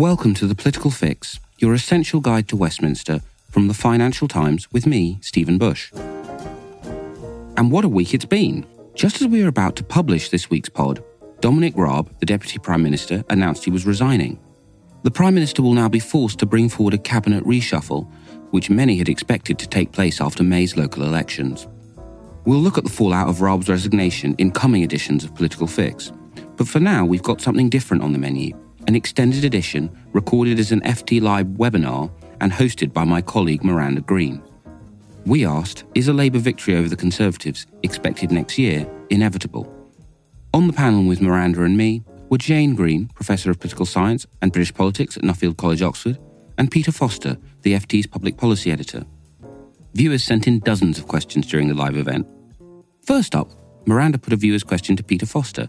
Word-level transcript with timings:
Welcome 0.00 0.32
to 0.36 0.46
the 0.46 0.54
Political 0.54 0.92
Fix, 0.92 1.38
your 1.58 1.74
essential 1.74 2.20
guide 2.20 2.48
to 2.48 2.56
Westminster 2.56 3.20
from 3.50 3.68
the 3.68 3.74
Financial 3.74 4.28
Times 4.28 4.66
with 4.72 4.86
me, 4.86 5.18
Stephen 5.20 5.58
Bush. 5.58 5.92
And 7.58 7.70
what 7.70 7.84
a 7.84 7.88
week 7.88 8.14
it's 8.14 8.24
been! 8.24 8.64
Just 8.94 9.20
as 9.20 9.28
we 9.28 9.42
were 9.42 9.50
about 9.50 9.76
to 9.76 9.84
publish 9.84 10.30
this 10.30 10.48
week's 10.48 10.70
pod, 10.70 11.04
Dominic 11.40 11.74
Raab, 11.76 12.18
the 12.18 12.24
Deputy 12.24 12.58
Prime 12.58 12.82
Minister, 12.82 13.22
announced 13.28 13.62
he 13.62 13.70
was 13.70 13.84
resigning. 13.84 14.40
The 15.02 15.10
Prime 15.10 15.34
Minister 15.34 15.60
will 15.60 15.74
now 15.74 15.90
be 15.90 16.00
forced 16.00 16.38
to 16.38 16.46
bring 16.46 16.70
forward 16.70 16.94
a 16.94 16.98
cabinet 16.98 17.44
reshuffle, 17.44 18.10
which 18.52 18.70
many 18.70 18.96
had 18.96 19.10
expected 19.10 19.58
to 19.58 19.68
take 19.68 19.92
place 19.92 20.18
after 20.18 20.42
May's 20.42 20.78
local 20.78 21.02
elections. 21.02 21.68
We'll 22.46 22.60
look 22.60 22.78
at 22.78 22.84
the 22.84 22.90
fallout 22.90 23.28
of 23.28 23.42
Raab's 23.42 23.68
resignation 23.68 24.34
in 24.38 24.50
coming 24.50 24.82
editions 24.82 25.24
of 25.24 25.34
Political 25.34 25.66
Fix. 25.66 26.10
But 26.56 26.68
for 26.68 26.80
now, 26.80 27.04
we've 27.04 27.22
got 27.22 27.42
something 27.42 27.68
different 27.68 28.02
on 28.02 28.14
the 28.14 28.18
menu 28.18 28.54
an 28.86 28.96
extended 28.96 29.44
edition 29.44 29.90
recorded 30.12 30.58
as 30.58 30.72
an 30.72 30.80
FT 30.82 31.20
Live 31.20 31.46
webinar 31.46 32.10
and 32.40 32.52
hosted 32.52 32.92
by 32.92 33.04
my 33.04 33.20
colleague 33.20 33.64
Miranda 33.64 34.00
Green. 34.00 34.42
We 35.26 35.46
asked 35.46 35.84
Is 35.94 36.08
a 36.08 36.12
Labour 36.12 36.38
victory 36.38 36.76
over 36.76 36.88
the 36.88 36.96
Conservatives 36.96 37.66
expected 37.82 38.32
next 38.32 38.58
year 38.58 38.90
inevitable? 39.10 39.72
On 40.54 40.66
the 40.66 40.72
panel 40.72 41.04
with 41.04 41.20
Miranda 41.20 41.62
and 41.62 41.76
me 41.76 42.02
were 42.30 42.38
Jane 42.38 42.74
Green, 42.74 43.08
Professor 43.08 43.50
of 43.50 43.60
Political 43.60 43.86
Science 43.86 44.26
and 44.40 44.52
British 44.52 44.72
Politics 44.72 45.16
at 45.16 45.22
Nuffield 45.22 45.56
College, 45.56 45.82
Oxford, 45.82 46.18
and 46.58 46.70
Peter 46.70 46.92
Foster, 46.92 47.36
the 47.62 47.74
FT's 47.74 48.06
Public 48.06 48.36
Policy 48.36 48.72
Editor. 48.72 49.04
Viewers 49.94 50.24
sent 50.24 50.46
in 50.46 50.60
dozens 50.60 50.98
of 50.98 51.08
questions 51.08 51.46
during 51.46 51.68
the 51.68 51.74
live 51.74 51.96
event. 51.96 52.26
First 53.04 53.34
up, 53.34 53.50
Miranda 53.86 54.18
put 54.18 54.32
a 54.32 54.36
viewer's 54.36 54.62
question 54.62 54.96
to 54.96 55.02
Peter 55.02 55.26
Foster 55.26 55.68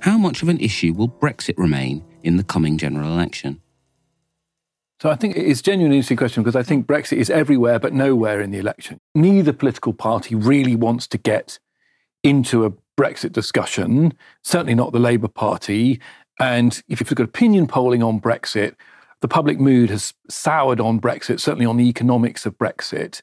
How 0.00 0.16
much 0.16 0.42
of 0.42 0.48
an 0.48 0.60
issue 0.60 0.92
will 0.92 1.08
Brexit 1.08 1.58
remain 1.58 2.04
in 2.26 2.36
the 2.36 2.44
coming 2.44 2.76
general 2.76 3.12
election? 3.12 3.60
So 5.00 5.10
I 5.10 5.14
think 5.14 5.36
it's 5.36 5.60
genuinely 5.60 5.98
interesting 5.98 6.16
question 6.16 6.42
because 6.42 6.56
I 6.56 6.62
think 6.62 6.86
Brexit 6.86 7.18
is 7.18 7.28
everywhere 7.28 7.78
but 7.78 7.92
nowhere 7.92 8.40
in 8.40 8.50
the 8.50 8.58
election. 8.58 8.98
Neither 9.14 9.52
political 9.52 9.92
party 9.92 10.34
really 10.34 10.74
wants 10.74 11.06
to 11.08 11.18
get 11.18 11.58
into 12.22 12.64
a 12.64 12.72
Brexit 12.98 13.32
discussion, 13.32 14.14
certainly 14.42 14.74
not 14.74 14.92
the 14.92 14.98
Labour 14.98 15.28
Party. 15.28 16.00
And 16.40 16.82
if 16.88 17.00
you've 17.00 17.14
got 17.14 17.24
opinion 17.24 17.66
polling 17.66 18.02
on 18.02 18.20
Brexit, 18.20 18.74
the 19.20 19.28
public 19.28 19.58
mood 19.58 19.90
has 19.90 20.14
soured 20.28 20.80
on 20.80 21.00
Brexit, 21.00 21.40
certainly 21.40 21.66
on 21.66 21.76
the 21.76 21.88
economics 21.88 22.46
of 22.46 22.56
Brexit. 22.58 23.22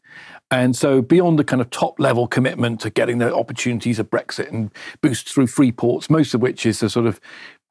And 0.50 0.76
so, 0.76 1.02
beyond 1.02 1.38
the 1.38 1.44
kind 1.44 1.62
of 1.62 1.70
top 1.70 2.00
level 2.00 2.28
commitment 2.28 2.80
to 2.81 2.90
getting 2.90 3.20
the 3.20 3.34
opportunities 3.34 4.00
of 4.00 4.09
Brexit 4.09 4.52
and 4.52 4.72
boost 5.02 5.30
through 5.30 5.48
free 5.48 5.72
ports, 5.72 6.09
most 6.09 6.34
of 6.34 6.42
which 6.42 6.66
is 6.66 6.81
a 6.81 6.90
sort 6.90 7.06
of 7.06 7.20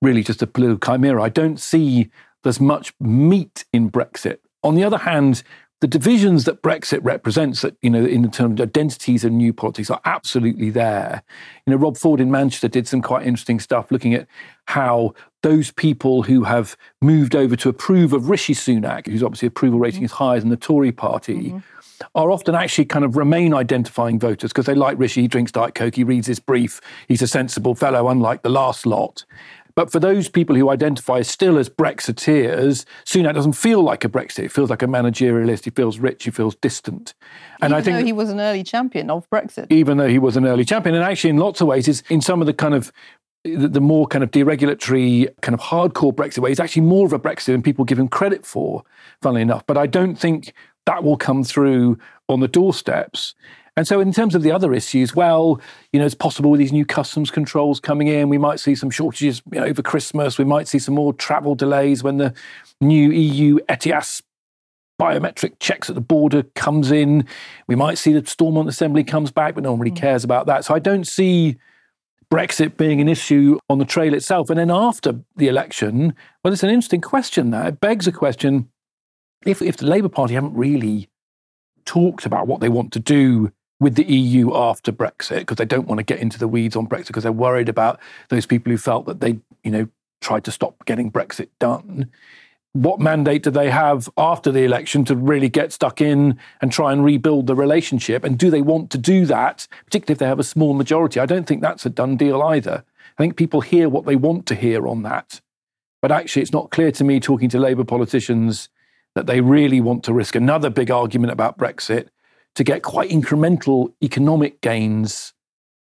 really 0.02 0.22
just 0.22 0.42
a 0.42 0.46
political 0.46 0.78
chimera, 0.78 1.22
I 1.22 1.30
don't 1.30 1.58
see 1.58 2.10
there's 2.42 2.60
much 2.60 2.92
meat 3.00 3.64
in 3.72 3.90
Brexit. 3.90 4.38
On 4.62 4.74
the 4.74 4.84
other 4.84 4.98
hand, 4.98 5.42
the 5.82 5.88
divisions 5.88 6.44
that 6.44 6.62
Brexit 6.62 7.00
represents, 7.02 7.62
that 7.62 7.76
you 7.82 7.90
know, 7.90 8.04
in 8.04 8.30
terms 8.30 8.60
of 8.60 8.68
identities 8.68 9.24
and 9.24 9.36
new 9.36 9.52
politics, 9.52 9.90
are 9.90 10.00
absolutely 10.04 10.70
there. 10.70 11.24
You 11.66 11.72
know, 11.72 11.76
Rob 11.76 11.96
Ford 11.96 12.20
in 12.20 12.30
Manchester 12.30 12.68
did 12.68 12.86
some 12.86 13.02
quite 13.02 13.26
interesting 13.26 13.58
stuff, 13.58 13.90
looking 13.90 14.14
at 14.14 14.28
how 14.66 15.14
those 15.42 15.72
people 15.72 16.22
who 16.22 16.44
have 16.44 16.76
moved 17.00 17.34
over 17.34 17.56
to 17.56 17.68
approve 17.68 18.12
of 18.12 18.30
Rishi 18.30 18.54
Sunak, 18.54 19.08
whose 19.08 19.24
obviously 19.24 19.48
approval 19.48 19.80
rating 19.80 19.98
mm-hmm. 19.98 20.04
is 20.04 20.12
higher 20.12 20.38
than 20.38 20.50
the 20.50 20.56
Tory 20.56 20.92
Party. 20.92 21.50
Mm-hmm. 21.50 21.58
Are 22.16 22.30
often 22.30 22.54
actually 22.56 22.86
kind 22.86 23.04
of 23.04 23.16
remain 23.16 23.54
identifying 23.54 24.18
voters 24.18 24.50
because 24.52 24.66
they 24.66 24.74
like 24.74 24.98
Rishi, 24.98 25.22
he 25.22 25.28
drinks 25.28 25.52
Diet 25.52 25.74
Coke, 25.74 25.94
he 25.94 26.02
reads 26.02 26.26
his 26.26 26.40
brief, 26.40 26.80
he's 27.06 27.22
a 27.22 27.28
sensible 27.28 27.76
fellow, 27.76 28.08
unlike 28.08 28.42
the 28.42 28.48
last 28.48 28.86
lot. 28.86 29.24
But 29.74 29.90
for 29.90 30.00
those 30.00 30.28
people 30.28 30.56
who 30.56 30.70
identify 30.70 31.22
still 31.22 31.58
as 31.58 31.68
Brexiteers, 31.68 32.84
Sunak 33.04 33.34
doesn't 33.34 33.54
feel 33.54 33.82
like 33.82 34.04
a 34.04 34.08
Brexit. 34.08 34.42
He 34.42 34.48
feels 34.48 34.70
like 34.70 34.82
a 34.82 34.86
managerialist. 34.86 35.64
He 35.64 35.70
feels 35.70 35.98
rich. 35.98 36.24
He 36.24 36.30
feels 36.30 36.54
distant. 36.56 37.14
And 37.60 37.72
even 37.72 37.74
I 37.74 37.82
think 37.82 38.06
he 38.06 38.12
was 38.12 38.30
an 38.30 38.40
early 38.40 38.62
champion 38.62 39.10
of 39.10 39.28
Brexit. 39.30 39.66
Even 39.70 39.98
though 39.98 40.08
he 40.08 40.18
was 40.18 40.36
an 40.36 40.46
early 40.46 40.64
champion, 40.64 40.94
and 40.94 41.04
actually 41.04 41.30
in 41.30 41.38
lots 41.38 41.60
of 41.60 41.66
ways, 41.66 41.88
is 41.88 42.02
in 42.10 42.20
some 42.20 42.40
of 42.40 42.46
the 42.46 42.54
kind 42.54 42.74
of 42.74 42.92
the, 43.44 43.80
more 43.80 44.06
kind 44.06 44.22
of 44.22 44.30
deregulatory, 44.30 45.28
kind 45.40 45.54
of 45.54 45.60
hardcore 45.60 46.14
Brexit 46.14 46.38
way, 46.38 46.50
he's 46.50 46.60
actually 46.60 46.82
more 46.82 47.06
of 47.06 47.12
a 47.12 47.18
Brexit 47.18 47.46
than 47.46 47.62
people 47.62 47.84
give 47.84 47.98
him 47.98 48.08
credit 48.08 48.46
for, 48.46 48.84
funnily 49.20 49.42
enough. 49.42 49.66
But 49.66 49.76
I 49.76 49.86
don't 49.86 50.16
think 50.16 50.52
that 50.86 51.02
will 51.02 51.16
come 51.16 51.44
through 51.44 51.98
on 52.28 52.40
the 52.40 52.48
doorsteps. 52.48 53.34
And 53.76 53.88
so, 53.88 54.00
in 54.00 54.12
terms 54.12 54.34
of 54.34 54.42
the 54.42 54.52
other 54.52 54.74
issues, 54.74 55.16
well, 55.16 55.60
you 55.92 56.00
know, 56.00 56.04
it's 56.04 56.14
possible 56.14 56.50
with 56.50 56.60
these 56.60 56.72
new 56.72 56.84
customs 56.84 57.30
controls 57.30 57.80
coming 57.80 58.08
in, 58.08 58.28
we 58.28 58.36
might 58.36 58.60
see 58.60 58.74
some 58.74 58.90
shortages 58.90 59.40
you 59.50 59.60
know, 59.60 59.66
over 59.66 59.80
Christmas. 59.80 60.36
We 60.36 60.44
might 60.44 60.68
see 60.68 60.78
some 60.78 60.94
more 60.94 61.14
travel 61.14 61.54
delays 61.54 62.02
when 62.02 62.18
the 62.18 62.34
new 62.80 63.10
EU 63.10 63.58
ETIAS 63.70 64.22
biometric 65.00 65.58
checks 65.58 65.88
at 65.88 65.94
the 65.94 66.02
border 66.02 66.42
comes 66.54 66.90
in. 66.90 67.26
We 67.66 67.74
might 67.74 67.96
see 67.96 68.12
the 68.12 68.26
Stormont 68.26 68.68
Assembly 68.68 69.04
comes 69.04 69.30
back, 69.30 69.54
but 69.54 69.64
no 69.64 69.72
one 69.72 69.80
really 69.80 69.96
mm. 69.96 70.00
cares 70.00 70.22
about 70.22 70.46
that. 70.46 70.64
So 70.66 70.74
I 70.74 70.78
don't 70.78 71.06
see 71.06 71.56
Brexit 72.30 72.76
being 72.76 73.00
an 73.00 73.08
issue 73.08 73.58
on 73.70 73.78
the 73.78 73.84
trail 73.86 74.12
itself. 74.12 74.50
And 74.50 74.58
then 74.58 74.70
after 74.70 75.18
the 75.36 75.48
election, 75.48 76.14
well, 76.44 76.52
it's 76.52 76.62
an 76.62 76.70
interesting 76.70 77.00
question 77.00 77.50
there. 77.50 77.68
It 77.68 77.80
begs 77.80 78.06
a 78.06 78.12
question 78.12 78.68
if, 79.46 79.62
if 79.62 79.78
the 79.78 79.86
Labour 79.86 80.08
Party 80.08 80.34
haven't 80.34 80.54
really 80.54 81.08
talked 81.84 82.26
about 82.26 82.46
what 82.46 82.60
they 82.60 82.68
want 82.68 82.92
to 82.92 83.00
do 83.00 83.50
with 83.82 83.96
the 83.96 84.04
EU 84.04 84.54
after 84.54 84.92
Brexit 84.92 85.40
because 85.40 85.56
they 85.56 85.64
don't 85.64 85.88
want 85.88 85.98
to 85.98 86.04
get 86.04 86.20
into 86.20 86.38
the 86.38 86.46
weeds 86.46 86.76
on 86.76 86.86
Brexit 86.86 87.08
because 87.08 87.24
they're 87.24 87.32
worried 87.32 87.68
about 87.68 87.98
those 88.28 88.46
people 88.46 88.70
who 88.70 88.78
felt 88.78 89.06
that 89.06 89.20
they, 89.20 89.40
you 89.64 89.72
know, 89.72 89.88
tried 90.20 90.44
to 90.44 90.52
stop 90.52 90.84
getting 90.86 91.10
Brexit 91.10 91.48
done. 91.58 92.08
What 92.74 93.00
mandate 93.00 93.42
do 93.42 93.50
they 93.50 93.70
have 93.70 94.08
after 94.16 94.52
the 94.52 94.62
election 94.62 95.04
to 95.06 95.16
really 95.16 95.48
get 95.48 95.72
stuck 95.72 96.00
in 96.00 96.38
and 96.60 96.70
try 96.72 96.92
and 96.92 97.04
rebuild 97.04 97.48
the 97.48 97.56
relationship? 97.56 98.22
And 98.22 98.38
do 98.38 98.50
they 98.50 98.62
want 98.62 98.90
to 98.92 98.98
do 98.98 99.26
that, 99.26 99.66
particularly 99.84 100.14
if 100.14 100.18
they 100.20 100.26
have 100.26 100.38
a 100.38 100.44
small 100.44 100.74
majority? 100.74 101.18
I 101.18 101.26
don't 101.26 101.46
think 101.46 101.60
that's 101.60 101.84
a 101.84 101.90
done 101.90 102.16
deal 102.16 102.40
either. 102.40 102.84
I 103.18 103.22
think 103.22 103.36
people 103.36 103.62
hear 103.62 103.88
what 103.88 104.06
they 104.06 104.16
want 104.16 104.46
to 104.46 104.54
hear 104.54 104.86
on 104.86 105.02
that. 105.02 105.40
But 106.00 106.12
actually, 106.12 106.42
it's 106.42 106.52
not 106.52 106.70
clear 106.70 106.92
to 106.92 107.04
me, 107.04 107.18
talking 107.18 107.48
to 107.50 107.58
Labour 107.58 107.84
politicians, 107.84 108.68
that 109.14 109.26
they 109.26 109.40
really 109.40 109.80
want 109.80 110.04
to 110.04 110.14
risk 110.14 110.36
another 110.36 110.70
big 110.70 110.90
argument 110.90 111.32
about 111.32 111.58
Brexit 111.58 112.08
to 112.54 112.64
get 112.64 112.82
quite 112.82 113.10
incremental 113.10 113.92
economic 114.02 114.60
gains 114.60 115.32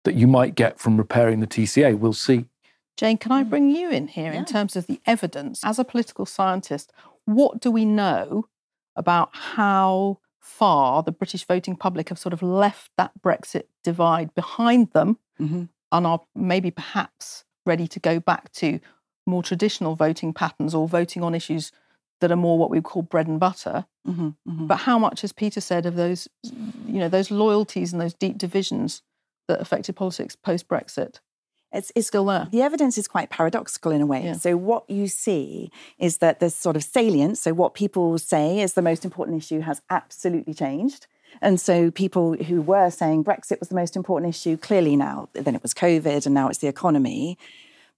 that 0.04 0.16
you 0.16 0.28
might 0.28 0.56
get 0.56 0.80
from 0.80 0.98
repairing 0.98 1.40
the 1.40 1.48
TCA. 1.48 1.98
We'll 1.98 2.14
see. 2.14 2.46
Jane, 2.98 3.18
can 3.18 3.32
I 3.32 3.44
bring 3.44 3.70
you 3.70 3.90
in 3.90 4.08
here 4.08 4.32
yeah. 4.34 4.40
in 4.40 4.46
terms 4.46 4.76
of 4.76 4.88
the 4.88 5.00
evidence? 5.06 5.64
As 5.64 5.80
a 5.80 5.86
political 5.86 6.26
scientist, 6.26 6.92
what 7.26 7.62
do 7.62 7.72
we 7.72 7.86
know 7.86 8.48
about 8.96 9.30
how 9.34 10.20
far 10.40 11.04
the 11.04 11.12
British 11.12 11.46
voting 11.46 11.76
public 11.76 12.10
have 12.10 12.20
sort 12.20 12.34
of 12.34 12.42
left 12.42 12.92
that 12.98 13.12
Brexit 13.22 13.64
divide 13.84 14.34
behind 14.36 14.92
them 14.92 15.18
mm-hmm. 15.40 15.66
and 15.92 16.08
are 16.08 16.22
maybe 16.36 16.72
perhaps 16.72 17.46
ready 17.66 17.88
to 17.88 18.00
go 18.00 18.20
back 18.20 18.52
to 18.54 18.80
more 19.26 19.44
traditional 19.44 19.96
voting 19.96 20.34
patterns 20.34 20.74
or 20.74 20.88
voting 20.88 21.24
on 21.24 21.36
issues 21.36 21.72
that 22.20 22.32
are 22.32 22.36
more 22.38 22.58
what 22.58 22.70
we 22.70 22.82
call 22.82 23.02
bread 23.02 23.28
and 23.28 23.40
butter. 23.40 23.86
Mm-hmm, 24.08 24.28
mm-hmm. 24.28 24.68
But 24.68 24.78
how 24.78 25.00
much, 25.00 25.24
as 25.24 25.32
Peter 25.32 25.62
said, 25.62 25.86
of 25.86 25.96
those, 25.96 26.28
you 26.44 27.00
know, 27.00 27.10
those 27.10 27.32
loyalties 27.32 27.92
and 27.94 28.02
those 28.02 28.14
deep 28.14 28.38
divisions 28.38 29.02
that 29.48 29.62
affected 29.62 29.96
politics 29.96 30.36
post 30.36 30.68
Brexit? 30.68 31.20
It's, 31.72 31.92
it's, 31.96 32.08
still 32.08 32.26
there. 32.26 32.48
The 32.52 32.64
evidence 32.64 32.98
is 32.98 33.08
quite 33.08 33.30
paradoxical 33.30 33.92
in 33.92 34.02
a 34.02 34.06
way. 34.06 34.24
Yeah. 34.26 34.34
So, 34.34 34.58
what 34.58 34.90
you 34.90 35.08
see 35.08 35.72
is 36.00 36.18
that 36.18 36.40
there's 36.40 36.56
sort 36.56 36.76
of 36.76 36.84
salience. 36.84 37.42
So, 37.42 37.54
what 37.54 37.76
people 37.76 38.18
say 38.18 38.60
is 38.60 38.74
the 38.74 38.82
most 38.82 39.06
important 39.06 39.38
issue 39.38 39.60
has 39.60 39.82
absolutely 39.90 40.56
changed. 40.56 41.06
And 41.44 41.62
so, 41.62 41.92
people 41.92 42.34
who 42.34 42.62
were 42.64 42.90
saying 42.90 43.24
Brexit 43.24 43.60
was 43.60 43.70
the 43.70 43.76
most 43.76 43.96
important 43.96 44.34
issue, 44.34 44.58
clearly 44.58 44.96
now, 44.96 45.30
then 45.34 45.54
it 45.54 45.62
was 45.62 45.76
COVID 45.76 46.26
and 46.26 46.34
now 46.34 46.50
it's 46.50 46.58
the 46.58 46.68
economy. 46.68 47.38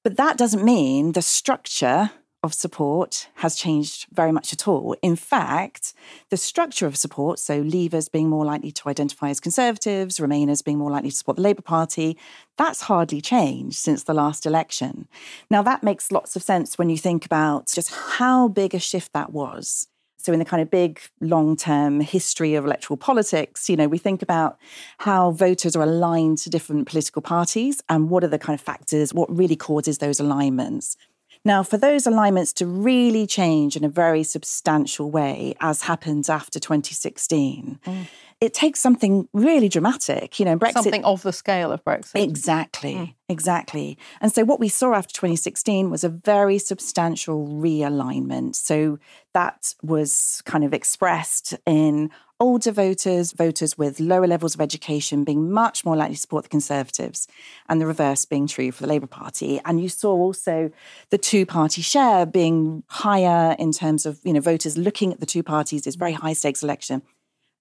But 0.03 0.17
that 0.17 0.37
doesn't 0.37 0.65
mean 0.65 1.13
the 1.13 1.21
structure 1.21 2.11
of 2.43 2.53
support 2.53 3.29
has 3.35 3.55
changed 3.55 4.07
very 4.11 4.31
much 4.31 4.51
at 4.51 4.67
all. 4.67 4.95
In 5.03 5.15
fact, 5.15 5.93
the 6.29 6.37
structure 6.37 6.87
of 6.87 6.97
support, 6.97 7.37
so 7.37 7.63
Leavers 7.63 8.11
being 8.11 8.29
more 8.29 8.45
likely 8.45 8.71
to 8.71 8.89
identify 8.89 9.29
as 9.29 9.39
Conservatives, 9.39 10.17
Remainers 10.17 10.63
being 10.63 10.79
more 10.79 10.89
likely 10.89 11.11
to 11.11 11.15
support 11.15 11.37
the 11.37 11.43
Labour 11.43 11.61
Party, 11.61 12.17
that's 12.57 12.81
hardly 12.81 13.21
changed 13.21 13.77
since 13.77 14.03
the 14.03 14.13
last 14.13 14.47
election. 14.47 15.07
Now, 15.51 15.61
that 15.61 15.83
makes 15.83 16.11
lots 16.11 16.35
of 16.35 16.41
sense 16.41 16.77
when 16.77 16.89
you 16.89 16.97
think 16.97 17.25
about 17.25 17.67
just 17.67 17.93
how 17.93 18.47
big 18.47 18.73
a 18.73 18.79
shift 18.79 19.13
that 19.13 19.31
was. 19.31 19.87
So, 20.17 20.33
in 20.33 20.39
the 20.39 20.45
kind 20.45 20.61
of 20.61 20.69
big 20.69 20.99
long 21.19 21.55
term 21.55 21.99
history 21.99 22.53
of 22.53 22.65
electoral 22.65 22.97
politics, 22.97 23.69
you 23.69 23.75
know, 23.75 23.87
we 23.87 23.97
think 23.97 24.21
about 24.21 24.57
how 24.99 25.31
voters 25.31 25.75
are 25.75 25.83
aligned 25.83 26.37
to 26.39 26.49
different 26.49 26.87
political 26.87 27.23
parties 27.23 27.81
and 27.89 28.09
what 28.09 28.23
are 28.23 28.27
the 28.27 28.37
kind 28.37 28.57
of 28.57 28.63
factors, 28.63 29.15
what 29.15 29.35
really 29.35 29.55
causes 29.55 29.97
those 29.97 30.19
alignments. 30.19 30.95
Now, 31.43 31.63
for 31.63 31.77
those 31.77 32.05
alignments 32.05 32.53
to 32.53 32.67
really 32.67 33.25
change 33.25 33.75
in 33.75 33.83
a 33.83 33.89
very 33.89 34.23
substantial 34.23 35.09
way, 35.09 35.55
as 35.59 35.83
happens 35.83 36.29
after 36.29 36.59
2016, 36.59 37.79
mm. 37.85 38.07
It 38.41 38.55
takes 38.55 38.79
something 38.79 39.29
really 39.33 39.69
dramatic. 39.69 40.39
You 40.39 40.45
know, 40.45 40.57
Brexit. 40.57 40.73
Something 40.73 41.05
of 41.05 41.21
the 41.21 41.31
scale 41.31 41.71
of 41.71 41.85
Brexit. 41.85 42.21
Exactly, 42.21 42.95
mm. 42.95 43.13
exactly. 43.29 43.99
And 44.19 44.33
so 44.33 44.43
what 44.43 44.59
we 44.59 44.67
saw 44.67 44.95
after 44.95 45.13
2016 45.13 45.91
was 45.91 46.03
a 46.03 46.09
very 46.09 46.57
substantial 46.57 47.47
realignment. 47.47 48.55
So 48.55 48.97
that 49.33 49.75
was 49.83 50.41
kind 50.45 50.63
of 50.63 50.73
expressed 50.73 51.55
in 51.67 52.09
older 52.39 52.71
voters, 52.71 53.33
voters 53.33 53.77
with 53.77 53.99
lower 53.99 54.25
levels 54.25 54.55
of 54.55 54.61
education 54.61 55.23
being 55.23 55.51
much 55.51 55.85
more 55.85 55.95
likely 55.95 56.15
to 56.15 56.21
support 56.21 56.43
the 56.43 56.49
Conservatives, 56.49 57.27
and 57.69 57.79
the 57.79 57.85
reverse 57.85 58.25
being 58.25 58.47
true 58.47 58.71
for 58.71 58.81
the 58.81 58.89
Labour 58.89 59.05
Party. 59.05 59.61
And 59.63 59.79
you 59.79 59.87
saw 59.87 60.13
also 60.13 60.71
the 61.11 61.19
two 61.19 61.45
party 61.45 61.83
share 61.83 62.25
being 62.25 62.83
higher 62.87 63.55
in 63.59 63.71
terms 63.71 64.07
of 64.07 64.19
you 64.23 64.33
know 64.33 64.39
voters 64.39 64.79
looking 64.79 65.13
at 65.13 65.19
the 65.19 65.27
two 65.27 65.43
parties 65.43 65.85
is 65.85 65.95
very 65.95 66.13
high 66.13 66.33
stakes 66.33 66.63
election. 66.63 67.03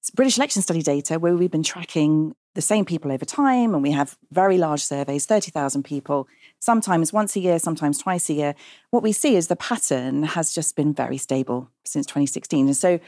British 0.08 0.38
election 0.38 0.62
study 0.62 0.82
data 0.82 1.19
where 1.19 1.37
we've 1.37 1.50
been 1.50 1.62
tracking 1.62 2.35
the 2.55 2.62
same 2.62 2.85
people 2.85 3.12
over 3.12 3.25
time, 3.25 3.75
and 3.75 3.82
we 3.82 3.93
have 3.93 4.17
very 4.32 4.58
large 4.58 4.82
surveys, 4.82 5.26
30,000 5.26 5.85
people, 5.85 6.26
sometimes 6.58 7.12
once 7.12 7.37
a 7.37 7.41
year, 7.41 7.58
sometimes 7.58 7.99
twice 7.99 8.29
a 8.29 8.32
year. 8.32 8.55
What 8.91 9.02
we 9.02 9.12
see 9.12 9.37
is 9.37 9.47
the 9.49 9.56
pattern 9.56 10.25
has 10.25 10.52
just 10.52 10.75
been 10.75 10.93
very 10.93 11.17
stable 11.17 11.70
since 11.85 12.06
2016. 12.06 12.67
And 12.67 12.76
so 12.76 12.99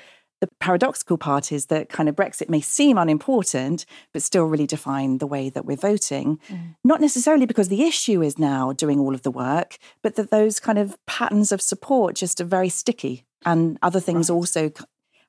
the 0.41 0.49
paradoxical 0.61 1.19
part 1.19 1.53
is 1.53 1.67
that 1.67 1.89
kind 1.89 2.09
of 2.09 2.17
Brexit 2.17 2.49
may 2.49 2.61
seem 2.61 2.99
unimportant, 2.99 3.87
but 4.13 4.23
still 4.23 4.45
really 4.45 4.67
define 4.67 5.19
the 5.19 5.27
way 5.27 5.49
that 5.51 5.65
we're 5.65 5.77
voting. 5.77 6.41
Mm. 6.49 6.75
Not 6.85 7.01
necessarily 7.01 7.47
because 7.47 7.69
the 7.69 7.85
issue 7.85 8.23
is 8.23 8.39
now 8.39 8.73
doing 8.73 8.99
all 8.99 9.15
of 9.15 9.23
the 9.23 9.31
work, 9.31 9.79
but 10.03 10.17
that 10.17 10.31
those 10.31 10.59
kind 10.59 10.79
of 10.79 10.97
patterns 11.07 11.53
of 11.53 11.63
support 11.63 12.17
just 12.17 12.41
are 12.41 12.45
very 12.45 12.69
sticky 12.69 13.25
and 13.45 13.79
other 13.83 14.01
things 14.01 14.31
right. 14.31 14.37
also 14.37 14.73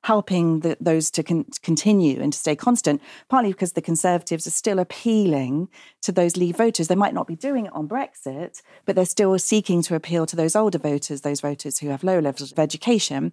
helping 0.04 0.60
the, 0.60 0.76
those 0.80 1.10
to 1.10 1.22
con- 1.22 1.46
continue 1.62 2.20
and 2.20 2.30
to 2.30 2.38
stay 2.38 2.54
constant, 2.54 3.00
partly 3.30 3.50
because 3.50 3.72
the 3.72 3.80
Conservatives 3.80 4.46
are 4.46 4.50
still 4.50 4.78
appealing 4.78 5.66
to 6.02 6.12
those 6.12 6.36
Leave 6.36 6.56
voters. 6.56 6.88
They 6.88 6.94
might 6.94 7.14
not 7.14 7.26
be 7.26 7.34
doing 7.34 7.66
it 7.66 7.72
on 7.72 7.88
Brexit, 7.88 8.60
but 8.84 8.96
they're 8.96 9.06
still 9.06 9.38
seeking 9.38 9.80
to 9.82 9.94
appeal 9.94 10.26
to 10.26 10.36
those 10.36 10.54
older 10.54 10.76
voters, 10.76 11.22
those 11.22 11.40
voters 11.40 11.78
who 11.78 11.88
have 11.88 12.04
low 12.04 12.18
levels 12.18 12.52
of 12.52 12.58
education 12.58 13.32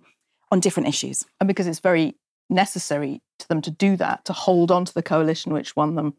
on 0.49 0.61
different 0.61 0.87
issues. 0.87 1.25
And 1.41 1.47
because 1.47 1.67
it's 1.67 1.79
very 1.79 2.15
necessary 2.49 3.21
to 3.39 3.47
them 3.49 3.61
to 3.63 3.71
do 3.71 3.97
that, 3.97 4.23
to 4.25 4.33
hold 4.33 4.71
on 4.71 4.85
to 4.85 4.93
the 4.93 5.03
coalition 5.03 5.51
which 5.51 5.75
won 5.75 5.95
them 5.95 6.13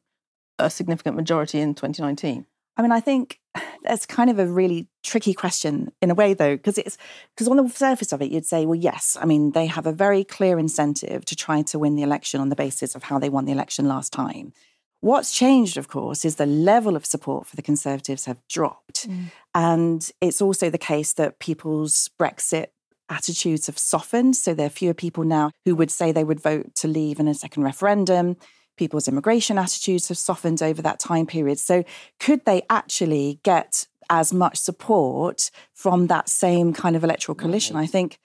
a 0.58 0.68
significant 0.68 1.16
majority 1.16 1.60
in 1.60 1.74
2019? 1.74 2.44
I 2.76 2.82
mean, 2.82 2.92
I 2.92 3.00
think 3.00 3.40
that's 3.82 4.06
kind 4.06 4.30
of 4.30 4.38
a 4.38 4.46
really 4.46 4.88
tricky 5.02 5.34
question 5.34 5.92
in 6.00 6.10
a 6.10 6.14
way, 6.14 6.34
though, 6.34 6.56
because 6.56 6.78
it's 6.78 6.96
because 7.34 7.48
on 7.48 7.56
the 7.56 7.68
surface 7.68 8.12
of 8.12 8.22
it, 8.22 8.30
you'd 8.30 8.46
say, 8.46 8.64
well, 8.66 8.78
yes, 8.78 9.16
I 9.20 9.26
mean, 9.26 9.52
they 9.52 9.66
have 9.66 9.86
a 9.86 9.92
very 9.92 10.24
clear 10.24 10.58
incentive 10.58 11.24
to 11.26 11.36
try 11.36 11.62
to 11.62 11.78
win 11.78 11.96
the 11.96 12.02
election 12.02 12.40
on 12.40 12.48
the 12.48 12.56
basis 12.56 12.94
of 12.94 13.04
how 13.04 13.18
they 13.18 13.28
won 13.28 13.44
the 13.44 13.52
election 13.52 13.86
last 13.86 14.12
time. 14.12 14.52
What's 15.00 15.34
changed, 15.34 15.76
of 15.76 15.88
course, 15.88 16.24
is 16.24 16.36
the 16.36 16.46
level 16.46 16.94
of 16.94 17.04
support 17.04 17.46
for 17.46 17.56
the 17.56 17.62
Conservatives 17.62 18.26
have 18.26 18.38
dropped. 18.48 19.08
Mm. 19.08 19.32
And 19.52 20.10
it's 20.20 20.40
also 20.40 20.70
the 20.70 20.78
case 20.78 21.12
that 21.14 21.40
people's 21.40 22.08
Brexit 22.20 22.68
attitudes 23.08 23.66
have 23.66 23.78
softened. 23.78 24.36
So 24.36 24.54
there 24.54 24.66
are 24.66 24.70
fewer 24.70 24.94
people 24.94 25.24
now 25.24 25.50
who 25.64 25.74
would 25.74 25.90
say 25.90 26.12
they 26.12 26.24
would 26.24 26.40
vote 26.40 26.76
to 26.76 26.88
leave 26.88 27.18
in 27.18 27.26
a 27.26 27.34
second 27.34 27.64
referendum. 27.64 28.36
People's 28.76 29.08
immigration 29.08 29.58
attitudes 29.58 30.08
have 30.08 30.18
softened 30.18 30.62
over 30.62 30.82
that 30.82 30.98
time 30.98 31.26
period. 31.26 31.58
So 31.58 31.84
could 32.18 32.44
they 32.44 32.62
actually 32.70 33.40
get 33.42 33.86
as 34.10 34.32
much 34.32 34.56
support 34.56 35.50
from 35.74 36.06
that 36.08 36.28
same 36.28 36.72
kind 36.72 36.96
of 36.96 37.04
electoral 37.04 37.34
coalition? 37.34 37.76
I 37.76 37.86
think 37.86 38.18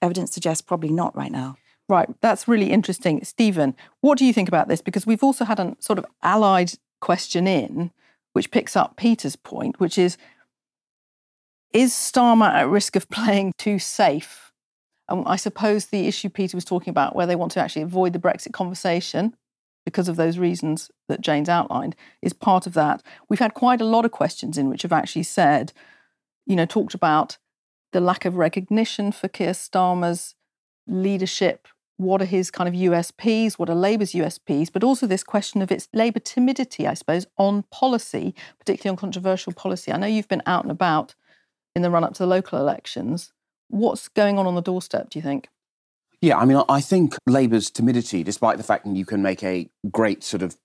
evidence 0.00 0.32
suggests 0.32 0.62
probably 0.62 0.90
not 0.90 1.16
right 1.16 1.32
now. 1.32 1.56
Right, 1.88 2.08
that's 2.20 2.48
really 2.48 2.70
interesting. 2.70 3.22
Stephen, 3.24 3.74
what 4.00 4.18
do 4.18 4.24
you 4.24 4.32
think 4.32 4.48
about 4.48 4.68
this? 4.68 4.80
Because 4.80 5.06
we've 5.06 5.22
also 5.22 5.44
had 5.44 5.58
a 5.58 5.76
sort 5.80 5.98
of 5.98 6.06
allied 6.22 6.72
question 7.00 7.46
in, 7.46 7.90
which 8.32 8.50
picks 8.50 8.76
up 8.76 8.96
Peter's 8.96 9.36
point, 9.36 9.78
which 9.80 9.98
is 9.98 10.16
is 11.72 11.92
Starmer 11.92 12.52
at 12.52 12.68
risk 12.68 12.96
of 12.96 13.08
playing 13.10 13.52
too 13.58 13.78
safe? 13.78 14.52
And 15.08 15.24
I 15.26 15.36
suppose 15.36 15.86
the 15.86 16.06
issue 16.06 16.28
Peter 16.28 16.56
was 16.56 16.64
talking 16.64 16.90
about, 16.90 17.16
where 17.16 17.26
they 17.26 17.36
want 17.36 17.52
to 17.52 17.60
actually 17.60 17.82
avoid 17.82 18.12
the 18.12 18.18
Brexit 18.18 18.52
conversation 18.52 19.34
because 19.84 20.08
of 20.08 20.16
those 20.16 20.38
reasons 20.38 20.90
that 21.08 21.20
Jane's 21.20 21.48
outlined, 21.48 21.96
is 22.20 22.32
part 22.32 22.66
of 22.66 22.74
that. 22.74 23.02
We've 23.28 23.38
had 23.38 23.54
quite 23.54 23.80
a 23.80 23.86
lot 23.86 24.04
of 24.04 24.12
questions 24.12 24.56
in 24.56 24.68
which 24.68 24.82
have 24.82 24.92
actually 24.92 25.24
said, 25.24 25.72
you 26.46 26.56
know, 26.56 26.66
talked 26.66 26.94
about 26.94 27.38
the 27.92 28.00
lack 28.00 28.24
of 28.24 28.36
recognition 28.36 29.12
for 29.12 29.28
Keir 29.28 29.52
Starmer's 29.52 30.34
leadership. 30.86 31.68
What 31.98 32.22
are 32.22 32.26
his 32.26 32.50
kind 32.50 32.68
of 32.68 32.74
USPs? 32.74 33.54
What 33.54 33.68
are 33.68 33.74
Labour's 33.74 34.12
USPs? 34.12 34.72
But 34.72 34.82
also 34.82 35.06
this 35.06 35.22
question 35.22 35.62
of 35.62 35.70
its 35.70 35.88
Labour 35.92 36.20
timidity, 36.20 36.86
I 36.86 36.94
suppose, 36.94 37.26
on 37.36 37.64
policy, 37.70 38.34
particularly 38.58 38.94
on 38.94 38.96
controversial 38.96 39.52
policy. 39.52 39.92
I 39.92 39.98
know 39.98 40.06
you've 40.06 40.28
been 40.28 40.42
out 40.46 40.64
and 40.64 40.72
about 40.72 41.14
in 41.76 41.82
the 41.82 41.90
run 41.90 42.04
up 42.04 42.14
to 42.14 42.22
the 42.22 42.26
local 42.26 42.58
elections. 42.58 43.32
What's 43.68 44.08
going 44.08 44.38
on 44.38 44.46
on 44.46 44.54
the 44.54 44.62
doorstep, 44.62 45.10
do 45.10 45.18
you 45.18 45.22
think? 45.22 45.48
Yeah, 46.22 46.38
I 46.38 46.44
mean, 46.44 46.62
I 46.68 46.80
think 46.80 47.16
Labour's 47.26 47.68
timidity, 47.68 48.22
despite 48.22 48.56
the 48.56 48.62
fact 48.62 48.84
that 48.84 48.94
you 48.94 49.04
can 49.04 49.22
make 49.22 49.42
a 49.42 49.68
great 49.90 50.22
sort 50.22 50.40
of 50.40 50.56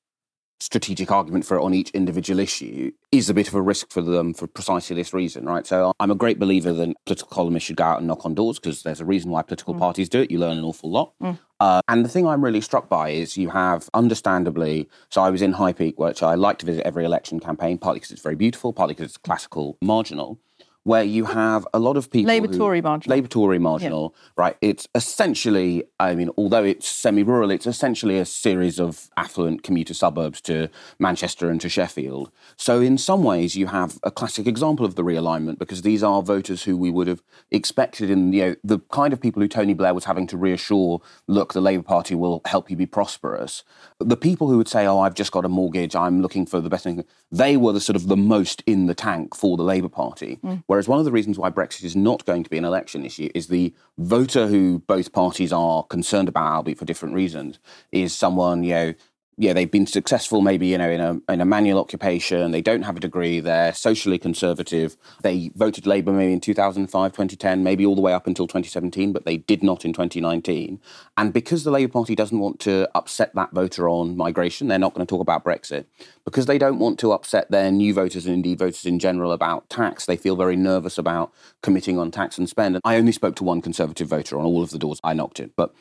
strategic 0.60 1.12
argument 1.12 1.46
for 1.46 1.58
it 1.58 1.64
on 1.64 1.74
each 1.74 1.90
individual 1.92 2.40
issue, 2.40 2.92
is 3.12 3.28
a 3.28 3.34
bit 3.34 3.48
of 3.48 3.56
a 3.56 3.62
risk 3.62 3.92
for 3.92 4.04
them 4.04 4.36
for 4.36 4.46
precisely 4.46 4.96
this 4.96 5.16
reason, 5.16 5.46
right? 5.46 5.66
So 5.66 5.94
I'm 6.00 6.12
a 6.12 6.16
great 6.16 6.38
believer 6.38 6.74
that 6.74 6.94
political 7.08 7.30
columnists 7.30 7.66
should 7.66 7.76
go 7.76 7.86
out 7.86 7.98
and 7.98 8.08
knock 8.08 8.24
on 8.24 8.36
doors 8.36 8.60
because 8.60 8.84
there's 8.84 9.02
a 9.02 9.06
reason 9.06 9.32
why 9.32 9.42
political 9.42 9.74
mm. 9.74 9.80
parties 9.80 10.10
do 10.10 10.22
it. 10.22 10.30
You 10.30 10.38
learn 10.38 10.60
an 10.60 10.64
awful 10.64 10.92
lot. 10.92 11.14
Mm. 11.24 11.40
Uh, 11.60 11.82
and 11.88 12.06
the 12.06 12.10
thing 12.10 12.28
I'm 12.28 12.44
really 12.44 12.62
struck 12.62 12.88
by 12.88 13.10
is 13.10 13.36
you 13.36 13.50
have, 13.50 13.90
understandably, 13.96 14.88
so 15.10 15.22
I 15.22 15.32
was 15.32 15.42
in 15.42 15.54
High 15.54 15.74
Peak, 15.74 15.98
which 15.98 16.22
I 16.22 16.36
like 16.36 16.60
to 16.60 16.68
visit 16.68 16.86
every 16.86 17.04
election 17.04 17.40
campaign, 17.40 17.80
partly 17.80 18.00
because 18.00 18.12
it's 18.12 18.22
very 18.22 18.36
beautiful, 18.36 18.74
partly 18.74 18.94
because 18.94 19.10
it's 19.10 19.18
classical 19.18 19.76
marginal 19.82 20.40
where 20.88 21.04
you 21.04 21.26
have 21.26 21.68
a 21.74 21.80
lot 21.80 21.98
of 21.98 22.10
people. 22.10 22.30
Labour 22.30 22.48
Tory 22.48 22.82
marginal. 22.82 23.14
Labour 23.14 23.28
Tory 23.28 23.60
marginal, 23.60 24.16
yeah. 24.16 24.32
right? 24.38 24.58
It's 24.62 24.88
essentially, 24.96 25.84
I 26.00 26.16
mean, 26.16 26.30
although 26.38 26.64
it's 26.64 26.88
semi 26.88 27.24
rural, 27.24 27.52
it's 27.52 27.68
essentially 27.68 28.18
a 28.18 28.24
series 28.24 28.80
of 28.80 29.10
affluent 29.18 29.64
commuter 29.64 29.94
suburbs 29.94 30.40
to 30.42 30.70
Manchester 30.98 31.50
and 31.50 31.60
to 31.60 31.68
Sheffield. 31.68 32.32
So, 32.56 32.80
in 32.80 32.98
some 32.98 33.22
ways, 33.22 33.58
you 33.58 33.68
have 33.68 34.00
a 34.04 34.12
classic 34.12 34.48
example 34.48 34.86
of 34.86 34.96
the 34.96 35.04
realignment 35.04 35.60
because 35.60 35.82
these 35.82 36.04
are 36.04 36.22
voters 36.22 36.64
who 36.64 36.78
we 36.78 36.90
would 36.90 37.08
have 37.08 37.22
expected 37.52 38.10
in, 38.10 38.32
you 38.32 38.42
know, 38.42 38.56
the 38.64 38.80
kind 38.90 39.12
of 39.12 39.20
people 39.20 39.42
who 39.42 39.50
Tony 39.50 39.74
Blair 39.74 39.94
was 39.94 40.06
having 40.06 40.26
to 40.28 40.38
reassure 40.38 41.02
look, 41.28 41.52
the 41.52 41.60
Labour 41.60 41.84
Party 41.84 42.16
will 42.16 42.42
help 42.46 42.70
you 42.70 42.78
be 42.78 42.86
prosperous. 42.86 43.66
The 44.00 44.16
people 44.16 44.48
who 44.48 44.56
would 44.58 44.70
say, 44.70 44.86
oh, 44.86 45.00
I've 45.00 45.16
just 45.16 45.34
got 45.34 45.44
a 45.44 45.50
mortgage, 45.50 45.98
I'm 45.98 46.22
looking 46.22 46.46
for 46.46 46.62
the 46.62 46.70
best 46.70 46.86
thing, 46.86 47.04
they 47.32 47.58
were 47.58 47.74
the 47.74 47.82
sort 47.82 47.96
of 47.96 48.08
the 48.08 48.18
most 48.18 48.64
in 48.66 48.86
the 48.86 48.96
tank 48.96 49.36
for 49.36 49.58
the 49.58 49.64
Labour 49.64 49.90
Party. 49.90 50.40
Mm. 50.44 50.64
Whereas 50.68 50.88
one 50.88 51.00
of 51.00 51.06
the 51.06 51.12
reasons 51.12 51.38
why 51.38 51.50
Brexit 51.50 51.84
is 51.84 51.96
not 51.96 52.26
going 52.26 52.44
to 52.44 52.50
be 52.50 52.58
an 52.58 52.66
election 52.66 53.06
issue 53.06 53.30
is 53.36 53.48
the 53.48 53.74
voter 53.98 54.48
who 54.48 54.80
both 54.80 55.12
parties 55.12 55.52
are 55.52 55.84
concerned 55.84 56.30
about, 56.30 56.54
albeit 56.54 56.78
for 56.78 56.86
different 56.86 57.16
reasons, 57.16 57.60
is 57.92 58.16
someone, 58.16 58.64
you 58.64 58.74
know, 58.74 58.94
yeah, 59.40 59.54
they've 59.54 59.70
been 59.70 59.86
successful 59.86 60.42
maybe, 60.42 60.68
you 60.68 60.80
know, 60.80 60.90
in 60.90 61.00
a, 61.00 61.32
in 61.32 61.42
a 61.42 61.46
manual 61.46 61.80
occupation. 61.80 62.50
They 62.50 62.62
don't 62.62 62.82
have 62.82 62.98
a 62.98 63.00
degree. 63.00 63.40
They're 63.40 63.72
socially 63.72 64.18
conservative. 64.18 64.98
They 65.22 65.52
voted 65.56 65.86
Labour 65.86 66.12
maybe 66.12 66.34
in 66.34 66.42
2005, 66.42 67.12
2010, 67.12 67.64
maybe 67.64 67.86
all 67.86 67.96
the 67.96 68.02
way 68.02 68.14
up 68.14 68.26
until 68.26 68.48
2017, 68.48 69.14
but 69.14 69.26
they 69.26 69.38
did 69.38 69.62
not 69.62 69.86
in 69.86 69.94
2019. 69.94 70.82
And 71.18 71.34
because 71.34 71.64
the 71.64 71.70
Labour 71.70 71.92
Party 71.92 72.16
doesn't 72.16 72.40
want 72.40 72.60
to 72.62 72.90
upset 72.96 73.36
that 73.36 73.52
voter 73.52 73.88
on 73.88 74.18
migration, 74.18 74.70
they're 74.70 74.80
not 74.80 74.96
going 74.96 75.06
to 75.06 75.10
talk 75.10 75.22
about 75.22 75.46
Brexit. 75.46 75.86
Because 76.26 76.48
they 76.48 76.58
don't 76.58 76.80
want 76.80 76.98
to 77.00 77.12
upset 77.12 77.52
their 77.52 77.72
new 77.72 77.94
voters 77.94 78.26
and 78.26 78.34
indeed 78.34 78.58
voters 78.58 78.86
in 78.86 78.98
general 78.98 79.32
about 79.32 79.70
tax, 79.70 80.08
they 80.08 80.18
feel 80.18 80.36
very 80.36 80.56
nervous 80.56 80.98
about 80.98 81.32
committing 81.62 82.00
on 82.00 82.10
tax 82.10 82.40
and 82.40 82.50
spend. 82.50 82.76
And 82.76 82.82
I 82.84 82.98
only 82.98 83.12
spoke 83.12 83.36
to 83.36 83.44
one 83.44 83.62
Conservative 83.62 84.08
voter 84.08 84.40
on 84.40 84.46
all 84.46 84.64
of 84.64 84.72
the 84.72 84.80
doors 84.80 85.00
I 85.04 85.14
knocked 85.14 85.40
at. 85.40 85.56
But 85.56 85.74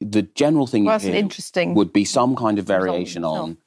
the 0.00 0.22
general 0.22 0.66
thing 0.66 0.84
well, 0.84 1.00
interesting 1.04 1.74
would 1.74 1.92
be 1.92 2.04
some 2.04 2.36
kind 2.36 2.58
of 2.58 2.66
variation 2.66 3.24
on, 3.24 3.58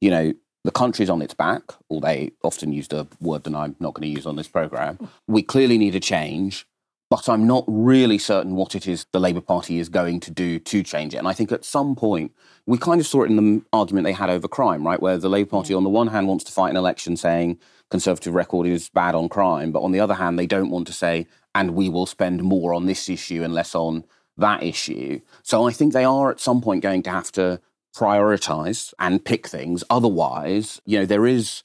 you 0.00 0.10
know, 0.10 0.32
The 0.64 0.70
country's 0.70 1.10
on 1.10 1.22
its 1.22 1.34
back, 1.34 1.62
or 1.88 2.00
they 2.00 2.32
often 2.44 2.72
used 2.72 2.92
a 2.92 3.08
word 3.20 3.42
that 3.44 3.54
I'm 3.54 3.74
not 3.80 3.94
going 3.94 4.02
to 4.08 4.16
use 4.16 4.26
on 4.26 4.36
this 4.36 4.46
programme. 4.46 4.96
We 5.26 5.42
clearly 5.42 5.76
need 5.76 5.96
a 5.96 6.00
change, 6.00 6.66
but 7.10 7.28
I'm 7.28 7.48
not 7.48 7.64
really 7.66 8.16
certain 8.16 8.54
what 8.54 8.76
it 8.76 8.86
is 8.86 9.04
the 9.12 9.18
Labour 9.18 9.40
Party 9.40 9.80
is 9.80 9.88
going 9.88 10.20
to 10.20 10.30
do 10.30 10.60
to 10.60 10.82
change 10.84 11.14
it. 11.14 11.18
And 11.18 11.26
I 11.26 11.32
think 11.32 11.50
at 11.50 11.64
some 11.64 11.96
point, 11.96 12.30
we 12.64 12.78
kind 12.78 13.00
of 13.00 13.08
saw 13.08 13.24
it 13.24 13.30
in 13.30 13.36
the 13.36 13.62
argument 13.72 14.04
they 14.04 14.12
had 14.12 14.30
over 14.30 14.46
crime, 14.46 14.86
right? 14.86 15.02
Where 15.02 15.18
the 15.18 15.28
Labour 15.28 15.50
Party, 15.50 15.74
on 15.74 15.82
the 15.82 15.90
one 15.90 16.06
hand, 16.08 16.28
wants 16.28 16.44
to 16.44 16.52
fight 16.52 16.70
an 16.70 16.76
election 16.76 17.16
saying 17.16 17.58
Conservative 17.90 18.32
record 18.32 18.66
is 18.66 18.88
bad 18.88 19.14
on 19.14 19.28
crime, 19.28 19.72
but 19.72 19.82
on 19.82 19.92
the 19.92 20.00
other 20.00 20.14
hand, 20.14 20.38
they 20.38 20.46
don't 20.46 20.70
want 20.70 20.86
to 20.86 20.94
say, 20.94 21.26
and 21.54 21.74
we 21.74 21.90
will 21.90 22.06
spend 22.06 22.42
more 22.42 22.72
on 22.72 22.86
this 22.86 23.10
issue 23.10 23.42
and 23.42 23.52
less 23.52 23.74
on 23.74 24.04
that 24.36 24.62
issue. 24.62 25.20
So 25.42 25.66
I 25.66 25.72
think 25.72 25.92
they 25.92 26.04
are 26.04 26.30
at 26.30 26.40
some 26.40 26.60
point 26.60 26.82
going 26.82 27.02
to 27.04 27.10
have 27.10 27.32
to 27.32 27.60
prioritize 27.94 28.94
and 28.98 29.24
pick 29.24 29.46
things. 29.46 29.84
Otherwise, 29.90 30.80
you 30.86 30.98
know, 30.98 31.06
there 31.06 31.26
is, 31.26 31.62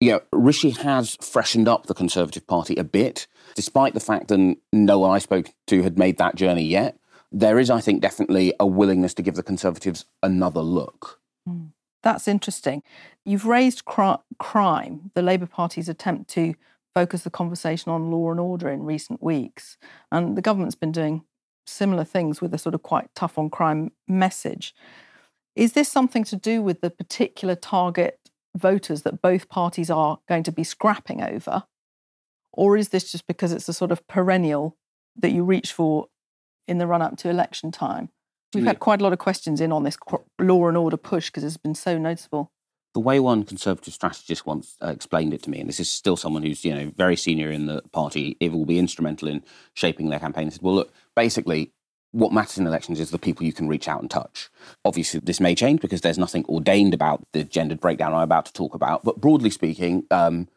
you 0.00 0.12
know, 0.12 0.20
Rishi 0.32 0.70
has 0.70 1.16
freshened 1.20 1.68
up 1.68 1.86
the 1.86 1.94
Conservative 1.94 2.46
Party 2.46 2.76
a 2.76 2.84
bit, 2.84 3.26
despite 3.54 3.94
the 3.94 4.00
fact 4.00 4.28
that 4.28 4.56
no 4.72 4.98
one 4.98 5.10
I 5.10 5.18
spoke 5.18 5.50
to 5.66 5.82
had 5.82 5.98
made 5.98 6.18
that 6.18 6.36
journey 6.36 6.64
yet. 6.64 6.98
There 7.32 7.58
is, 7.58 7.70
I 7.70 7.80
think, 7.80 8.00
definitely 8.00 8.54
a 8.60 8.66
willingness 8.66 9.14
to 9.14 9.22
give 9.22 9.34
the 9.34 9.42
Conservatives 9.42 10.04
another 10.22 10.60
look. 10.60 11.20
Mm. 11.48 11.72
That's 12.02 12.28
interesting. 12.28 12.84
You've 13.24 13.46
raised 13.46 13.84
cr- 13.84 14.22
crime, 14.38 15.10
the 15.14 15.22
Labour 15.22 15.46
Party's 15.46 15.88
attempt 15.88 16.30
to 16.30 16.54
focus 16.94 17.24
the 17.24 17.30
conversation 17.30 17.90
on 17.90 18.12
law 18.12 18.30
and 18.30 18.38
order 18.38 18.68
in 18.68 18.84
recent 18.84 19.20
weeks. 19.20 19.76
And 20.12 20.36
the 20.36 20.40
government's 20.40 20.76
been 20.76 20.92
doing 20.92 21.24
similar 21.66 22.04
things 22.04 22.40
with 22.40 22.54
a 22.54 22.58
sort 22.58 22.74
of 22.74 22.82
quite 22.82 23.08
tough 23.14 23.38
on 23.38 23.50
crime 23.50 23.92
message. 24.08 24.74
Is 25.54 25.72
this 25.72 25.88
something 25.88 26.24
to 26.24 26.36
do 26.36 26.62
with 26.62 26.80
the 26.80 26.90
particular 26.90 27.54
target 27.54 28.18
voters 28.56 29.02
that 29.02 29.22
both 29.22 29.48
parties 29.48 29.90
are 29.90 30.18
going 30.28 30.42
to 30.44 30.52
be 30.52 30.64
scrapping 30.64 31.22
over? 31.22 31.64
Or 32.52 32.76
is 32.76 32.90
this 32.90 33.10
just 33.12 33.26
because 33.26 33.52
it's 33.52 33.68
a 33.68 33.72
sort 33.72 33.92
of 33.92 34.06
perennial 34.08 34.76
that 35.16 35.32
you 35.32 35.44
reach 35.44 35.72
for 35.72 36.06
in 36.66 36.78
the 36.78 36.86
run 36.86 37.02
up 37.02 37.16
to 37.18 37.30
election 37.30 37.70
time? 37.70 38.10
We've 38.54 38.64
had 38.64 38.80
quite 38.80 39.00
a 39.00 39.04
lot 39.04 39.12
of 39.12 39.18
questions 39.18 39.60
in 39.60 39.72
on 39.72 39.82
this 39.82 39.98
law 40.38 40.68
and 40.68 40.76
order 40.76 40.96
push 40.96 41.26
because 41.26 41.44
it's 41.44 41.58
been 41.58 41.74
so 41.74 41.98
noticeable. 41.98 42.52
The 42.96 43.00
way 43.00 43.20
one 43.20 43.44
conservative 43.44 43.92
strategist 43.92 44.46
once 44.46 44.78
uh, 44.82 44.86
explained 44.86 45.34
it 45.34 45.42
to 45.42 45.50
me, 45.50 45.60
and 45.60 45.68
this 45.68 45.80
is 45.80 45.90
still 45.90 46.16
someone 46.16 46.42
who's 46.42 46.64
you 46.64 46.74
know 46.74 46.92
very 46.96 47.14
senior 47.14 47.50
in 47.50 47.66
the 47.66 47.82
party, 47.92 48.38
it 48.40 48.52
will 48.52 48.64
be 48.64 48.78
instrumental 48.78 49.28
in 49.28 49.44
shaping 49.74 50.08
their 50.08 50.18
campaign. 50.18 50.50
Said, 50.50 50.62
well, 50.62 50.76
look, 50.76 50.94
basically, 51.14 51.72
what 52.12 52.32
matters 52.32 52.56
in 52.56 52.66
elections 52.66 52.98
is 52.98 53.10
the 53.10 53.18
people 53.18 53.44
you 53.44 53.52
can 53.52 53.68
reach 53.68 53.86
out 53.86 54.00
and 54.00 54.10
touch. 54.10 54.48
Obviously, 54.82 55.20
this 55.20 55.40
may 55.40 55.54
change 55.54 55.82
because 55.82 56.00
there's 56.00 56.16
nothing 56.16 56.46
ordained 56.46 56.94
about 56.94 57.22
the 57.34 57.44
gendered 57.44 57.80
breakdown 57.80 58.14
I'm 58.14 58.22
about 58.22 58.46
to 58.46 58.52
talk 58.54 58.74
about. 58.74 59.04
But 59.04 59.20
broadly 59.20 59.50
speaking, 59.50 60.06
um, 60.10 60.48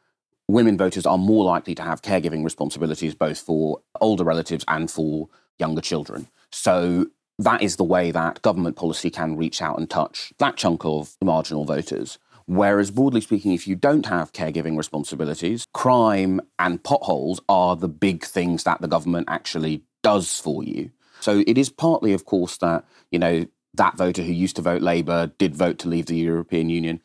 women 0.47 0.77
voters 0.77 1.05
are 1.05 1.17
more 1.17 1.43
likely 1.43 1.75
to 1.75 1.83
have 1.83 2.01
caregiving 2.01 2.45
responsibilities 2.45 3.15
both 3.15 3.39
for 3.39 3.81
older 3.99 4.23
relatives 4.23 4.63
and 4.69 4.89
for 4.89 5.27
younger 5.57 5.81
children. 5.81 6.29
So 6.53 7.07
that 7.37 7.61
is 7.61 7.75
the 7.75 7.83
way 7.83 8.11
that 8.11 8.41
government 8.41 8.77
policy 8.77 9.09
can 9.09 9.35
reach 9.35 9.61
out 9.61 9.77
and 9.77 9.89
touch 9.89 10.31
that 10.37 10.55
chunk 10.55 10.85
of 10.85 11.17
marginal 11.21 11.65
voters. 11.65 12.17
Whereas, 12.49 12.89
broadly 12.89 13.21
speaking, 13.21 13.53
if 13.53 13.67
you 13.67 13.75
don't 13.75 14.07
have 14.07 14.33
caregiving 14.33 14.75
responsibilities, 14.75 15.67
crime 15.71 16.41
and 16.57 16.83
potholes 16.83 17.39
are 17.47 17.75
the 17.75 17.87
big 17.87 18.25
things 18.25 18.63
that 18.63 18.81
the 18.81 18.87
government 18.87 19.27
actually 19.29 19.83
does 20.01 20.39
for 20.39 20.63
you. 20.63 20.89
So 21.19 21.43
it 21.45 21.59
is 21.59 21.69
partly, 21.69 22.11
of 22.11 22.25
course, 22.25 22.57
that, 22.57 22.85
you 23.11 23.19
know, 23.19 23.45
that 23.75 23.97
voter 23.97 24.23
who 24.23 24.31
used 24.31 24.55
to 24.55 24.63
vote 24.63 24.81
Labour 24.81 25.31
did 25.37 25.55
vote 25.55 25.77
to 25.79 25.87
leave 25.87 26.07
the 26.07 26.17
European 26.17 26.71
Union 26.71 27.03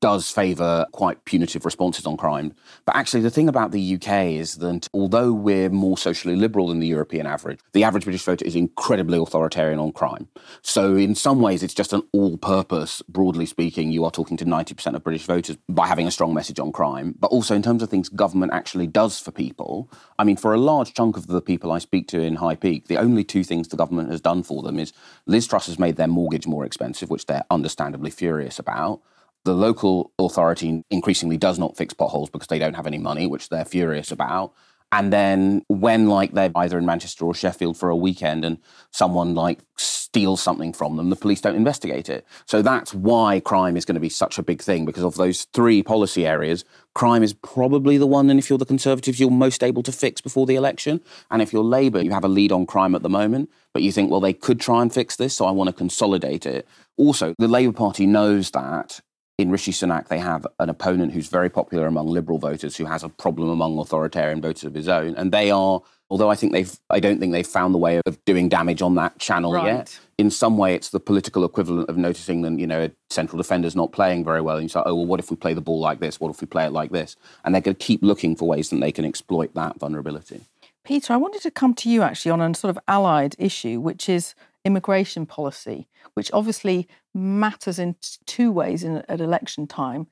does 0.00 0.30
favour 0.30 0.86
quite 0.92 1.24
punitive 1.24 1.64
responses 1.64 2.06
on 2.06 2.16
crime. 2.16 2.54
But 2.86 2.96
actually, 2.96 3.20
the 3.20 3.30
thing 3.30 3.48
about 3.48 3.70
the 3.70 3.94
UK 3.94 4.26
is 4.32 4.56
that 4.56 4.88
although 4.92 5.32
we're 5.32 5.70
more 5.70 5.98
socially 5.98 6.36
liberal 6.36 6.68
than 6.68 6.80
the 6.80 6.86
European 6.86 7.26
average, 7.26 7.60
the 7.72 7.84
average 7.84 8.04
British 8.04 8.24
voter 8.24 8.44
is 8.44 8.56
incredibly 8.56 9.18
authoritarian 9.18 9.78
on 9.78 9.92
crime. 9.92 10.28
So, 10.62 10.96
in 10.96 11.14
some 11.14 11.40
ways, 11.40 11.62
it's 11.62 11.74
just 11.74 11.92
an 11.92 12.02
all 12.12 12.38
purpose, 12.38 13.02
broadly 13.08 13.46
speaking, 13.46 13.92
you 13.92 14.04
are 14.04 14.10
talking 14.10 14.36
to 14.38 14.44
90% 14.44 14.94
of 14.94 15.04
British 15.04 15.26
voters 15.26 15.56
by 15.68 15.86
having 15.86 16.06
a 16.06 16.10
strong 16.10 16.34
message 16.34 16.58
on 16.58 16.72
crime. 16.72 17.14
But 17.18 17.30
also, 17.30 17.54
in 17.54 17.62
terms 17.62 17.82
of 17.82 17.90
things 17.90 18.08
government 18.08 18.52
actually 18.52 18.86
does 18.86 19.20
for 19.20 19.30
people, 19.30 19.90
I 20.18 20.24
mean, 20.24 20.36
for 20.36 20.54
a 20.54 20.58
large 20.58 20.94
chunk 20.94 21.16
of 21.16 21.26
the 21.26 21.42
people 21.42 21.70
I 21.72 21.78
speak 21.78 22.08
to 22.08 22.20
in 22.20 22.36
High 22.36 22.56
Peak, 22.56 22.88
the 22.88 22.96
only 22.96 23.24
two 23.24 23.44
things 23.44 23.68
the 23.68 23.76
government 23.76 24.10
has 24.10 24.20
done 24.20 24.42
for 24.42 24.62
them 24.62 24.78
is 24.78 24.92
Liz 25.26 25.46
Truss 25.46 25.66
has 25.66 25.78
made 25.78 25.96
their 25.96 26.08
mortgage 26.08 26.46
more 26.46 26.64
expensive, 26.64 27.10
which 27.10 27.26
they're 27.26 27.44
understandably 27.50 28.10
furious 28.10 28.58
about 28.58 29.02
the 29.44 29.54
local 29.54 30.12
authority 30.18 30.84
increasingly 30.90 31.36
does 31.36 31.58
not 31.58 31.76
fix 31.76 31.94
potholes 31.94 32.30
because 32.30 32.48
they 32.48 32.58
don't 32.58 32.74
have 32.74 32.86
any 32.86 32.98
money, 32.98 33.26
which 33.26 33.48
they're 33.48 33.64
furious 33.64 34.12
about. 34.12 34.52
And 34.92 35.12
then 35.12 35.64
when 35.68 36.08
like 36.08 36.32
they're 36.32 36.50
either 36.54 36.76
in 36.76 36.84
Manchester 36.84 37.24
or 37.24 37.34
Sheffield 37.34 37.76
for 37.76 37.90
a 37.90 37.96
weekend 37.96 38.44
and 38.44 38.58
someone 38.90 39.34
like 39.36 39.60
steals 39.76 40.42
something 40.42 40.72
from 40.72 40.96
them, 40.96 41.10
the 41.10 41.16
police 41.16 41.40
don't 41.40 41.54
investigate 41.54 42.08
it. 42.08 42.26
So 42.46 42.60
that's 42.60 42.92
why 42.92 43.38
crime 43.38 43.76
is 43.76 43.84
going 43.84 43.94
to 43.94 44.00
be 44.00 44.08
such 44.08 44.36
a 44.36 44.42
big 44.42 44.60
thing 44.60 44.84
because 44.84 45.04
of 45.04 45.14
those 45.14 45.44
three 45.52 45.84
policy 45.84 46.26
areas. 46.26 46.64
Crime 46.94 47.22
is 47.22 47.32
probably 47.34 47.98
the 47.98 48.06
one, 48.06 48.28
and 48.30 48.40
if 48.40 48.50
you're 48.50 48.58
the 48.58 48.66
Conservatives, 48.66 49.20
you're 49.20 49.30
most 49.30 49.62
able 49.62 49.84
to 49.84 49.92
fix 49.92 50.20
before 50.20 50.44
the 50.44 50.56
election. 50.56 51.00
And 51.30 51.40
if 51.40 51.52
you're 51.52 51.62
Labour, 51.62 52.02
you 52.02 52.10
have 52.10 52.24
a 52.24 52.28
lead 52.28 52.50
on 52.50 52.66
crime 52.66 52.96
at 52.96 53.02
the 53.02 53.08
moment, 53.08 53.48
but 53.72 53.82
you 53.82 53.92
think, 53.92 54.10
well, 54.10 54.18
they 54.18 54.32
could 54.32 54.58
try 54.58 54.82
and 54.82 54.92
fix 54.92 55.14
this, 55.14 55.36
so 55.36 55.44
I 55.46 55.52
want 55.52 55.68
to 55.68 55.72
consolidate 55.72 56.46
it. 56.46 56.66
Also, 56.96 57.34
the 57.38 57.46
Labour 57.46 57.72
Party 57.72 58.06
knows 58.06 58.50
that 58.50 59.00
in 59.40 59.50
Rishi 59.50 59.72
Sunak, 59.72 60.08
they 60.08 60.18
have 60.18 60.46
an 60.58 60.68
opponent 60.68 61.12
who's 61.12 61.28
very 61.28 61.48
popular 61.48 61.86
among 61.86 62.08
liberal 62.08 62.38
voters, 62.38 62.76
who 62.76 62.84
has 62.84 63.02
a 63.02 63.08
problem 63.08 63.48
among 63.48 63.78
authoritarian 63.78 64.40
voters 64.42 64.64
of 64.64 64.74
his 64.74 64.88
own, 64.88 65.14
and 65.16 65.32
they 65.32 65.50
are. 65.50 65.80
Although 66.10 66.28
I 66.28 66.34
think 66.34 66.52
they've, 66.52 66.76
I 66.90 66.98
don't 66.98 67.20
think 67.20 67.32
they've 67.32 67.46
found 67.46 67.72
the 67.72 67.78
way 67.78 68.00
of 68.04 68.24
doing 68.24 68.48
damage 68.48 68.82
on 68.82 68.96
that 68.96 69.18
channel 69.20 69.52
right. 69.52 69.66
yet. 69.66 69.98
In 70.18 70.28
some 70.28 70.58
way, 70.58 70.74
it's 70.74 70.90
the 70.90 70.98
political 70.98 71.44
equivalent 71.44 71.88
of 71.88 71.96
noticing 71.96 72.42
that 72.42 72.58
you 72.58 72.66
know 72.66 72.82
a 72.82 72.90
central 73.10 73.38
defender's 73.38 73.76
not 73.76 73.92
playing 73.92 74.24
very 74.24 74.40
well, 74.40 74.56
and 74.56 74.64
you 74.64 74.68
say, 74.68 74.82
"Oh 74.84 74.94
well, 74.94 75.06
what 75.06 75.20
if 75.20 75.30
we 75.30 75.36
play 75.36 75.54
the 75.54 75.60
ball 75.60 75.80
like 75.80 76.00
this? 76.00 76.20
What 76.20 76.30
if 76.30 76.40
we 76.40 76.46
play 76.46 76.66
it 76.66 76.72
like 76.72 76.90
this?" 76.90 77.16
And 77.44 77.54
they're 77.54 77.62
going 77.62 77.76
to 77.76 77.84
keep 77.84 78.02
looking 78.02 78.36
for 78.36 78.48
ways 78.48 78.70
that 78.70 78.80
they 78.80 78.92
can 78.92 79.04
exploit 79.04 79.54
that 79.54 79.78
vulnerability. 79.78 80.42
Peter, 80.84 81.12
I 81.12 81.16
wanted 81.16 81.42
to 81.42 81.50
come 81.50 81.74
to 81.74 81.88
you 81.88 82.02
actually 82.02 82.32
on 82.32 82.40
a 82.40 82.54
sort 82.54 82.70
of 82.70 82.78
allied 82.88 83.36
issue, 83.38 83.80
which 83.80 84.08
is 84.08 84.34
immigration 84.64 85.26
policy, 85.26 85.86
which 86.14 86.30
obviously 86.32 86.88
matters 87.14 87.78
in 87.78 87.96
two 88.26 88.52
ways 88.52 88.84
in, 88.84 88.98
at 89.08 89.20
election 89.20 89.66
time. 89.66 90.06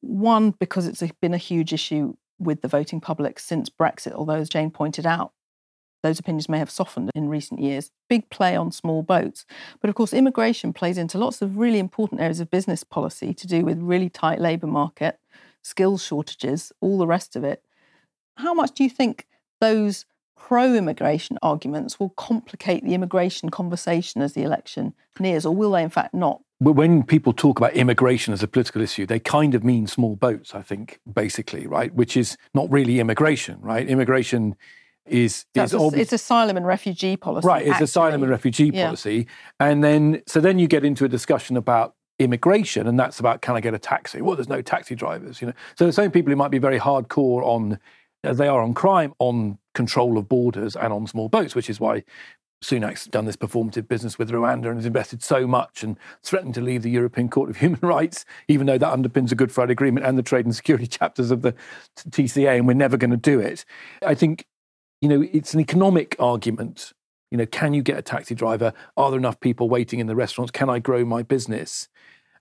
One, 0.00 0.50
because 0.50 0.86
it's 0.86 1.02
been 1.20 1.34
a 1.34 1.38
huge 1.38 1.72
issue 1.72 2.14
with 2.38 2.62
the 2.62 2.68
voting 2.68 3.00
public 3.00 3.38
since 3.38 3.70
Brexit, 3.70 4.12
although, 4.12 4.34
as 4.34 4.48
Jane 4.48 4.70
pointed 4.70 5.06
out, 5.06 5.32
those 6.02 6.18
opinions 6.18 6.48
may 6.48 6.58
have 6.58 6.70
softened 6.70 7.10
in 7.14 7.28
recent 7.28 7.60
years. 7.60 7.92
Big 8.08 8.28
play 8.28 8.56
on 8.56 8.72
small 8.72 9.02
boats. 9.02 9.46
But 9.80 9.88
of 9.88 9.94
course, 9.94 10.12
immigration 10.12 10.72
plays 10.72 10.98
into 10.98 11.18
lots 11.18 11.40
of 11.40 11.56
really 11.56 11.78
important 11.78 12.20
areas 12.20 12.40
of 12.40 12.50
business 12.50 12.82
policy 12.82 13.32
to 13.34 13.46
do 13.46 13.64
with 13.64 13.78
really 13.78 14.08
tight 14.08 14.40
labour 14.40 14.66
market, 14.66 15.20
skills 15.62 16.04
shortages, 16.04 16.72
all 16.80 16.98
the 16.98 17.06
rest 17.06 17.36
of 17.36 17.44
it. 17.44 17.64
How 18.38 18.52
much 18.52 18.72
do 18.72 18.82
you 18.82 18.90
think 18.90 19.28
those 19.60 20.04
pro 20.36 20.74
immigration 20.74 21.38
arguments 21.42 21.98
will 21.98 22.10
complicate 22.10 22.84
the 22.84 22.94
immigration 22.94 23.48
conversation 23.50 24.22
as 24.22 24.32
the 24.32 24.42
election 24.42 24.94
nears, 25.18 25.46
or 25.46 25.54
will 25.54 25.72
they, 25.72 25.82
in 25.82 25.90
fact, 25.90 26.14
not? 26.14 26.40
When 26.60 27.02
people 27.02 27.32
talk 27.32 27.58
about 27.58 27.72
immigration 27.72 28.32
as 28.32 28.42
a 28.42 28.48
political 28.48 28.82
issue, 28.82 29.04
they 29.04 29.18
kind 29.18 29.54
of 29.54 29.64
mean 29.64 29.86
small 29.86 30.14
boats, 30.14 30.54
I 30.54 30.62
think, 30.62 31.00
basically, 31.12 31.66
right? 31.66 31.92
Which 31.94 32.16
is 32.16 32.36
not 32.54 32.70
really 32.70 33.00
immigration, 33.00 33.58
right? 33.60 33.88
Immigration 33.88 34.54
is, 35.04 35.44
is 35.54 35.74
a, 35.74 35.90
it's 35.94 36.12
asylum 36.12 36.56
and 36.56 36.64
refugee 36.64 37.16
policy. 37.16 37.46
Right, 37.46 37.62
it's 37.62 37.72
actually. 37.72 37.84
asylum 37.84 38.22
and 38.22 38.30
refugee 38.30 38.70
yeah. 38.72 38.84
policy. 38.84 39.26
And 39.58 39.82
then, 39.82 40.22
so 40.26 40.40
then 40.40 40.60
you 40.60 40.68
get 40.68 40.84
into 40.84 41.04
a 41.04 41.08
discussion 41.08 41.56
about 41.56 41.96
immigration, 42.18 42.86
and 42.86 42.98
that's 42.98 43.18
about 43.18 43.42
can 43.42 43.56
I 43.56 43.60
get 43.60 43.74
a 43.74 43.78
taxi? 43.78 44.22
Well, 44.22 44.36
there's 44.36 44.48
no 44.48 44.62
taxi 44.62 44.94
drivers, 44.94 45.40
you 45.40 45.48
know. 45.48 45.54
So 45.76 45.86
the 45.86 45.92
same 45.92 46.10
people 46.10 46.30
who 46.30 46.36
might 46.36 46.50
be 46.50 46.58
very 46.58 46.78
hardcore 46.78 47.42
on 47.42 47.78
as 48.24 48.38
they 48.38 48.48
are 48.48 48.62
on 48.62 48.74
crime, 48.74 49.14
on 49.18 49.58
control 49.74 50.18
of 50.18 50.28
borders, 50.28 50.76
and 50.76 50.92
on 50.92 51.06
small 51.06 51.28
boats, 51.28 51.54
which 51.54 51.70
is 51.70 51.80
why 51.80 52.04
Sunak's 52.62 53.06
done 53.06 53.24
this 53.24 53.36
performative 53.36 53.88
business 53.88 54.18
with 54.18 54.30
Rwanda 54.30 54.66
and 54.66 54.76
has 54.76 54.86
invested 54.86 55.22
so 55.22 55.46
much 55.46 55.82
and 55.82 55.98
threatened 56.22 56.54
to 56.54 56.60
leave 56.60 56.82
the 56.82 56.90
European 56.90 57.28
Court 57.28 57.50
of 57.50 57.56
Human 57.58 57.80
Rights, 57.82 58.24
even 58.48 58.66
though 58.66 58.78
that 58.78 58.96
underpins 58.96 59.30
the 59.30 59.34
Good 59.34 59.52
Friday 59.52 59.72
Agreement 59.72 60.06
and 60.06 60.16
the 60.16 60.22
trade 60.22 60.46
and 60.46 60.54
security 60.54 60.86
chapters 60.98 61.30
of 61.30 61.42
the 61.42 61.54
TCA, 61.98 62.56
and 62.56 62.66
we're 62.66 62.74
never 62.74 62.96
going 62.96 63.10
to 63.10 63.16
do 63.16 63.40
it. 63.40 63.64
I 64.06 64.14
think, 64.14 64.46
you 65.00 65.08
know, 65.08 65.26
it's 65.32 65.54
an 65.54 65.60
economic 65.60 66.16
argument. 66.18 66.92
You 67.30 67.38
know, 67.38 67.46
can 67.46 67.74
you 67.74 67.82
get 67.82 67.98
a 67.98 68.02
taxi 68.02 68.34
driver? 68.34 68.72
Are 68.96 69.10
there 69.10 69.18
enough 69.18 69.40
people 69.40 69.68
waiting 69.68 69.98
in 69.98 70.06
the 70.06 70.14
restaurants? 70.14 70.52
Can 70.52 70.70
I 70.70 70.78
grow 70.78 71.04
my 71.04 71.22
business? 71.22 71.88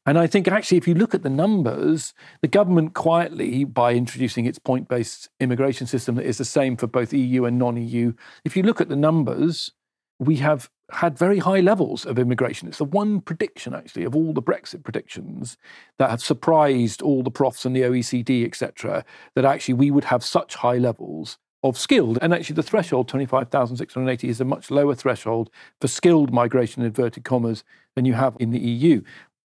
And 0.05 0.17
I 0.17 0.25
think 0.25 0.47
actually, 0.47 0.77
if 0.79 0.87
you 0.87 0.95
look 0.95 1.13
at 1.13 1.21
the 1.21 1.29
numbers, 1.29 2.13
the 2.41 2.47
government 2.47 2.95
quietly, 2.95 3.63
by 3.63 3.93
introducing 3.93 4.45
its 4.45 4.57
point 4.57 4.87
based 4.87 5.29
immigration 5.39 5.85
system 5.85 6.15
that 6.15 6.25
is 6.25 6.37
the 6.37 6.45
same 6.45 6.75
for 6.75 6.87
both 6.87 7.13
EU 7.13 7.45
and 7.45 7.59
non 7.59 7.77
EU, 7.77 8.13
if 8.43 8.57
you 8.57 8.63
look 8.63 8.81
at 8.81 8.89
the 8.89 8.95
numbers, 8.95 9.71
we 10.19 10.37
have 10.37 10.69
had 10.91 11.17
very 11.17 11.39
high 11.39 11.59
levels 11.59 12.05
of 12.05 12.19
immigration. 12.19 12.67
It's 12.67 12.79
the 12.79 12.85
one 12.85 13.21
prediction, 13.21 13.73
actually, 13.73 14.03
of 14.03 14.15
all 14.15 14.33
the 14.33 14.41
Brexit 14.41 14.83
predictions 14.83 15.57
that 15.97 16.09
have 16.09 16.21
surprised 16.21 17.01
all 17.01 17.23
the 17.23 17.31
profs 17.31 17.65
and 17.65 17.75
the 17.75 17.81
OECD, 17.81 18.45
etc., 18.45 19.05
that 19.35 19.45
actually 19.45 19.75
we 19.75 19.91
would 19.91 20.05
have 20.05 20.23
such 20.23 20.55
high 20.55 20.77
levels 20.77 21.37
of 21.63 21.77
skilled. 21.77 22.17
And 22.21 22.33
actually, 22.33 22.55
the 22.55 22.63
threshold, 22.63 23.07
25,680, 23.07 24.29
is 24.29 24.41
a 24.41 24.45
much 24.45 24.71
lower 24.71 24.95
threshold 24.95 25.49
for 25.79 25.87
skilled 25.87 26.33
migration, 26.33 26.81
in 26.81 26.87
inverted 26.87 27.23
commas, 27.23 27.63
than 27.95 28.05
you 28.05 28.13
have 28.13 28.35
in 28.39 28.51
the 28.51 28.59
EU. 28.59 29.01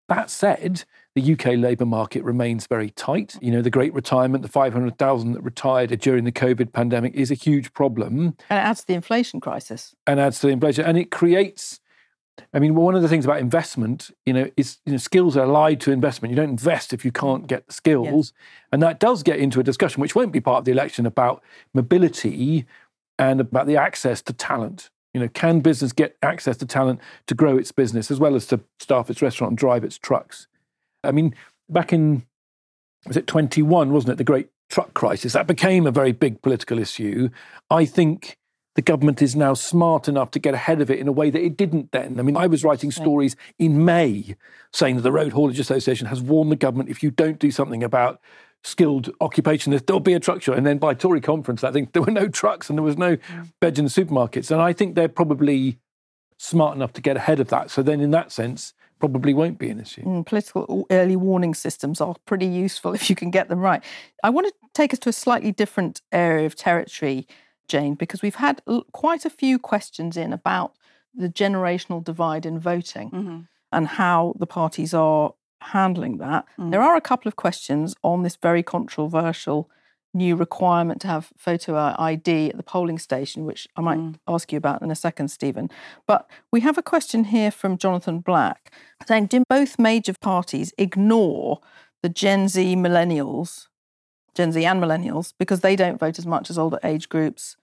That 0.08 0.30
said, 0.30 0.84
the 1.16 1.34
UK 1.34 1.58
labour 1.58 1.86
market 1.86 2.24
remains 2.24 2.68
very 2.68 2.92
tight. 2.92 3.38
You 3.42 3.52
know, 3.52 3.62
the 3.62 3.72
great 3.72 3.94
retirement, 3.94 4.44
the 4.44 4.50
500,000 4.50 5.32
that 5.32 5.42
retired 5.42 5.98
during 6.00 6.26
the 6.26 6.32
COVID 6.32 6.74
pandemic 6.74 7.16
is 7.16 7.32
a 7.32 7.36
huge 7.36 7.74
problem. 7.74 8.36
And 8.50 8.60
it 8.60 8.64
adds 8.64 8.82
to 8.82 8.88
the 8.88 8.94
inflation 8.94 9.40
crisis. 9.40 9.96
And 10.06 10.20
adds 10.20 10.40
to 10.42 10.48
the 10.48 10.54
inflation. 10.54 10.86
And 10.86 10.98
it 10.98 11.10
creates, 11.10 11.80
I 12.54 12.60
mean, 12.60 12.76
one 12.76 12.94
of 12.94 13.02
the 13.02 13.08
things 13.08 13.26
about 13.26 13.40
investment, 13.40 14.12
you 14.26 14.34
know, 14.34 14.50
is 14.58 14.78
you 14.86 14.92
know, 14.92 14.98
skills 14.98 15.36
are 15.36 15.46
allied 15.46 15.82
to 15.82 15.92
investment. 15.92 16.32
You 16.32 16.36
don't 16.36 16.50
invest 16.50 16.94
if 16.94 17.04
you 17.04 17.12
can't 17.12 17.48
get 17.48 17.66
the 17.66 17.74
skills. 17.74 18.34
Yes. 18.36 18.46
And 18.72 18.84
that 18.84 19.00
does 19.00 19.24
get 19.24 19.40
into 19.40 19.60
a 19.60 19.64
discussion, 19.64 20.02
which 20.02 20.16
won't 20.16 20.34
be 20.34 20.42
part 20.42 20.60
of 20.60 20.66
the 20.66 20.72
election, 20.72 21.08
about 21.08 21.42
mobility 21.74 22.66
and 23.18 23.42
about 23.42 23.66
the 23.66 23.78
access 23.78 24.22
to 24.24 24.34
talent. 24.34 24.92
You 25.16 25.22
know, 25.22 25.30
can 25.30 25.62
business 25.62 25.94
get 25.94 26.18
access 26.22 26.58
to 26.58 26.66
talent 26.66 27.00
to 27.28 27.36
grow 27.36 27.58
its 27.58 27.72
business 27.72 28.12
as 28.12 28.20
well 28.20 28.36
as 28.36 28.46
to 28.48 28.60
staff 28.82 29.10
its 29.10 29.22
restaurant 29.22 29.52
and 29.52 29.58
drive 29.58 29.86
its 29.86 29.98
trucks? 29.98 30.48
I 31.06 31.14
mean, 31.14 31.34
back 31.70 31.94
in 31.94 32.26
was 33.08 33.16
it 33.16 33.26
21, 33.26 33.94
wasn't 33.94 34.12
it, 34.12 34.18
the 34.18 34.26
great 34.26 34.50
truck 34.70 34.94
crisis? 34.94 35.32
That 35.32 35.48
became 35.48 35.88
a 35.88 35.92
very 35.92 36.12
big 36.12 36.42
political 36.42 36.80
issue. 36.80 37.30
I 37.70 37.86
think 37.86 38.38
the 38.76 38.82
government 38.82 39.22
is 39.22 39.38
now 39.38 39.54
smart 39.54 40.10
enough 40.10 40.32
to 40.32 40.40
get 40.40 40.54
ahead 40.54 40.82
of 40.82 40.92
it 40.92 41.00
in 41.00 41.08
a 41.08 41.14
way 41.14 41.30
that 41.30 41.42
it 41.42 41.56
didn't 41.56 41.94
then. 41.94 42.20
I 42.20 42.24
mean, 42.24 42.36
I 42.36 42.48
was 42.48 42.66
writing 42.66 42.92
stories 42.92 43.38
in 43.58 43.86
May 43.86 44.36
saying 44.74 44.98
that 44.98 45.04
the 45.04 45.14
Road 45.14 45.32
Haulage 45.32 45.60
Association 45.62 46.08
has 46.08 46.22
warned 46.22 46.52
the 46.52 46.58
government 46.58 46.90
if 46.90 47.02
you 47.02 47.10
don't 47.10 47.40
do 47.40 47.52
something 47.52 47.84
about 47.84 48.20
skilled 48.66 49.12
occupation, 49.22 49.80
there'll 49.86 50.00
be 50.00 50.14
a 50.14 50.20
truck 50.20 50.42
shortage. 50.42 50.58
And 50.58 50.68
then 50.68 50.78
by 50.78 50.94
Tory 50.94 51.22
conference, 51.22 51.64
I 51.64 51.72
think 51.72 51.92
there 51.94 52.02
were 52.02 52.12
no 52.12 52.28
trucks 52.28 52.70
and 52.70 52.78
there 52.78 52.84
was 52.84 52.98
no 52.98 53.18
beds 53.62 53.80
in 53.80 53.86
the 53.86 53.92
supermarkets. 53.92 54.52
And 54.52 54.62
I 54.62 54.74
think 54.74 54.96
they're 54.96 55.08
probably 55.08 55.78
smart 56.38 56.76
enough 56.76 56.94
to 56.94 57.02
get 57.02 57.16
ahead 57.16 57.40
of 57.40 57.48
that. 57.50 57.72
So 57.72 57.82
then, 57.82 58.02
in 58.02 58.12
that 58.12 58.32
sense, 58.32 58.74
probably 59.00 59.34
won't 59.34 59.60
be 59.60 59.70
an 59.70 59.80
issue. 59.80 60.04
Mm, 60.04 60.26
political 60.26 60.88
early 60.90 61.16
warning 61.16 61.54
systems 61.54 62.02
are 62.02 62.16
pretty 62.26 62.48
useful 62.48 62.94
if 63.00 63.10
you 63.10 63.16
can 63.16 63.30
get 63.30 63.50
them 63.50 63.60
right. 63.60 63.84
I 64.24 64.30
want 64.30 64.48
to 64.48 64.54
take 64.74 64.94
us 64.94 65.00
to 65.00 65.10
a 65.10 65.14
slightly 65.14 65.52
different 65.52 66.02
area 66.12 66.46
of 66.46 66.56
territory, 66.56 67.28
Jane, 67.68 67.96
because 67.96 68.22
we've 68.22 68.36
had 68.36 68.62
quite 68.92 69.26
a 69.26 69.30
few 69.30 69.60
questions 69.60 70.18
in 70.18 70.34
about 70.34 70.74
the 71.14 71.30
generational 71.30 72.04
divide 72.04 72.46
in 72.46 72.60
voting 72.60 73.10
mm-hmm. 73.12 73.40
and 73.72 73.88
how 73.88 74.34
the 74.38 74.48
parties 74.48 74.94
are 74.94 75.34
handling 75.68 76.18
that. 76.18 76.46
Mm. 76.60 76.72
There 76.72 76.82
are 76.82 76.96
a 76.96 77.02
couple 77.02 77.28
of 77.28 77.36
questions 77.36 77.96
on 78.04 78.24
this 78.24 78.36
very 78.36 78.64
controversial 78.64 79.70
new 80.16 80.36
requirement 80.36 81.02
to 81.02 81.08
have 81.08 81.32
photo 81.38 81.76
ID 82.00 82.50
at 82.50 82.58
the 82.58 82.64
polling 82.64 82.98
station, 82.98 83.46
which 83.46 83.68
I 83.76 83.82
might 83.82 84.00
mm. 84.00 84.16
ask 84.28 84.52
you 84.52 84.58
about 84.58 84.82
in 84.82 84.90
a 84.90 84.96
second, 84.96 85.28
Stephen. 85.28 85.70
But 86.08 86.28
we 86.52 86.62
have 86.62 86.78
a 86.78 86.84
question 86.84 87.26
here 87.26 87.52
from 87.52 87.78
Jonathan 87.78 88.20
Black 88.20 88.72
saying, 89.08 89.28
Do 89.28 89.44
both 89.48 89.78
major 89.78 90.14
parties 90.20 90.74
ignore 90.78 91.60
the 92.02 92.10
Gen 92.10 92.48
Z 92.48 92.76
millennials, 92.76 93.68
Gen 94.34 94.54
Z 94.54 94.66
and 94.66 94.82
millennials, 94.82 95.34
because 95.38 95.60
they 95.60 95.76
don't 95.76 96.00
vote 96.00 96.18
as 96.18 96.26
much 96.26 96.50
as 96.50 96.58
older 96.58 96.80
age 96.84 97.10
groups? 97.10 97.58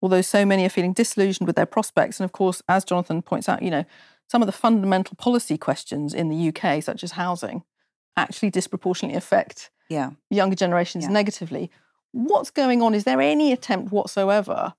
Although 0.00 0.22
so 0.22 0.46
many 0.46 0.64
are 0.64 0.70
feeling 0.70 0.92
disillusioned 0.92 1.46
with 1.46 1.56
their 1.56 1.66
prospects. 1.66 2.20
And 2.20 2.24
of 2.24 2.32
course, 2.32 2.62
as 2.68 2.84
Jonathan 2.84 3.22
points 3.22 3.48
out, 3.48 3.62
you 3.62 3.70
know, 3.70 3.84
some 4.28 4.42
of 4.42 4.46
the 4.46 4.52
fundamental 4.52 5.16
policy 5.16 5.56
questions 5.56 6.14
in 6.14 6.28
the 6.28 6.48
UK, 6.48 6.82
such 6.82 7.04
as 7.04 7.12
housing, 7.12 7.62
actually 8.16 8.50
disproportionately 8.50 9.16
affect 9.16 9.70
yeah. 9.88 10.10
younger 10.30 10.56
generations 10.56 11.04
yeah. 11.04 11.10
negatively. 11.10 11.70
What's 12.12 12.50
going 12.50 12.82
on? 12.82 12.94
Is 12.94 13.04
there 13.04 13.20
any 13.20 13.52
attempt 13.52 13.92
whatsoever 13.92 14.74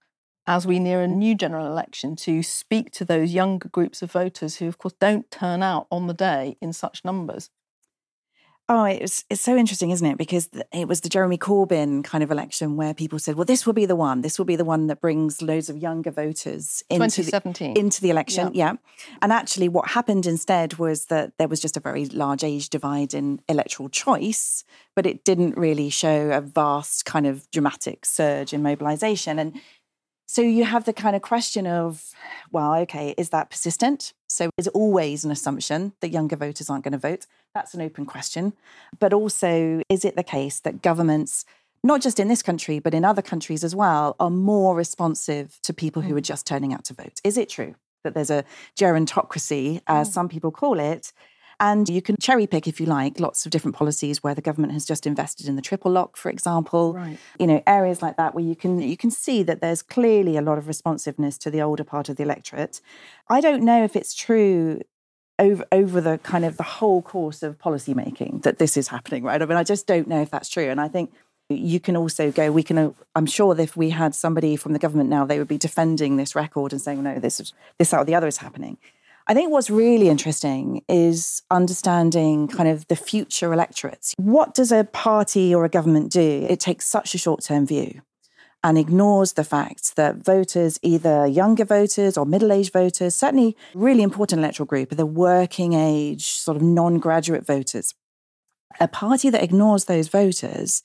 as 0.47 0.65
we 0.65 0.79
near 0.79 1.01
a 1.01 1.07
new 1.07 1.35
general 1.35 1.67
election 1.67 2.15
to 2.15 2.41
speak 2.41 2.91
to 2.91 3.05
those 3.05 3.33
younger 3.33 3.69
groups 3.69 4.01
of 4.01 4.11
voters 4.11 4.57
who, 4.57 4.67
of 4.67 4.77
course, 4.77 4.95
don't 4.99 5.29
turn 5.29 5.61
out 5.61 5.87
on 5.91 6.07
the 6.07 6.13
day 6.13 6.57
in 6.61 6.73
such 6.73 7.05
numbers? 7.05 7.49
Oh, 8.69 8.83
it's 8.83 9.23
it's 9.29 9.41
so 9.41 9.55
interesting, 9.55 9.91
isn't 9.91 10.05
it? 10.05 10.17
Because 10.17 10.49
it 10.73 10.89
was 10.89 10.99
the 10.99 11.07
Jeremy 11.07 11.37
Corbyn 11.37 12.03
kind 12.03 12.21
of 12.21 12.31
election 12.31 12.75
where 12.75 12.93
people 12.93 13.17
said, 13.17 13.35
"Well, 13.35 13.45
this 13.45 13.65
will 13.65 13.73
be 13.73 13.85
the 13.85 13.95
one. 13.95 14.21
This 14.21 14.37
will 14.37 14.45
be 14.45 14.57
the 14.57 14.65
one 14.65 14.87
that 14.87 14.99
brings 14.99 15.41
loads 15.41 15.69
of 15.69 15.77
younger 15.77 16.11
voters 16.11 16.83
into 16.89 17.23
the, 17.23 17.31
into 17.77 18.01
the 18.01 18.09
election." 18.09 18.51
Yeah. 18.53 18.73
yeah. 18.73 18.77
And 19.21 19.31
actually, 19.31 19.69
what 19.69 19.91
happened 19.91 20.25
instead 20.25 20.79
was 20.79 21.05
that 21.05 21.37
there 21.37 21.47
was 21.47 21.61
just 21.61 21.77
a 21.77 21.79
very 21.79 22.07
large 22.07 22.43
age 22.43 22.69
divide 22.69 23.13
in 23.13 23.39
electoral 23.47 23.87
choice, 23.87 24.65
but 24.95 25.05
it 25.05 25.23
didn't 25.23 25.57
really 25.57 25.89
show 25.89 26.31
a 26.31 26.41
vast 26.41 27.05
kind 27.05 27.25
of 27.25 27.49
dramatic 27.51 28.05
surge 28.05 28.51
in 28.51 28.61
mobilisation. 28.61 29.39
And 29.39 29.61
so 30.27 30.41
you 30.41 30.65
have 30.65 30.83
the 30.83 30.93
kind 30.93 31.15
of 31.15 31.21
question 31.21 31.65
of, 31.65 32.11
well, 32.51 32.75
okay, 32.75 33.15
is 33.17 33.29
that 33.29 33.49
persistent? 33.49 34.13
So 34.27 34.49
is 34.57 34.67
it 34.67 34.73
always 34.73 35.23
an 35.23 35.31
assumption 35.31 35.93
that 36.01 36.09
younger 36.09 36.35
voters 36.35 36.69
aren't 36.69 36.83
going 36.83 36.91
to 36.91 36.97
vote? 36.97 37.25
That's 37.55 37.73
an 37.73 37.81
open 37.81 38.05
question. 38.05 38.53
But 38.99 39.13
also, 39.13 39.81
is 39.87 40.03
it 40.03 40.17
the 40.17 40.23
case 40.23 40.59
that 40.59 40.81
governments, 40.81 41.45
not 41.81 42.01
just 42.01 42.19
in 42.19 42.27
this 42.27 42.43
country, 42.43 42.79
but 42.79 42.93
in 42.93 43.05
other 43.05 43.21
countries 43.21 43.63
as 43.63 43.73
well, 43.73 44.17
are 44.19 44.29
more 44.29 44.75
responsive 44.75 45.59
to 45.63 45.73
people 45.73 46.01
who 46.01 46.15
are 46.17 46.21
mm. 46.21 46.25
just 46.25 46.45
turning 46.45 46.73
out 46.73 46.83
to 46.85 46.93
vote? 46.93 47.21
Is 47.23 47.37
it 47.37 47.47
true 47.47 47.75
that 48.03 48.13
there's 48.13 48.29
a 48.29 48.43
gerontocracy, 48.77 49.81
as 49.87 50.09
mm. 50.09 50.13
some 50.13 50.27
people 50.27 50.51
call 50.51 50.77
it, 50.77 51.13
and 51.59 51.89
you 51.89 52.01
can 52.01 52.15
cherry 52.21 52.45
pick, 52.45 52.67
if 52.67 52.79
you 52.79 52.85
like, 52.85 53.19
lots 53.19 53.45
of 53.45 53.51
different 53.51 53.75
policies 53.75 54.21
where 54.21 54.35
the 54.35 54.41
government 54.41 54.73
has 54.73 54.85
just 54.85 55.07
invested 55.07 55.47
in 55.47 55.55
the 55.55 55.61
triple 55.61 55.91
lock, 55.91 56.15
for 56.15 56.29
example. 56.29 56.93
Right. 56.93 57.17
You 57.39 57.47
know, 57.47 57.63
areas 57.65 58.01
like 58.01 58.17
that 58.17 58.35
where 58.35 58.43
you 58.43 58.55
can 58.55 58.79
you 58.79 58.97
can 58.97 59.09
see 59.11 59.43
that 59.43 59.61
there's 59.61 59.81
clearly 59.81 60.37
a 60.37 60.41
lot 60.41 60.57
of 60.57 60.67
responsiveness 60.67 61.37
to 61.39 61.51
the 61.51 61.61
older 61.61 61.83
part 61.83 62.09
of 62.09 62.17
the 62.17 62.23
electorate. 62.23 62.79
I 63.27 63.41
don't 63.41 63.63
know 63.63 63.83
if 63.83 63.95
it's 63.95 64.13
true 64.13 64.81
over 65.39 65.65
over 65.71 66.01
the 66.01 66.19
kind 66.19 66.45
of 66.45 66.57
the 66.57 66.63
whole 66.63 67.01
course 67.01 67.41
of 67.41 67.57
policy 67.57 67.93
making 67.93 68.41
that 68.41 68.59
this 68.59 68.77
is 68.77 68.89
happening, 68.89 69.23
right? 69.23 69.41
I 69.41 69.45
mean, 69.45 69.57
I 69.57 69.63
just 69.63 69.87
don't 69.87 70.07
know 70.07 70.21
if 70.21 70.29
that's 70.29 70.49
true. 70.49 70.69
And 70.69 70.79
I 70.79 70.87
think 70.87 71.11
you 71.49 71.79
can 71.79 71.95
also 71.95 72.29
go 72.29 72.51
we 72.51 72.61
can 72.61 72.93
i'm 73.15 73.25
sure 73.25 73.55
that 73.55 73.63
if 73.63 73.77
we 73.77 73.89
had 73.89 74.13
somebody 74.13 74.55
from 74.57 74.73
the 74.73 74.79
government 74.79 75.09
now 75.09 75.25
they 75.25 75.39
would 75.39 75.47
be 75.47 75.57
defending 75.57 76.17
this 76.17 76.35
record 76.35 76.73
and 76.73 76.81
saying 76.81 77.01
no 77.01 77.19
this 77.19 77.39
is 77.39 77.53
this 77.79 77.93
or 77.93 78.03
the 78.03 78.13
other 78.13 78.27
is 78.27 78.37
happening 78.37 78.77
I 79.29 79.33
think 79.33 79.51
what's 79.51 79.69
really 79.69 80.07
interesting 80.07 80.85
is 80.87 81.41
understanding 81.51 82.47
kind 82.47 82.69
of 82.69 82.87
the 82.87 82.95
future 82.95 83.51
electorates. 83.51 84.13
What 84.17 84.53
does 84.53 84.71
a 84.71 84.85
party 84.85 85.53
or 85.53 85.65
a 85.65 85.69
government 85.69 86.13
do? 86.13 86.47
It 86.49 86.61
takes 86.61 86.87
such 86.87 87.13
a 87.13 87.17
short 87.17 87.43
term 87.43 87.67
view 87.67 88.01
and 88.63 88.77
ignores 88.77 89.33
the 89.33 89.43
fact 89.43 89.97
that 89.97 90.23
voters, 90.23 90.79
either 90.81 91.27
younger 91.27 91.65
voters 91.65 92.17
or 92.17 92.25
middle 92.25 92.53
aged 92.53 92.71
voters, 92.71 93.15
certainly 93.15 93.57
really 93.75 94.01
important 94.01 94.39
electoral 94.39 94.65
group, 94.65 94.93
are 94.93 94.95
the 94.95 95.05
working 95.05 95.73
age, 95.73 96.27
sort 96.27 96.55
of 96.55 96.63
non 96.63 96.97
graduate 96.97 97.45
voters. 97.45 97.93
A 98.79 98.87
party 98.87 99.29
that 99.29 99.43
ignores 99.43 99.85
those 99.85 100.07
voters 100.07 100.83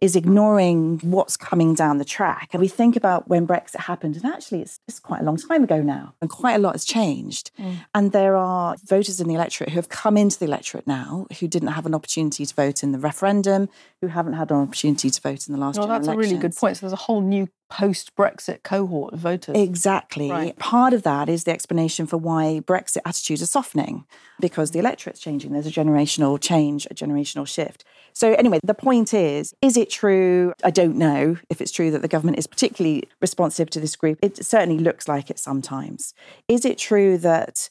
is 0.00 0.16
ignoring 0.16 0.98
what's 1.00 1.36
coming 1.36 1.74
down 1.74 1.98
the 1.98 2.04
track. 2.04 2.50
And 2.52 2.60
we 2.60 2.68
think 2.68 2.96
about 2.96 3.28
when 3.28 3.46
Brexit 3.46 3.80
happened, 3.80 4.16
and 4.16 4.24
actually 4.26 4.62
it's, 4.62 4.80
it's 4.86 5.00
quite 5.00 5.20
a 5.20 5.24
long 5.24 5.36
time 5.36 5.64
ago 5.64 5.80
now, 5.82 6.14
and 6.20 6.30
quite 6.30 6.54
a 6.54 6.58
lot 6.58 6.72
has 6.72 6.84
changed. 6.84 7.50
Mm. 7.58 7.76
And 7.94 8.12
there 8.12 8.36
are 8.36 8.76
voters 8.84 9.20
in 9.20 9.28
the 9.28 9.34
electorate 9.34 9.70
who 9.70 9.76
have 9.76 9.88
come 9.88 10.16
into 10.16 10.38
the 10.38 10.46
electorate 10.46 10.86
now 10.86 11.26
who 11.40 11.48
didn't 11.48 11.68
have 11.68 11.86
an 11.86 11.94
opportunity 11.94 12.44
to 12.46 12.54
vote 12.54 12.82
in 12.82 12.92
the 12.92 12.98
referendum, 12.98 13.68
who 14.00 14.08
haven't 14.08 14.34
had 14.34 14.50
an 14.50 14.58
opportunity 14.58 15.10
to 15.10 15.20
vote 15.20 15.46
in 15.46 15.54
the 15.54 15.60
last 15.60 15.78
well, 15.78 15.86
that's 15.86 16.06
elections. 16.06 16.26
a 16.26 16.28
really 16.28 16.40
good 16.40 16.56
point. 16.56 16.76
So 16.76 16.80
there's 16.80 16.92
a 16.92 16.96
whole 16.96 17.20
new 17.20 17.48
post 17.70 18.14
Brexit 18.14 18.62
cohort 18.62 19.14
of 19.14 19.20
voters. 19.20 19.56
Exactly. 19.56 20.30
Right. 20.30 20.56
Part 20.58 20.92
of 20.92 21.02
that 21.02 21.28
is 21.28 21.44
the 21.44 21.50
explanation 21.50 22.06
for 22.06 22.16
why 22.16 22.60
Brexit 22.64 22.98
attitudes 23.04 23.42
are 23.42 23.46
softening 23.46 24.04
because 24.40 24.70
the 24.70 24.78
electorate's 24.78 25.20
changing. 25.20 25.52
There's 25.52 25.66
a 25.66 25.70
generational 25.70 26.40
change, 26.40 26.86
a 26.90 26.94
generational 26.94 27.46
shift. 27.46 27.84
So, 28.14 28.32
anyway, 28.34 28.60
the 28.62 28.74
point 28.74 29.12
is 29.12 29.54
is 29.60 29.76
it 29.76 29.90
true? 29.90 30.54
I 30.62 30.70
don't 30.70 30.96
know 30.96 31.36
if 31.50 31.60
it's 31.60 31.72
true 31.72 31.90
that 31.90 32.02
the 32.02 32.08
government 32.08 32.38
is 32.38 32.46
particularly 32.46 33.04
responsive 33.20 33.68
to 33.70 33.80
this 33.80 33.96
group. 33.96 34.18
It 34.22 34.44
certainly 34.44 34.78
looks 34.78 35.08
like 35.08 35.30
it 35.30 35.38
sometimes. 35.38 36.14
Is 36.48 36.64
it 36.64 36.78
true 36.78 37.18
that 37.18 37.70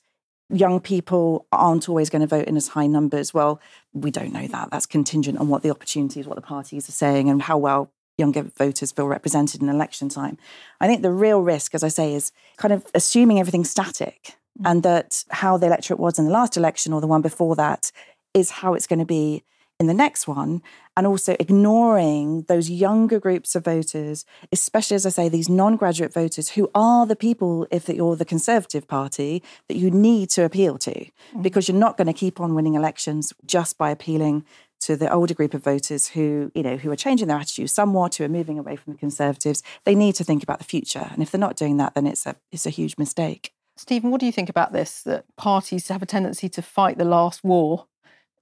young 0.50 0.82
people 0.82 1.48
aren't 1.52 1.88
always 1.88 2.10
going 2.10 2.22
to 2.22 2.28
vote 2.28 2.46
in 2.46 2.58
as 2.58 2.70
high 2.70 2.88
numbers? 2.88 3.34
Well, 3.34 3.62
we 3.94 4.12
don't 4.12 4.34
know 4.34 4.48
that. 4.48 4.70
That's 4.70 4.86
contingent 4.86 5.40
on 5.40 5.48
what 5.48 5.64
the 5.64 5.72
opportunities, 5.72 6.28
what 6.28 6.36
the 6.36 6.42
parties 6.42 6.90
are 6.90 6.94
saying, 6.94 7.30
and 7.30 7.42
how 7.42 7.58
well 7.58 7.92
younger 8.18 8.44
voters 8.44 8.92
feel 8.92 9.08
represented 9.08 9.62
in 9.62 9.70
election 9.70 10.10
time. 10.10 10.38
I 10.80 10.88
think 10.88 11.02
the 11.02 11.12
real 11.12 11.42
risk, 11.42 11.74
as 11.74 11.84
I 11.84 11.88
say, 11.88 12.14
is 12.14 12.32
kind 12.58 12.74
of 12.74 12.86
assuming 12.94 13.40
everything's 13.40 13.70
static 13.70 14.36
mm. 14.60 14.70
and 14.70 14.84
that 14.84 15.24
how 15.32 15.58
the 15.58 15.68
electorate 15.68 16.00
was 16.00 16.20
in 16.20 16.26
the 16.26 16.32
last 16.32 16.58
election 16.58 16.94
or 16.94 17.02
the 17.02 17.08
one 17.08 17.22
before 17.22 17.56
that 17.56 17.92
is 18.34 18.52
how 18.52 18.74
it's 18.74 18.88
going 18.88 19.00
to 19.00 19.06
be 19.06 19.44
in 19.80 19.88
the 19.88 19.94
next 19.94 20.28
one, 20.28 20.62
and 20.96 21.08
also 21.08 21.36
ignoring 21.40 22.44
those 22.48 22.70
younger 22.70 23.20
groups 23.20 23.56
of 23.56 23.66
voters, 23.66 24.26
especially 24.52 24.96
as 24.96 25.06
I 25.06 25.10
say, 25.10 25.30
these 25.30 25.50
non 25.50 25.76
graduate 25.76 26.14
voters 26.14 26.50
who 26.50 26.70
are 26.76 27.06
the 27.06 27.16
people, 27.16 27.68
if 27.72 27.90
you're 27.90 28.16
the 28.16 28.26
Conservative 28.26 28.88
Party, 28.88 29.44
that 29.68 29.78
you 29.78 29.90
need 29.90 30.30
to 30.32 30.44
appeal 30.44 30.78
to, 30.80 30.92
mm-hmm. 30.92 31.42
because 31.42 31.68
you're 31.68 31.78
not 31.78 31.98
going 31.98 32.08
to 32.08 32.14
keep 32.14 32.40
on 32.40 32.54
winning 32.56 32.76
elections 32.76 33.34
just 33.46 33.78
by 33.78 33.90
appealing 33.90 34.46
to 34.82 34.96
the 34.96 35.12
older 35.12 35.34
group 35.34 35.54
of 35.54 35.64
voters 35.64 36.10
who, 36.10 36.52
you 36.54 36.62
know, 36.62 36.78
who 36.78 36.92
are 36.92 36.96
changing 36.96 37.30
their 37.30 37.38
attitudes 37.38 37.72
somewhat, 37.72 38.16
who 38.16 38.26
are 38.26 38.30
moving 38.30 38.60
away 38.60 38.76
from 38.76 38.94
the 38.94 39.00
Conservatives. 39.00 39.64
They 39.86 39.96
need 39.96 40.16
to 40.16 40.24
think 40.24 40.44
about 40.44 40.60
the 40.60 40.66
future. 40.66 41.10
And 41.12 41.24
if 41.24 41.32
they're 41.32 41.40
not 41.40 41.56
doing 41.56 41.78
that, 41.78 41.96
then 41.96 42.06
it's 42.06 42.26
a 42.26 42.36
it's 42.52 42.66
a 42.66 42.70
huge 42.70 42.98
mistake. 42.98 43.54
Stephen, 43.76 44.12
what 44.12 44.20
do 44.20 44.28
you 44.28 44.32
think 44.32 44.50
about 44.50 44.72
this? 44.72 45.02
That 45.02 45.26
parties 45.36 45.88
have 45.88 46.04
a 46.04 46.06
tendency 46.06 46.48
to 46.50 46.62
fight 46.62 46.98
the 46.98 47.06
last 47.06 47.44
war 47.44 47.88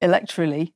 electorally 0.02 0.74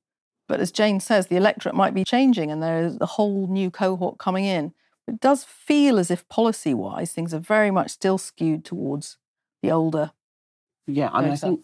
but 0.48 0.60
as 0.60 0.72
Jane 0.72 1.00
says, 1.00 1.28
the 1.28 1.38
electorate 1.38 1.76
might 1.76 1.94
be 1.94 2.04
changing 2.04 2.52
and 2.52 2.62
there 2.62 2.86
is 2.86 2.98
a 3.02 3.06
whole 3.06 3.48
new 3.48 3.72
cohort 3.72 4.18
coming 4.18 4.46
in. 4.46 4.74
It 5.08 5.20
does 5.20 5.44
feel 5.44 6.00
as 6.00 6.10
if 6.10 6.28
policy 6.30 6.74
wise, 6.74 7.12
things 7.12 7.34
are 7.34 7.40
very 7.40 7.72
much 7.72 7.92
still 7.92 8.18
skewed 8.18 8.66
towards 8.66 9.18
the 9.62 9.72
older. 9.72 10.12
Yeah, 10.88 11.10
I 11.12 11.22
mean, 11.22 11.32
I 11.32 11.36
think 11.36 11.62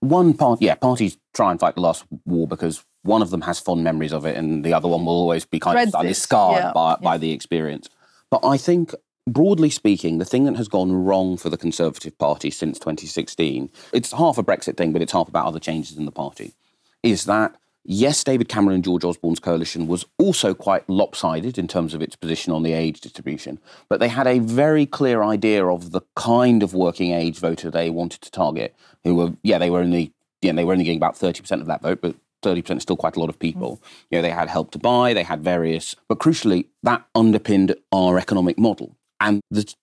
one 0.00 0.34
part, 0.34 0.60
yeah, 0.62 0.74
parties 0.74 1.16
try 1.32 1.50
and 1.50 1.58
fight 1.58 1.74
the 1.74 1.80
last 1.80 2.04
war 2.24 2.46
because 2.46 2.84
one 3.02 3.22
of 3.22 3.30
them 3.30 3.42
has 3.42 3.60
fond 3.60 3.84
memories 3.84 4.12
of 4.12 4.24
it 4.24 4.36
and 4.36 4.64
the 4.64 4.72
other 4.72 4.88
one 4.88 5.04
will 5.04 5.12
always 5.12 5.44
be 5.44 5.60
kind 5.60 5.74
Dreads 5.74 5.94
of 5.94 6.16
scarred 6.16 6.56
yeah, 6.56 6.72
by, 6.72 6.96
by 6.96 7.18
the 7.18 7.32
experience. 7.32 7.88
But 8.30 8.44
I 8.44 8.56
think 8.56 8.94
broadly 9.26 9.70
speaking, 9.70 10.18
the 10.18 10.24
thing 10.24 10.44
that 10.44 10.56
has 10.56 10.68
gone 10.68 10.92
wrong 10.92 11.36
for 11.36 11.48
the 11.48 11.56
Conservative 11.56 12.16
Party 12.18 12.50
since 12.50 12.78
2016, 12.78 13.70
it's 13.92 14.12
half 14.12 14.38
a 14.38 14.42
Brexit 14.42 14.76
thing, 14.76 14.92
but 14.92 15.02
it's 15.02 15.12
half 15.12 15.28
about 15.28 15.46
other 15.46 15.60
changes 15.60 15.96
in 15.96 16.04
the 16.04 16.12
party, 16.12 16.54
is 17.02 17.24
that 17.24 17.56
Yes, 17.86 18.24
David 18.24 18.48
Cameron 18.48 18.76
and 18.76 18.84
George 18.84 19.04
Osborne's 19.04 19.40
coalition 19.40 19.86
was 19.86 20.06
also 20.18 20.54
quite 20.54 20.88
lopsided 20.88 21.58
in 21.58 21.68
terms 21.68 21.92
of 21.92 22.00
its 22.00 22.16
position 22.16 22.52
on 22.52 22.62
the 22.62 22.72
age 22.72 23.02
distribution, 23.02 23.58
but 23.90 24.00
they 24.00 24.08
had 24.08 24.26
a 24.26 24.38
very 24.38 24.86
clear 24.86 25.22
idea 25.22 25.66
of 25.66 25.90
the 25.90 26.00
kind 26.16 26.62
of 26.62 26.72
working 26.72 27.12
age 27.12 27.38
voter 27.38 27.70
they 27.70 27.90
wanted 27.90 28.22
to 28.22 28.30
target. 28.30 28.74
Who 29.04 29.14
were, 29.14 29.32
yeah, 29.42 29.58
they 29.58 29.68
were 29.68 29.80
only, 29.80 30.14
yeah, 30.40 30.52
they 30.52 30.64
were 30.64 30.72
only 30.72 30.84
getting 30.84 30.98
about 30.98 31.16
thirty 31.16 31.42
percent 31.42 31.60
of 31.60 31.66
that 31.66 31.82
vote, 31.82 32.00
but 32.00 32.14
30% 32.42 32.76
is 32.76 32.82
still 32.82 32.96
quite 32.96 33.16
a 33.16 33.20
lot 33.20 33.30
of 33.30 33.38
people. 33.38 33.76
Mm. 33.76 33.80
You 34.10 34.18
know, 34.18 34.22
they 34.22 34.30
had 34.30 34.48
help 34.48 34.70
to 34.72 34.78
buy, 34.78 35.14
they 35.14 35.22
had 35.22 35.42
various, 35.42 35.96
but 36.08 36.18
crucially, 36.18 36.66
that 36.82 37.04
underpinned 37.14 37.74
our 37.90 38.18
economic 38.18 38.58
model. 38.58 38.96
And 39.18 39.40
the 39.50 39.74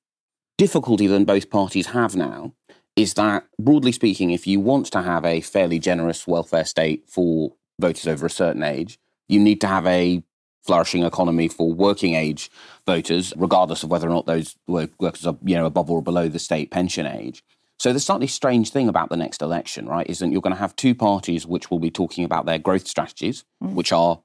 difficulty 0.58 1.08
that 1.08 1.26
both 1.26 1.50
parties 1.50 1.88
have 1.88 2.16
now 2.16 2.54
is 2.96 3.16
that, 3.16 3.46
broadly 3.60 3.92
speaking, 3.92 4.32
if 4.32 4.46
you 4.46 4.60
want 4.60 4.86
to 4.92 5.02
have 5.02 5.26
a 5.26 5.42
fairly 5.42 5.80
generous 5.80 6.28
welfare 6.28 6.66
state 6.66 7.04
for 7.08 7.54
voters 7.82 8.08
over 8.08 8.26
a 8.26 8.30
certain 8.30 8.64
age. 8.64 9.00
You 9.28 9.40
need 9.40 9.62
to 9.62 9.68
have 9.68 9.86
a 9.86 10.24
flourishing 10.64 11.04
economy 11.04 11.48
for 11.48 11.74
working 11.74 12.14
age 12.14 12.52
voters, 12.86 13.34
regardless 13.36 13.84
of 13.84 13.90
whether 13.90 14.08
or 14.08 14.12
not 14.12 14.26
those 14.26 14.56
workers 14.68 15.26
are 15.26 15.38
you 15.44 15.56
know 15.56 15.66
above 15.66 15.90
or 15.90 16.02
below 16.02 16.28
the 16.28 16.40
state 16.40 16.72
pension 16.72 17.06
age. 17.06 17.44
So 17.80 17.94
the 17.94 18.00
slightly 18.00 18.28
strange 18.28 18.70
thing 18.70 18.88
about 18.88 19.10
the 19.10 19.18
next 19.18 19.42
election, 19.42 19.88
right, 19.88 20.08
is 20.08 20.20
that 20.20 20.32
you're 20.32 20.42
going 20.42 20.54
to 20.54 20.60
have 20.60 20.76
two 20.76 20.94
parties 20.94 21.48
which 21.48 21.72
will 21.72 21.80
be 21.80 21.90
talking 21.90 22.24
about 22.24 22.46
their 22.46 22.60
growth 22.60 22.88
strategies, 22.88 23.44
mm. 23.64 23.74
which 23.74 23.92
are 23.92 24.22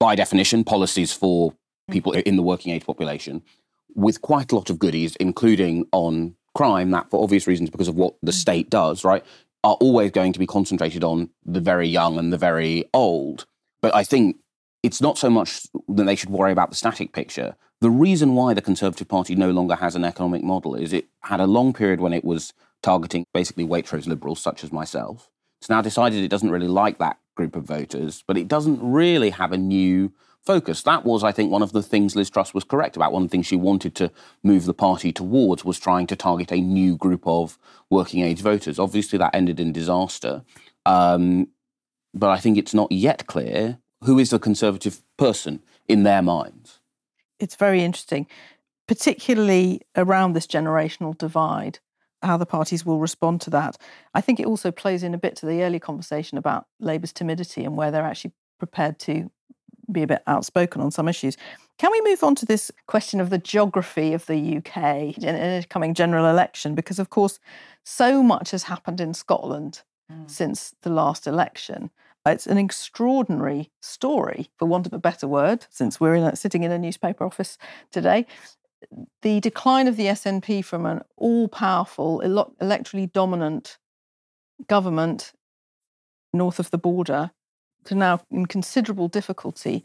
by 0.00 0.16
definition 0.16 0.64
policies 0.64 1.12
for 1.12 1.54
people 1.92 2.12
in 2.12 2.34
the 2.34 2.42
working 2.42 2.72
age 2.72 2.84
population, 2.84 3.42
with 3.94 4.20
quite 4.20 4.50
a 4.50 4.56
lot 4.56 4.68
of 4.68 4.80
goodies, 4.80 5.14
including 5.16 5.86
on 5.92 6.34
crime, 6.56 6.90
that 6.90 7.08
for 7.08 7.22
obvious 7.22 7.46
reasons 7.46 7.70
because 7.70 7.86
of 7.86 7.94
what 7.94 8.16
the 8.20 8.32
mm. 8.32 8.34
state 8.34 8.68
does, 8.68 9.04
right? 9.04 9.24
Are 9.64 9.74
always 9.80 10.10
going 10.10 10.32
to 10.32 10.38
be 10.38 10.46
concentrated 10.46 11.02
on 11.02 11.30
the 11.44 11.60
very 11.60 11.88
young 11.88 12.18
and 12.18 12.32
the 12.32 12.38
very 12.38 12.84
old. 12.94 13.46
But 13.82 13.94
I 13.94 14.04
think 14.04 14.36
it's 14.82 15.00
not 15.00 15.18
so 15.18 15.28
much 15.30 15.66
that 15.88 16.04
they 16.04 16.16
should 16.16 16.30
worry 16.30 16.52
about 16.52 16.70
the 16.70 16.76
static 16.76 17.12
picture. 17.12 17.56
The 17.80 17.90
reason 17.90 18.34
why 18.34 18.54
the 18.54 18.62
Conservative 18.62 19.08
Party 19.08 19.34
no 19.34 19.50
longer 19.50 19.74
has 19.74 19.96
an 19.96 20.04
economic 20.04 20.42
model 20.42 20.74
is 20.74 20.92
it 20.92 21.08
had 21.22 21.40
a 21.40 21.46
long 21.46 21.72
period 21.72 22.00
when 22.00 22.12
it 22.12 22.24
was 22.24 22.52
targeting 22.82 23.24
basically 23.34 23.66
Waitrose 23.66 24.06
liberals 24.06 24.40
such 24.40 24.64
as 24.64 24.72
myself. 24.72 25.28
It's 25.60 25.68
now 25.68 25.82
decided 25.82 26.22
it 26.22 26.28
doesn't 26.28 26.50
really 26.50 26.68
like 26.68 26.98
that 26.98 27.18
group 27.36 27.56
of 27.56 27.64
voters, 27.64 28.22
but 28.26 28.38
it 28.38 28.48
doesn't 28.48 28.80
really 28.80 29.30
have 29.30 29.52
a 29.52 29.58
new 29.58 30.12
focus. 30.46 30.82
That 30.82 31.04
was, 31.04 31.22
I 31.24 31.32
think, 31.32 31.50
one 31.50 31.62
of 31.62 31.72
the 31.72 31.82
things 31.82 32.16
Liz 32.16 32.30
Truss 32.30 32.54
was 32.54 32.64
correct 32.64 32.96
about. 32.96 33.12
One 33.12 33.24
of 33.24 33.28
the 33.28 33.32
things 33.32 33.46
she 33.46 33.56
wanted 33.56 33.94
to 33.96 34.10
move 34.42 34.64
the 34.64 34.72
party 34.72 35.12
towards 35.12 35.64
was 35.64 35.78
trying 35.78 36.06
to 36.06 36.16
target 36.16 36.52
a 36.52 36.60
new 36.60 36.96
group 36.96 37.26
of 37.26 37.58
working 37.90 38.22
age 38.22 38.40
voters. 38.40 38.78
Obviously, 38.78 39.18
that 39.18 39.34
ended 39.34 39.60
in 39.60 39.72
disaster. 39.72 40.42
Um, 40.86 41.48
but 42.14 42.30
I 42.30 42.38
think 42.38 42.56
it's 42.56 42.72
not 42.72 42.90
yet 42.92 43.26
clear 43.26 43.78
who 44.04 44.18
is 44.18 44.30
the 44.30 44.38
Conservative 44.38 45.02
person 45.16 45.62
in 45.88 46.04
their 46.04 46.22
minds. 46.22 46.78
It's 47.38 47.56
very 47.56 47.82
interesting, 47.82 48.26
particularly 48.86 49.82
around 49.96 50.32
this 50.32 50.46
generational 50.46 51.16
divide 51.18 51.80
how 52.22 52.36
the 52.36 52.46
parties 52.46 52.84
will 52.84 52.98
respond 52.98 53.40
to 53.42 53.50
that. 53.50 53.76
I 54.14 54.20
think 54.20 54.40
it 54.40 54.46
also 54.46 54.70
plays 54.70 55.02
in 55.02 55.14
a 55.14 55.18
bit 55.18 55.36
to 55.36 55.46
the 55.46 55.62
early 55.62 55.78
conversation 55.78 56.38
about 56.38 56.66
Labour's 56.80 57.12
timidity 57.12 57.64
and 57.64 57.76
where 57.76 57.90
they're 57.90 58.02
actually 58.02 58.32
prepared 58.58 58.98
to 59.00 59.30
be 59.90 60.02
a 60.02 60.06
bit 60.06 60.22
outspoken 60.26 60.80
on 60.80 60.90
some 60.90 61.08
issues. 61.08 61.36
Can 61.78 61.90
we 61.92 62.00
move 62.02 62.22
on 62.24 62.34
to 62.36 62.46
this 62.46 62.70
question 62.86 63.20
of 63.20 63.30
the 63.30 63.38
geography 63.38 64.12
of 64.12 64.26
the 64.26 64.58
UK 64.58 65.18
in 65.18 65.34
a 65.34 65.64
coming 65.68 65.94
general 65.94 66.26
election? 66.26 66.74
Because, 66.74 66.98
of 66.98 67.10
course, 67.10 67.38
so 67.84 68.22
much 68.22 68.50
has 68.50 68.64
happened 68.64 69.00
in 69.00 69.14
Scotland 69.14 69.82
mm. 70.10 70.30
since 70.30 70.74
the 70.82 70.90
last 70.90 71.26
election. 71.26 71.90
It's 72.26 72.46
an 72.46 72.58
extraordinary 72.58 73.70
story, 73.80 74.50
for 74.58 74.66
want 74.66 74.86
of 74.86 74.92
a 74.92 74.98
better 74.98 75.28
word, 75.28 75.66
since 75.70 76.00
we're 76.00 76.16
in 76.16 76.24
a, 76.24 76.34
sitting 76.34 76.64
in 76.64 76.72
a 76.72 76.78
newspaper 76.78 77.24
office 77.24 77.56
today. 77.92 78.26
The 79.22 79.40
decline 79.40 79.86
of 79.86 79.96
the 79.96 80.06
SNP 80.06 80.64
from 80.64 80.86
an 80.86 81.02
all 81.16 81.46
powerful, 81.46 82.20
electorally 82.20 83.10
dominant 83.12 83.78
government 84.66 85.32
north 86.32 86.58
of 86.58 86.70
the 86.70 86.78
border 86.78 87.30
to 87.86 87.94
now 87.94 88.20
in 88.30 88.46
considerable 88.46 89.08
difficulty. 89.08 89.84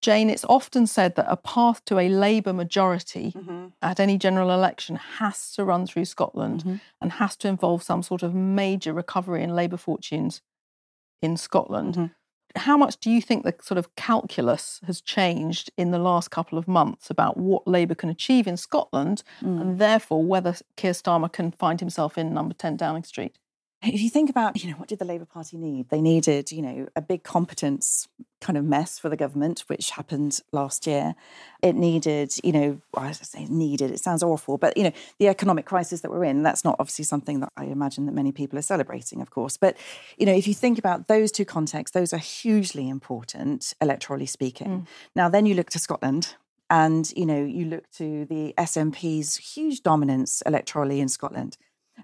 Jane, 0.00 0.30
it's 0.30 0.46
often 0.46 0.86
said 0.86 1.14
that 1.16 1.26
a 1.28 1.36
path 1.36 1.84
to 1.84 1.98
a 1.98 2.08
Labour 2.08 2.54
majority 2.54 3.32
mm-hmm. 3.36 3.66
at 3.82 4.00
any 4.00 4.16
general 4.16 4.50
election 4.50 4.96
has 4.96 5.52
to 5.52 5.64
run 5.64 5.86
through 5.86 6.06
Scotland 6.06 6.60
mm-hmm. 6.60 6.76
and 7.02 7.12
has 7.12 7.36
to 7.36 7.48
involve 7.48 7.82
some 7.82 8.02
sort 8.02 8.22
of 8.22 8.34
major 8.34 8.94
recovery 8.94 9.42
in 9.42 9.54
Labour 9.54 9.76
fortunes 9.76 10.40
in 11.20 11.36
Scotland. 11.36 11.94
Mm-hmm. 11.94 12.06
How 12.56 12.76
much 12.76 12.98
do 12.98 13.10
you 13.10 13.20
think 13.20 13.44
the 13.44 13.54
sort 13.62 13.78
of 13.78 13.94
calculus 13.94 14.80
has 14.86 15.00
changed 15.00 15.70
in 15.76 15.92
the 15.92 15.98
last 15.98 16.30
couple 16.30 16.58
of 16.58 16.66
months 16.66 17.08
about 17.10 17.36
what 17.36 17.68
Labour 17.68 17.94
can 17.94 18.08
achieve 18.08 18.46
in 18.46 18.56
Scotland 18.56 19.22
mm. 19.40 19.60
and 19.60 19.78
therefore 19.78 20.24
whether 20.24 20.56
Keir 20.76 20.92
Starmer 20.92 21.32
can 21.32 21.52
find 21.52 21.78
himself 21.78 22.18
in 22.18 22.34
number 22.34 22.54
10 22.54 22.76
Downing 22.76 23.04
Street? 23.04 23.38
If 23.82 24.00
you 24.00 24.10
think 24.10 24.28
about, 24.28 24.62
you 24.62 24.70
know, 24.70 24.76
what 24.76 24.88
did 24.88 24.98
the 24.98 25.04
Labour 25.04 25.24
Party 25.24 25.56
need? 25.56 25.88
They 25.88 26.02
needed, 26.02 26.52
you 26.52 26.60
know, 26.60 26.88
a 26.94 27.00
big 27.00 27.22
competence 27.22 28.08
kind 28.40 28.58
of 28.58 28.64
mess 28.64 28.98
for 28.98 29.08
the 29.08 29.16
government, 29.16 29.64
which 29.68 29.90
happened 29.90 30.40
last 30.52 30.86
year. 30.86 31.14
It 31.62 31.74
needed, 31.74 32.32
you 32.44 32.52
know, 32.52 32.80
I 32.94 33.12
say 33.12 33.46
needed, 33.46 33.90
it 33.90 34.00
sounds 34.00 34.22
awful, 34.22 34.58
but, 34.58 34.76
you 34.76 34.84
know, 34.84 34.92
the 35.18 35.28
economic 35.28 35.64
crisis 35.64 36.02
that 36.02 36.10
we're 36.10 36.24
in, 36.24 36.42
that's 36.42 36.64
not 36.64 36.76
obviously 36.78 37.04
something 37.04 37.40
that 37.40 37.52
I 37.56 37.64
imagine 37.64 38.06
that 38.06 38.12
many 38.12 38.32
people 38.32 38.58
are 38.58 38.62
celebrating, 38.62 39.22
of 39.22 39.30
course. 39.30 39.56
But, 39.56 39.76
you 40.18 40.26
know, 40.26 40.34
if 40.34 40.46
you 40.46 40.54
think 40.54 40.78
about 40.78 41.08
those 41.08 41.32
two 41.32 41.46
contexts, 41.46 41.94
those 41.94 42.12
are 42.12 42.18
hugely 42.18 42.88
important, 42.88 43.72
electorally 43.82 44.28
speaking. 44.28 44.68
Mm. 44.68 44.86
Now, 45.14 45.28
then 45.30 45.46
you 45.46 45.54
look 45.54 45.70
to 45.70 45.78
Scotland, 45.78 46.34
and 46.72 47.12
you 47.16 47.26
know 47.26 47.44
you 47.44 47.64
look 47.64 47.90
to 47.90 48.24
the 48.26 48.54
SNP's 48.56 49.36
huge 49.36 49.82
dominance 49.82 50.40
electorally 50.46 51.00
in 51.00 51.08
Scotland 51.08 51.56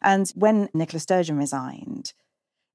and 0.03 0.31
when 0.35 0.69
Nicola 0.75 1.01
Sturgeon 1.01 1.37
resigned, 1.37 2.13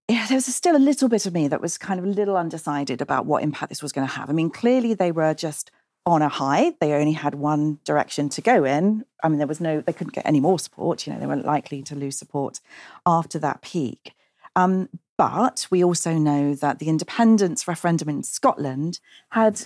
yeah, 0.08 0.26
there 0.28 0.36
was 0.36 0.46
still 0.46 0.76
a 0.76 0.78
little 0.78 1.08
bit 1.08 1.26
of 1.26 1.34
me 1.34 1.48
that 1.48 1.62
was 1.62 1.78
kind 1.78 2.00
of 2.00 2.06
a 2.06 2.10
little 2.10 2.36
undecided 2.36 3.02
about 3.02 3.26
what 3.26 3.44
impact 3.44 3.70
this 3.70 3.82
was 3.82 3.92
going 3.92 4.08
to 4.08 4.14
have. 4.14 4.30
I 4.30 4.34
mean, 4.34 4.50
clearly 4.50 4.94
they 4.94 5.12
were 5.12 5.34
just 5.34 5.72
on 6.06 6.22
a 6.22 6.30
high. 6.30 6.74
They 6.82 6.94
only 6.94 7.14
had 7.14 7.36
one 7.36 7.80
direction 7.86 8.30
to 8.30 8.42
go 8.42 8.66
in. 8.66 9.06
I 9.24 9.30
mean, 9.30 9.38
there 9.38 9.48
was 9.48 9.62
no, 9.62 9.82
they 9.82 9.94
couldn't 9.94 10.14
get 10.14 10.26
any 10.26 10.40
more 10.40 10.60
support. 10.60 11.06
You 11.06 11.14
know, 11.14 11.20
they 11.20 11.28
weren't 11.28 11.46
likely 11.46 11.82
to 11.84 11.96
lose 11.96 12.18
support 12.18 12.60
after 13.06 13.40
that 13.40 13.62
peak. 13.62 14.14
Um, 14.56 14.90
but 15.22 15.68
we 15.70 15.84
also 15.84 16.14
know 16.14 16.56
that 16.56 16.80
the 16.80 16.88
independence 16.88 17.68
referendum 17.68 18.10
in 18.10 18.24
Scotland 18.24 19.00
had 19.30 19.62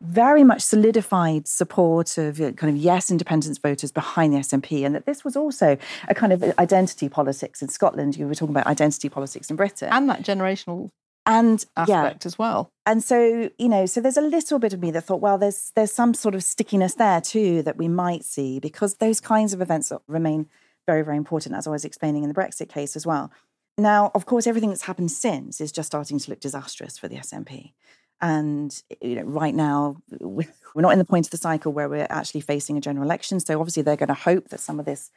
very 0.00 0.44
much 0.44 0.62
solidified 0.62 1.48
support 1.48 2.16
of 2.16 2.40
uh, 2.40 2.52
kind 2.52 2.72
of 2.72 2.76
yes 2.76 3.10
independence 3.10 3.58
voters 3.58 3.90
behind 3.90 4.32
the 4.32 4.38
SNP, 4.38 4.86
and 4.86 4.94
that 4.94 5.06
this 5.06 5.24
was 5.24 5.34
also 5.34 5.76
a 6.06 6.14
kind 6.14 6.32
of 6.32 6.44
identity 6.60 7.08
politics 7.08 7.60
in 7.60 7.66
Scotland. 7.66 8.16
You 8.16 8.28
were 8.28 8.36
talking 8.36 8.54
about 8.54 8.68
identity 8.68 9.08
politics 9.08 9.50
in 9.50 9.56
Britain, 9.56 9.88
and 9.90 10.08
that 10.08 10.22
generational 10.22 10.90
and 11.26 11.66
aspect 11.76 12.24
yeah. 12.24 12.28
as 12.28 12.38
well. 12.38 12.70
And 12.86 13.02
so, 13.02 13.50
you 13.58 13.68
know, 13.68 13.86
so 13.86 14.00
there's 14.00 14.16
a 14.16 14.22
little 14.22 14.60
bit 14.60 14.72
of 14.72 14.80
me 14.80 14.92
that 14.92 15.02
thought, 15.02 15.20
well, 15.20 15.38
there's 15.38 15.72
there's 15.74 15.90
some 15.90 16.14
sort 16.14 16.36
of 16.36 16.44
stickiness 16.44 16.94
there 16.94 17.20
too 17.20 17.62
that 17.62 17.76
we 17.76 17.88
might 17.88 18.24
see 18.24 18.60
because 18.60 18.94
those 18.98 19.20
kinds 19.20 19.52
of 19.54 19.60
events 19.60 19.90
remain 20.06 20.48
very, 20.86 21.02
very 21.02 21.16
important, 21.16 21.54
as 21.54 21.66
I 21.66 21.70
was 21.70 21.84
explaining 21.84 22.22
in 22.22 22.28
the 22.28 22.34
Brexit 22.34 22.68
case 22.68 22.94
as 22.94 23.06
well. 23.06 23.32
Now, 23.80 24.10
of 24.14 24.26
course, 24.26 24.46
everything 24.46 24.68
that's 24.68 24.82
happened 24.82 25.10
since 25.10 25.60
is 25.60 25.72
just 25.72 25.86
starting 25.86 26.18
to 26.18 26.30
look 26.30 26.40
disastrous 26.40 26.98
for 26.98 27.08
the 27.08 27.16
SNP. 27.16 27.72
And 28.20 28.82
you 29.00 29.14
know, 29.16 29.22
right 29.22 29.54
now, 29.54 29.96
we're 30.20 30.46
not 30.74 30.92
in 30.92 30.98
the 30.98 31.04
point 31.04 31.26
of 31.26 31.30
the 31.30 31.38
cycle 31.38 31.72
where 31.72 31.88
we're 31.88 32.06
actually 32.10 32.42
facing 32.42 32.76
a 32.76 32.80
general 32.80 33.06
election. 33.06 33.40
So 33.40 33.58
obviously, 33.58 33.82
they're 33.82 33.96
going 33.96 34.08
to 34.08 34.14
hope 34.14 34.48
that 34.50 34.60
some 34.60 34.78
of 34.78 34.84
this 34.84 35.10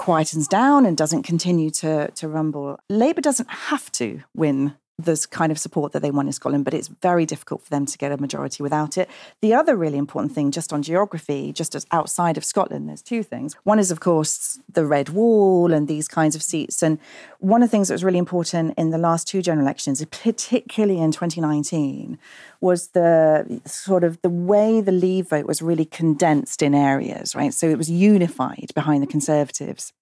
quietens 0.00 0.48
down 0.48 0.84
and 0.84 0.96
doesn't 0.96 1.22
continue 1.22 1.70
to, 1.70 2.10
to 2.10 2.26
rumble. 2.26 2.80
Labour 2.88 3.20
doesn't 3.20 3.48
have 3.48 3.92
to 3.92 4.22
win 4.34 4.74
this 5.04 5.26
kind 5.26 5.52
of 5.52 5.58
support 5.58 5.92
that 5.92 6.00
they 6.00 6.10
want 6.10 6.28
in 6.28 6.32
Scotland, 6.32 6.64
but 6.64 6.74
it's 6.74 6.88
very 6.88 7.26
difficult 7.26 7.62
for 7.62 7.70
them 7.70 7.86
to 7.86 7.98
get 7.98 8.12
a 8.12 8.16
majority 8.16 8.62
without 8.62 8.96
it. 8.98 9.08
The 9.40 9.54
other 9.54 9.76
really 9.76 9.98
important 9.98 10.32
thing, 10.34 10.50
just 10.50 10.72
on 10.72 10.82
geography, 10.82 11.52
just 11.52 11.74
as 11.74 11.86
outside 11.92 12.36
of 12.36 12.44
Scotland, 12.44 12.88
there's 12.88 13.02
two 13.02 13.22
things. 13.22 13.54
One 13.64 13.78
is, 13.78 13.90
of 13.90 14.00
course, 14.00 14.60
the 14.72 14.86
Red 14.86 15.10
Wall 15.10 15.72
and 15.72 15.88
these 15.88 16.08
kinds 16.08 16.34
of 16.34 16.42
seats. 16.42 16.82
And 16.82 16.98
one 17.38 17.62
of 17.62 17.68
the 17.68 17.70
things 17.70 17.88
that 17.88 17.94
was 17.94 18.04
really 18.04 18.18
important 18.18 18.74
in 18.76 18.90
the 18.90 18.98
last 18.98 19.28
two 19.28 19.42
general 19.42 19.66
elections, 19.66 20.04
particularly 20.04 21.00
in 21.00 21.12
2019, 21.12 22.18
was 22.60 22.88
the 22.88 23.60
sort 23.64 24.04
of 24.04 24.20
the 24.22 24.30
way 24.30 24.80
the 24.80 24.92
Leave 24.92 25.28
vote 25.28 25.46
was 25.46 25.62
really 25.62 25.84
condensed 25.84 26.62
in 26.62 26.74
areas, 26.74 27.34
right? 27.34 27.52
So 27.52 27.68
it 27.68 27.78
was 27.78 27.90
unified 27.90 28.70
behind 28.74 29.02
the 29.02 29.06
Conservatives 29.06 29.92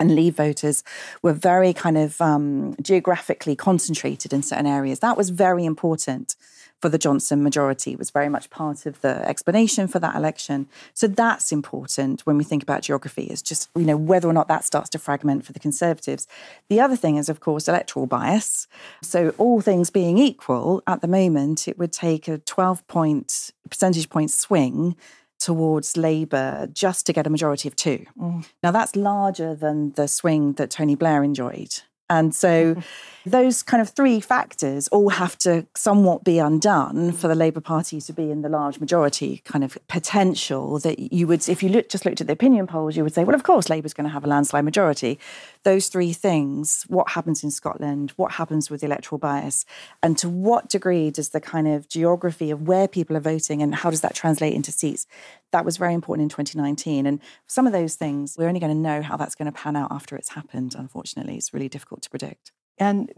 and 0.00 0.16
leave 0.16 0.34
voters 0.34 0.82
were 1.22 1.34
very 1.34 1.72
kind 1.72 1.98
of 1.98 2.20
um, 2.20 2.74
geographically 2.82 3.54
concentrated 3.54 4.32
in 4.32 4.42
certain 4.42 4.66
areas. 4.66 4.98
That 5.00 5.16
was 5.16 5.30
very 5.30 5.64
important 5.64 6.34
for 6.80 6.88
the 6.88 6.98
Johnson 6.98 7.42
majority. 7.42 7.92
It 7.92 7.98
was 7.98 8.10
very 8.10 8.30
much 8.30 8.48
part 8.48 8.86
of 8.86 9.00
the 9.02 9.28
explanation 9.28 9.86
for 9.86 9.98
that 9.98 10.16
election. 10.16 10.66
So 10.94 11.06
that's 11.06 11.52
important 11.52 12.22
when 12.22 12.38
we 12.38 12.44
think 12.44 12.62
about 12.62 12.82
geography, 12.82 13.24
is 13.24 13.42
just, 13.42 13.68
you 13.76 13.84
know, 13.84 13.98
whether 13.98 14.28
or 14.28 14.32
not 14.32 14.48
that 14.48 14.64
starts 14.64 14.88
to 14.90 14.98
fragment 14.98 15.44
for 15.44 15.52
the 15.52 15.60
Conservatives. 15.60 16.26
The 16.68 16.80
other 16.80 16.96
thing 16.96 17.16
is, 17.16 17.28
of 17.28 17.40
course, 17.40 17.68
electoral 17.68 18.06
bias. 18.06 18.66
So 19.02 19.34
all 19.36 19.60
things 19.60 19.90
being 19.90 20.16
equal, 20.16 20.82
at 20.86 21.02
the 21.02 21.08
moment, 21.08 21.68
it 21.68 21.78
would 21.78 21.92
take 21.92 22.28
a 22.28 22.38
12 22.38 22.86
point 22.88 23.50
percentage 23.68 24.08
point 24.08 24.30
swing 24.30 24.96
towards 25.40 25.96
Labour 25.96 26.68
just 26.72 27.06
to 27.06 27.12
get 27.12 27.26
a 27.26 27.30
majority 27.30 27.66
of 27.68 27.74
two. 27.74 28.06
Mm. 28.18 28.46
Now, 28.62 28.70
that's 28.70 28.94
larger 28.94 29.54
than 29.54 29.92
the 29.92 30.06
swing 30.06 30.52
that 30.54 30.70
Tony 30.70 30.94
Blair 30.94 31.24
enjoyed. 31.24 31.80
And 32.10 32.34
so 32.34 32.74
mm-hmm. 32.74 33.30
those 33.30 33.62
kind 33.62 33.80
of 33.80 33.88
three 33.90 34.18
factors 34.18 34.88
all 34.88 35.10
have 35.10 35.38
to 35.38 35.64
somewhat 35.76 36.24
be 36.24 36.40
undone 36.40 37.12
for 37.12 37.28
the 37.28 37.36
Labour 37.36 37.60
Party 37.60 38.00
to 38.00 38.12
be 38.12 38.32
in 38.32 38.42
the 38.42 38.48
large 38.48 38.80
majority 38.80 39.42
kind 39.44 39.62
of 39.62 39.78
potential 39.86 40.80
that 40.80 40.98
you 40.98 41.28
would, 41.28 41.48
if 41.48 41.62
you 41.62 41.68
look, 41.68 41.88
just 41.88 42.04
looked 42.04 42.20
at 42.20 42.26
the 42.26 42.32
opinion 42.32 42.66
polls, 42.66 42.96
you 42.96 43.04
would 43.04 43.14
say, 43.14 43.22
well, 43.22 43.36
of 43.36 43.44
course, 43.44 43.70
Labour's 43.70 43.94
going 43.94 44.08
to 44.08 44.12
have 44.12 44.24
a 44.24 44.26
landslide 44.26 44.64
majority. 44.64 45.20
Those 45.62 45.86
three 45.86 46.12
things 46.12 46.84
what 46.88 47.10
happens 47.10 47.44
in 47.44 47.52
Scotland, 47.52 48.12
what 48.16 48.32
happens 48.32 48.70
with 48.70 48.80
the 48.80 48.86
electoral 48.86 49.20
bias, 49.20 49.64
and 50.02 50.18
to 50.18 50.28
what 50.28 50.68
degree 50.68 51.12
does 51.12 51.28
the 51.28 51.40
kind 51.40 51.68
of 51.68 51.88
geography 51.88 52.50
of 52.50 52.66
where 52.66 52.88
people 52.88 53.16
are 53.16 53.20
voting 53.20 53.62
and 53.62 53.76
how 53.76 53.90
does 53.90 54.00
that 54.00 54.16
translate 54.16 54.52
into 54.52 54.72
seats? 54.72 55.06
That 55.52 55.64
was 55.64 55.76
very 55.76 55.94
important 55.94 56.24
in 56.24 56.28
2019. 56.28 57.06
And 57.06 57.20
some 57.46 57.66
of 57.66 57.72
those 57.72 57.94
things, 57.94 58.36
we're 58.38 58.48
only 58.48 58.60
going 58.60 58.72
to 58.72 58.78
know 58.78 59.02
how 59.02 59.16
that's 59.16 59.34
going 59.34 59.50
to 59.50 59.58
pan 59.58 59.76
out 59.76 59.90
after 59.90 60.16
it's 60.16 60.30
happened, 60.30 60.74
unfortunately. 60.76 61.36
It's 61.36 61.52
really 61.52 61.68
difficult 61.68 62.02
to 62.02 62.10
predict. 62.10 62.52
And 62.78 63.12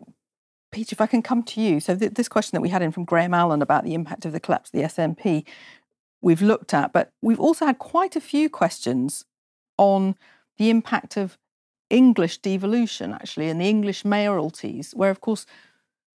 Peter, 0.72 0.94
if 0.94 1.00
I 1.00 1.06
can 1.06 1.22
come 1.22 1.42
to 1.44 1.60
you. 1.60 1.78
So, 1.78 1.94
th- 1.94 2.14
this 2.14 2.28
question 2.28 2.56
that 2.56 2.62
we 2.62 2.70
had 2.70 2.82
in 2.82 2.90
from 2.90 3.04
Graham 3.04 3.34
Allen 3.34 3.62
about 3.62 3.84
the 3.84 3.94
impact 3.94 4.24
of 4.24 4.32
the 4.32 4.40
collapse 4.40 4.70
of 4.70 4.80
the 4.80 4.86
SNP, 4.86 5.44
we've 6.22 6.42
looked 6.42 6.72
at, 6.72 6.92
but 6.92 7.12
we've 7.20 7.40
also 7.40 7.66
had 7.66 7.78
quite 7.78 8.16
a 8.16 8.20
few 8.20 8.48
questions 8.48 9.24
on 9.76 10.16
the 10.56 10.70
impact 10.70 11.16
of 11.16 11.38
English 11.90 12.38
devolution, 12.38 13.12
actually, 13.12 13.50
and 13.50 13.60
the 13.60 13.68
English 13.68 14.04
mayoralties, 14.04 14.94
where, 14.94 15.10
of 15.10 15.20
course, 15.20 15.44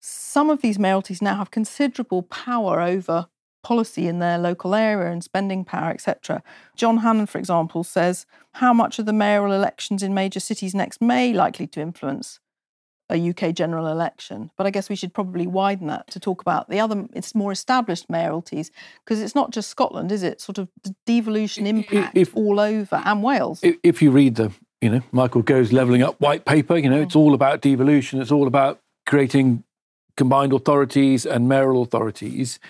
some 0.01 0.49
of 0.49 0.63
these 0.63 0.79
mayoralties 0.79 1.21
now 1.21 1.37
have 1.37 1.51
considerable 1.51 2.23
power 2.23 2.81
over 2.81 3.29
policy 3.67 4.07
in 4.07 4.21
their 4.21 4.39
local 4.39 4.77
area 4.77 5.11
and 5.11 5.25
spending 5.25 5.65
power, 5.65 5.91
etc. 5.91 6.41
John 6.77 6.99
Hannon, 6.99 7.27
for 7.27 7.39
example, 7.39 7.83
says 7.83 8.25
how 8.53 8.73
much 8.73 9.01
of 9.01 9.07
the 9.07 9.13
mayoral 9.13 9.53
elections 9.53 10.05
in 10.05 10.15
major 10.15 10.39
cities 10.39 10.73
next 10.73 11.03
May 11.03 11.33
likely 11.33 11.67
to 11.67 11.81
influence 11.81 12.39
a 13.11 13.31
UK 13.31 13.53
general 13.53 13.89
election. 13.89 14.53
But 14.57 14.69
I 14.69 14.71
guess 14.71 14.89
we 14.89 14.95
should 14.95 15.13
probably 15.13 15.49
widen 15.49 15.89
that 15.89 16.07
to 16.13 16.21
talk 16.21 16.41
about 16.43 16.71
the 16.71 16.79
other, 16.79 17.07
it's 17.13 17.35
more 17.35 17.51
established 17.51 18.07
mayoralties, 18.09 18.71
because 19.05 19.21
it's 19.21 19.35
not 19.35 19.51
just 19.51 19.69
Scotland, 19.69 20.13
is 20.13 20.23
it? 20.23 20.41
Sort 20.41 20.59
of 20.59 20.69
devolution 21.05 21.67
impact 21.67 22.17
if, 22.17 22.37
all 22.37 22.61
over, 22.61 23.03
and 23.05 23.21
Wales. 23.21 23.59
If 23.65 24.01
you 24.01 24.13
read 24.13 24.37
the, 24.37 24.53
you 24.81 24.91
know, 24.91 25.03
Michael 25.11 25.43
Gove's 25.43 25.73
levelling 25.73 26.05
up 26.05 26.21
white 26.21 26.45
paper, 26.45 26.77
you 26.77 26.89
know, 26.89 27.01
mm. 27.01 27.07
it's 27.07 27.17
all 27.17 27.35
about 27.35 27.63
devolution, 27.63 28.21
it's 28.21 28.31
all 28.31 28.47
about 28.47 28.79
creating 29.07 29.65
combined 30.17 30.53
authorities 30.53 31.27
and 31.27 31.49
mayoral 31.49 31.83
authorities. 31.83 32.61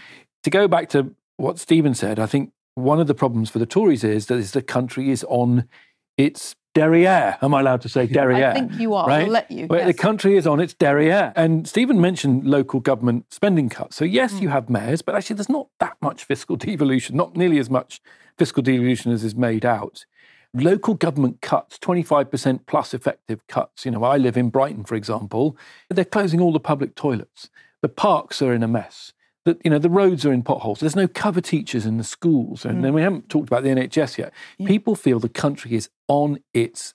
To 0.46 0.50
go 0.50 0.68
back 0.68 0.88
to 0.90 1.12
what 1.38 1.58
Stephen 1.58 1.92
said, 1.92 2.20
I 2.20 2.26
think 2.26 2.52
one 2.76 3.00
of 3.00 3.08
the 3.08 3.16
problems 3.16 3.50
for 3.50 3.58
the 3.58 3.66
Tories 3.66 4.04
is 4.04 4.26
that 4.26 4.36
the 4.36 4.62
country 4.62 5.10
is 5.10 5.24
on 5.24 5.68
its 6.16 6.54
derriere. 6.72 7.36
Am 7.42 7.52
I 7.52 7.58
allowed 7.58 7.80
to 7.80 7.88
say 7.88 8.06
derriere? 8.06 8.50
I 8.50 8.54
think 8.54 8.74
you 8.78 8.94
are. 8.94 9.08
Right? 9.08 9.24
I'll 9.24 9.28
let 9.28 9.50
you. 9.50 9.66
yes. 9.68 9.86
The 9.88 9.92
country 9.92 10.36
is 10.36 10.46
on 10.46 10.60
its 10.60 10.72
derriere. 10.72 11.32
And 11.34 11.66
Stephen 11.66 12.00
mentioned 12.00 12.46
local 12.46 12.78
government 12.78 13.34
spending 13.34 13.68
cuts. 13.68 13.96
So, 13.96 14.04
yes, 14.04 14.34
mm. 14.34 14.42
you 14.42 14.48
have 14.50 14.70
mayors, 14.70 15.02
but 15.02 15.16
actually, 15.16 15.34
there's 15.34 15.48
not 15.48 15.66
that 15.80 15.96
much 16.00 16.22
fiscal 16.22 16.54
devolution, 16.70 17.16
not 17.16 17.34
nearly 17.34 17.58
as 17.58 17.68
much 17.68 18.00
fiscal 18.38 18.62
devolution 18.62 19.10
as 19.10 19.24
is 19.24 19.34
made 19.34 19.66
out. 19.66 20.06
Local 20.54 20.94
government 20.94 21.40
cuts, 21.40 21.76
25% 21.80 22.66
plus 22.66 22.94
effective 22.94 23.44
cuts. 23.48 23.84
You 23.84 23.90
know, 23.90 24.04
I 24.04 24.16
live 24.16 24.36
in 24.36 24.50
Brighton, 24.50 24.84
for 24.84 24.94
example. 24.94 25.56
They're 25.90 26.04
closing 26.04 26.40
all 26.40 26.52
the 26.52 26.60
public 26.60 26.94
toilets. 26.94 27.50
The 27.82 27.88
parks 27.88 28.40
are 28.40 28.52
in 28.52 28.62
a 28.62 28.68
mess 28.68 29.12
that 29.46 29.64
you 29.64 29.70
know 29.70 29.78
the 29.78 29.88
roads 29.88 30.26
are 30.26 30.32
in 30.32 30.42
potholes. 30.42 30.80
There's 30.80 30.96
no 30.96 31.08
cover 31.08 31.40
teachers 31.40 31.86
in 31.86 31.96
the 31.96 32.04
schools, 32.04 32.66
and 32.66 32.78
mm. 32.78 32.82
then 32.82 32.92
we 32.92 33.00
haven't 33.00 33.30
talked 33.30 33.48
about 33.48 33.62
the 33.62 33.70
NHS 33.70 34.18
yet. 34.18 34.32
Yeah. 34.58 34.66
People 34.66 34.94
feel 34.94 35.18
the 35.18 35.30
country 35.30 35.74
is 35.74 35.88
on 36.08 36.40
its 36.52 36.92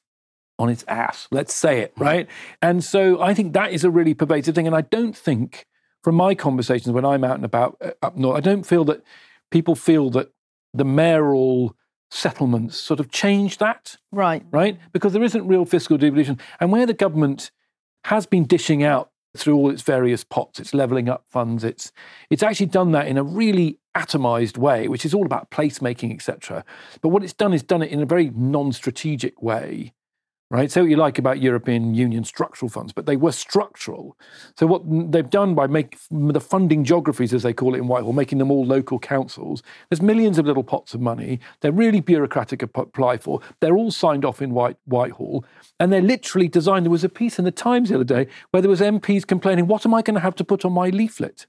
on 0.60 0.70
its 0.70 0.84
ass. 0.88 1.28
Let's 1.32 1.54
say 1.54 1.80
it 1.80 1.94
right. 1.98 2.28
And 2.62 2.84
so 2.84 3.20
I 3.22 3.34
think 3.34 3.54
that 3.54 3.72
is 3.72 3.84
a 3.84 3.90
really 3.90 4.14
pervasive 4.14 4.54
thing. 4.54 4.68
And 4.68 4.76
I 4.76 4.82
don't 4.82 5.18
think, 5.18 5.66
from 6.04 6.16
my 6.16 6.36
conversations 6.36 6.94
when 6.94 7.06
I'm 7.06 7.24
out 7.24 7.36
and 7.36 7.46
about 7.46 7.78
uh, 7.82 7.92
up 8.04 8.16
north, 8.16 8.38
I 8.38 8.42
don't 8.42 8.64
feel 8.64 8.86
that 8.86 9.02
people 9.50 9.76
feel 9.76 10.12
that 10.12 10.32
the 10.74 10.86
mayoral 10.86 11.76
settlements 12.12 12.78
sort 12.78 13.00
of 13.00 13.10
change 13.10 13.58
that. 13.58 13.96
Right. 14.12 14.44
Right. 14.52 14.78
Because 14.92 15.14
there 15.14 15.24
isn't 15.24 15.48
real 15.48 15.66
fiscal 15.66 15.98
devolution, 15.98 16.38
and 16.60 16.72
where 16.72 16.86
the 16.86 16.94
government 16.94 17.50
has 18.04 18.26
been 18.26 18.46
dishing 18.46 18.84
out 18.84 19.11
through 19.36 19.56
all 19.56 19.70
its 19.70 19.82
various 19.82 20.24
pots, 20.24 20.60
its 20.60 20.74
levelling 20.74 21.10
up 21.10 21.26
funds. 21.28 21.64
It's 21.64 21.92
it's 22.30 22.44
actually 22.44 22.68
done 22.68 22.92
that 22.92 23.08
in 23.08 23.18
a 23.18 23.24
really 23.24 23.80
atomized 23.96 24.58
way, 24.58 24.88
which 24.88 25.06
is 25.06 25.14
all 25.14 25.26
about 25.26 25.52
placemaking, 25.52 26.14
etc. 26.14 26.66
But 27.02 27.10
what 27.10 27.24
it's 27.24 27.34
done 27.34 27.54
is 27.54 27.64
done 27.64 27.82
it 27.82 27.92
in 27.92 28.02
a 28.02 28.06
very 28.06 28.32
non-strategic 28.36 29.42
way 29.42 29.94
right? 30.52 30.70
Say 30.70 30.82
what 30.82 30.90
you 30.90 30.98
like 30.98 31.18
about 31.18 31.42
European 31.42 31.96
Union 31.96 32.26
structural 32.26 32.68
funds, 32.68 32.92
but 32.92 33.06
they 33.06 33.16
were 33.16 33.32
structural. 33.32 34.18
So 34.58 34.68
what 34.68 34.82
they've 35.12 35.30
done 35.30 35.56
by 35.56 35.68
making 35.68 36.00
the 36.12 36.42
funding 36.42 36.84
geographies, 36.84 37.34
as 37.34 37.44
they 37.44 37.54
call 37.54 37.74
it 37.74 37.78
in 37.78 37.88
Whitehall, 37.88 38.12
making 38.12 38.38
them 38.38 38.52
all 38.52 38.66
local 38.66 39.00
councils, 39.00 39.64
there's 39.90 40.02
millions 40.02 40.38
of 40.38 40.46
little 40.46 40.64
pots 40.64 40.94
of 40.94 41.00
money. 41.00 41.40
They're 41.62 41.72
really 41.72 42.02
bureaucratic 42.02 42.60
to 42.60 42.70
apply 42.76 43.18
for. 43.18 43.40
They're 43.62 43.78
all 43.78 43.92
signed 43.92 44.26
off 44.26 44.42
in 44.42 44.52
White, 44.52 44.76
Whitehall, 44.86 45.46
and 45.80 45.92
they're 45.92 46.02
literally 46.02 46.50
designed. 46.50 46.86
There 46.86 46.92
was 46.92 47.06
a 47.06 47.10
piece 47.10 47.40
in 47.40 47.46
the 47.46 47.52
Times 47.52 47.88
the 47.88 47.96
other 47.96 48.04
day 48.04 48.28
where 48.52 48.62
there 48.62 48.70
was 48.70 48.82
MPs 48.82 49.26
complaining, 49.26 49.68
"What 49.68 49.86
am 49.86 49.94
I 49.94 50.02
going 50.02 50.16
to 50.16 50.22
have 50.22 50.36
to 50.36 50.44
put 50.44 50.66
on 50.66 50.74
my 50.74 50.90
leaflet?" 50.90 51.48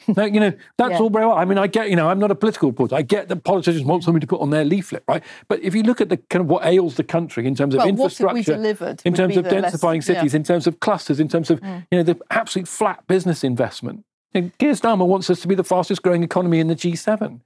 now, 0.16 0.24
you 0.24 0.40
know, 0.40 0.52
that's 0.78 0.92
yeah. 0.92 0.98
all 0.98 1.10
very 1.10 1.26
well. 1.26 1.36
I 1.36 1.44
mean, 1.44 1.58
I 1.58 1.66
get, 1.66 1.90
you 1.90 1.96
know, 1.96 2.08
I'm 2.08 2.18
not 2.18 2.30
a 2.30 2.34
political 2.34 2.68
reporter. 2.68 2.94
I 2.94 3.02
get 3.02 3.28
that 3.28 3.44
politicians 3.44 3.84
want 3.84 4.04
something 4.04 4.20
to 4.20 4.26
put 4.26 4.40
on 4.40 4.50
their 4.50 4.64
leaflet, 4.64 5.04
right? 5.08 5.22
But 5.48 5.60
if 5.60 5.74
you 5.74 5.82
look 5.82 6.00
at 6.00 6.08
the 6.08 6.16
kind 6.16 6.40
of 6.40 6.48
what 6.48 6.64
ails 6.64 6.96
the 6.96 7.04
country 7.04 7.46
in 7.46 7.54
terms 7.54 7.74
of 7.74 7.78
well, 7.78 7.88
infrastructure, 7.88 8.54
in 8.54 9.14
terms 9.14 9.36
of 9.36 9.44
densifying 9.44 9.96
less, 9.96 10.06
cities, 10.06 10.32
yeah. 10.32 10.36
in 10.36 10.44
terms 10.44 10.66
of 10.66 10.80
clusters, 10.80 11.20
in 11.20 11.28
terms 11.28 11.50
of, 11.50 11.60
mm. 11.60 11.86
you 11.90 11.98
know, 11.98 12.04
the 12.04 12.18
absolute 12.30 12.68
flat 12.68 13.06
business 13.06 13.44
investment. 13.44 14.04
And 14.34 14.56
Keir 14.58 14.72
Starmer 14.72 15.06
wants 15.06 15.28
us 15.30 15.40
to 15.40 15.48
be 15.48 15.54
the 15.54 15.64
fastest 15.64 16.02
growing 16.02 16.22
economy 16.22 16.58
in 16.58 16.68
the 16.68 16.76
G7. 16.76 17.40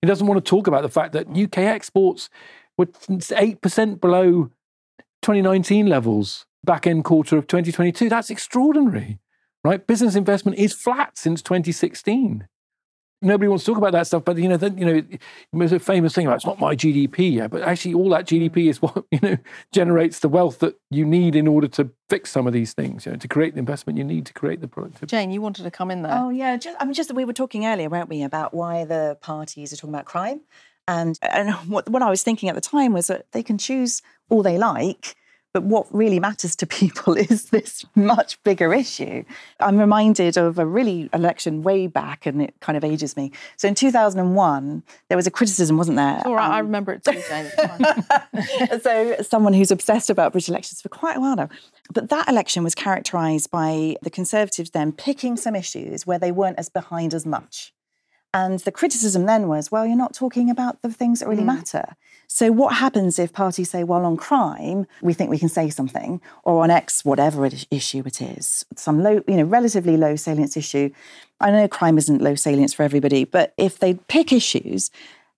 He 0.00 0.08
doesn't 0.08 0.26
want 0.26 0.44
to 0.44 0.48
talk 0.48 0.66
about 0.66 0.82
the 0.82 0.88
fact 0.88 1.12
that 1.12 1.28
UK 1.28 1.58
exports 1.58 2.28
were 2.76 2.86
8% 2.86 4.00
below 4.00 4.50
2019 5.22 5.86
levels 5.86 6.46
back 6.64 6.86
end 6.86 7.04
quarter 7.04 7.36
of 7.36 7.46
2022. 7.46 8.08
That's 8.08 8.30
extraordinary 8.30 9.18
right? 9.64 9.86
Business 9.86 10.14
investment 10.14 10.58
is 10.58 10.72
flat 10.72 11.16
since 11.16 11.42
2016. 11.42 12.46
Nobody 13.24 13.46
wants 13.46 13.64
to 13.64 13.70
talk 13.70 13.78
about 13.78 13.92
that 13.92 14.08
stuff, 14.08 14.24
but 14.24 14.36
you 14.36 14.48
know, 14.48 14.58
you 14.76 14.84
know, 14.84 15.02
there's 15.52 15.70
a 15.70 15.78
famous 15.78 16.12
thing 16.12 16.26
about 16.26 16.36
it's 16.36 16.46
not 16.46 16.58
my 16.58 16.74
GDP, 16.74 17.34
yeah, 17.34 17.46
but 17.46 17.62
actually, 17.62 17.94
all 17.94 18.08
that 18.08 18.26
GDP 18.26 18.68
is 18.68 18.82
what 18.82 19.04
you 19.12 19.20
know 19.22 19.36
generates 19.70 20.18
the 20.18 20.28
wealth 20.28 20.58
that 20.58 20.74
you 20.90 21.04
need 21.04 21.36
in 21.36 21.46
order 21.46 21.68
to 21.68 21.90
fix 22.10 22.32
some 22.32 22.48
of 22.48 22.52
these 22.52 22.72
things, 22.72 23.06
you 23.06 23.12
know, 23.12 23.18
to 23.18 23.28
create 23.28 23.54
the 23.54 23.60
investment 23.60 23.96
you 23.96 24.02
need 24.02 24.26
to 24.26 24.32
create 24.32 24.60
the 24.60 24.66
productivity. 24.66 25.06
Jane, 25.06 25.30
you 25.30 25.40
wanted 25.40 25.62
to 25.62 25.70
come 25.70 25.92
in 25.92 26.02
there. 26.02 26.12
Oh 26.12 26.30
yeah, 26.30 26.56
just, 26.56 26.76
I 26.80 26.84
mean, 26.84 26.94
just 26.94 27.14
we 27.14 27.24
were 27.24 27.32
talking 27.32 27.64
earlier, 27.64 27.88
weren't 27.88 28.08
we, 28.08 28.24
about 28.24 28.54
why 28.54 28.84
the 28.84 29.16
parties 29.20 29.72
are 29.72 29.76
talking 29.76 29.94
about 29.94 30.06
crime, 30.06 30.40
and 30.88 31.16
and 31.22 31.52
what 31.70 31.88
what 31.88 32.02
I 32.02 32.10
was 32.10 32.24
thinking 32.24 32.48
at 32.48 32.56
the 32.56 32.60
time 32.60 32.92
was 32.92 33.06
that 33.06 33.26
they 33.30 33.44
can 33.44 33.56
choose 33.56 34.02
all 34.30 34.42
they 34.42 34.58
like, 34.58 35.14
But 35.52 35.64
what 35.64 35.86
really 35.94 36.18
matters 36.18 36.56
to 36.56 36.66
people 36.82 37.14
is 37.14 37.50
this 37.50 37.84
much 37.94 38.42
bigger 38.42 38.72
issue. 38.72 39.24
I'm 39.60 39.78
reminded 39.78 40.36
of 40.36 40.58
a 40.58 40.66
really 40.66 41.10
election 41.12 41.62
way 41.62 41.86
back, 41.86 42.26
and 42.26 42.42
it 42.42 42.54
kind 42.60 42.76
of 42.76 42.84
ages 42.84 43.16
me. 43.16 43.32
So 43.56 43.68
in 43.68 43.74
2001, 43.74 44.82
there 45.08 45.16
was 45.16 45.26
a 45.26 45.30
criticism, 45.30 45.76
wasn't 45.76 45.96
there? 45.96 46.22
All 46.24 46.34
right, 46.34 46.46
um, 46.46 46.52
I 46.52 46.58
remember 46.60 46.92
it 46.92 47.04
too, 47.04 47.20
so 48.82 49.16
someone 49.22 49.52
who's 49.52 49.70
obsessed 49.70 50.10
about 50.10 50.32
British 50.32 50.48
elections 50.48 50.80
for 50.80 50.88
quite 50.88 51.16
a 51.16 51.20
while 51.20 51.36
now. 51.36 51.48
But 51.92 52.08
that 52.08 52.28
election 52.28 52.64
was 52.64 52.74
characterised 52.74 53.50
by 53.50 53.96
the 54.02 54.10
Conservatives 54.10 54.70
then 54.70 54.92
picking 54.92 55.36
some 55.36 55.54
issues 55.54 56.06
where 56.06 56.18
they 56.18 56.32
weren't 56.32 56.58
as 56.58 56.68
behind 56.68 57.12
as 57.12 57.26
much. 57.26 57.72
And 58.34 58.60
the 58.60 58.72
criticism 58.72 59.26
then 59.26 59.46
was, 59.46 59.70
well, 59.70 59.86
you're 59.86 59.96
not 59.96 60.14
talking 60.14 60.48
about 60.48 60.80
the 60.80 60.90
things 60.90 61.20
that 61.20 61.28
really 61.28 61.42
mm. 61.42 61.46
matter. 61.46 61.96
So, 62.28 62.50
what 62.50 62.76
happens 62.76 63.18
if 63.18 63.34
parties 63.34 63.70
say, 63.70 63.84
well, 63.84 64.06
on 64.06 64.16
crime, 64.16 64.86
we 65.02 65.12
think 65.12 65.28
we 65.28 65.38
can 65.38 65.50
say 65.50 65.68
something, 65.68 66.18
or 66.44 66.62
on 66.62 66.70
X, 66.70 67.04
whatever 67.04 67.46
issue 67.70 68.02
it 68.06 68.22
is, 68.22 68.64
some 68.74 69.02
low, 69.02 69.22
you 69.28 69.36
know, 69.36 69.44
relatively 69.44 69.98
low 69.98 70.16
salience 70.16 70.56
issue? 70.56 70.90
I 71.40 71.50
know 71.50 71.68
crime 71.68 71.98
isn't 71.98 72.22
low 72.22 72.34
salience 72.34 72.72
for 72.72 72.84
everybody, 72.84 73.24
but 73.24 73.52
if 73.58 73.78
they 73.78 73.94
pick 73.94 74.32
issues 74.32 74.90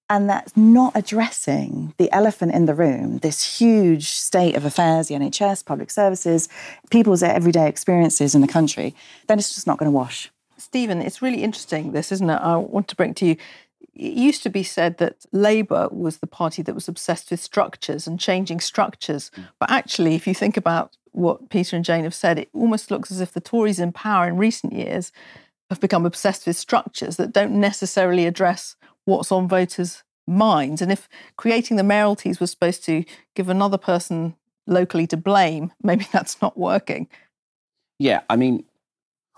and 0.08 0.28
that's 0.28 0.56
not 0.56 0.92
addressing 0.94 1.94
the 1.96 2.12
elephant 2.12 2.54
in 2.54 2.66
the 2.66 2.74
room, 2.74 3.18
this 3.18 3.58
huge 3.58 4.10
state 4.10 4.54
of 4.54 4.64
affairs, 4.64 5.08
the 5.08 5.14
NHS, 5.14 5.64
public 5.64 5.90
services, 5.90 6.48
people's 6.90 7.22
everyday 7.22 7.68
experiences 7.68 8.34
in 8.34 8.40
the 8.40 8.46
country, 8.46 8.94
then 9.26 9.38
it's 9.38 9.54
just 9.54 9.66
not 9.66 9.78
going 9.78 9.90
to 9.90 9.96
wash. 9.96 10.30
Stephen, 10.56 11.00
it's 11.02 11.22
really 11.22 11.42
interesting, 11.42 11.92
this, 11.92 12.12
isn't 12.12 12.30
it? 12.30 12.34
I 12.34 12.56
want 12.56 12.88
to 12.88 12.96
bring 12.96 13.14
to 13.14 13.26
you. 13.26 13.36
It 13.94 14.14
used 14.14 14.42
to 14.42 14.50
be 14.50 14.62
said 14.62 14.98
that 14.98 15.24
Labour 15.30 15.88
was 15.90 16.18
the 16.18 16.26
party 16.26 16.62
that 16.62 16.74
was 16.74 16.88
obsessed 16.88 17.30
with 17.30 17.40
structures 17.40 18.06
and 18.06 18.18
changing 18.18 18.60
structures. 18.60 19.30
Mm. 19.36 19.48
But 19.60 19.70
actually, 19.70 20.14
if 20.14 20.26
you 20.26 20.34
think 20.34 20.56
about 20.56 20.96
what 21.12 21.48
Peter 21.48 21.76
and 21.76 21.84
Jane 21.84 22.04
have 22.04 22.14
said, 22.14 22.38
it 22.38 22.48
almost 22.52 22.90
looks 22.90 23.12
as 23.12 23.20
if 23.20 23.32
the 23.32 23.40
Tories 23.40 23.78
in 23.78 23.92
power 23.92 24.26
in 24.26 24.36
recent 24.36 24.72
years 24.72 25.12
have 25.70 25.80
become 25.80 26.04
obsessed 26.04 26.46
with 26.46 26.56
structures 26.56 27.16
that 27.16 27.32
don't 27.32 27.52
necessarily 27.52 28.26
address 28.26 28.76
what's 29.04 29.30
on 29.30 29.48
voters' 29.48 30.02
minds. 30.26 30.82
And 30.82 30.90
if 30.90 31.08
creating 31.36 31.76
the 31.76 31.82
mayoralties 31.82 32.40
was 32.40 32.50
supposed 32.50 32.84
to 32.84 33.04
give 33.34 33.48
another 33.48 33.78
person 33.78 34.34
locally 34.66 35.06
to 35.08 35.16
blame, 35.16 35.72
maybe 35.82 36.06
that's 36.12 36.40
not 36.42 36.58
working. 36.58 37.08
Yeah, 37.98 38.22
I 38.28 38.36
mean, 38.36 38.64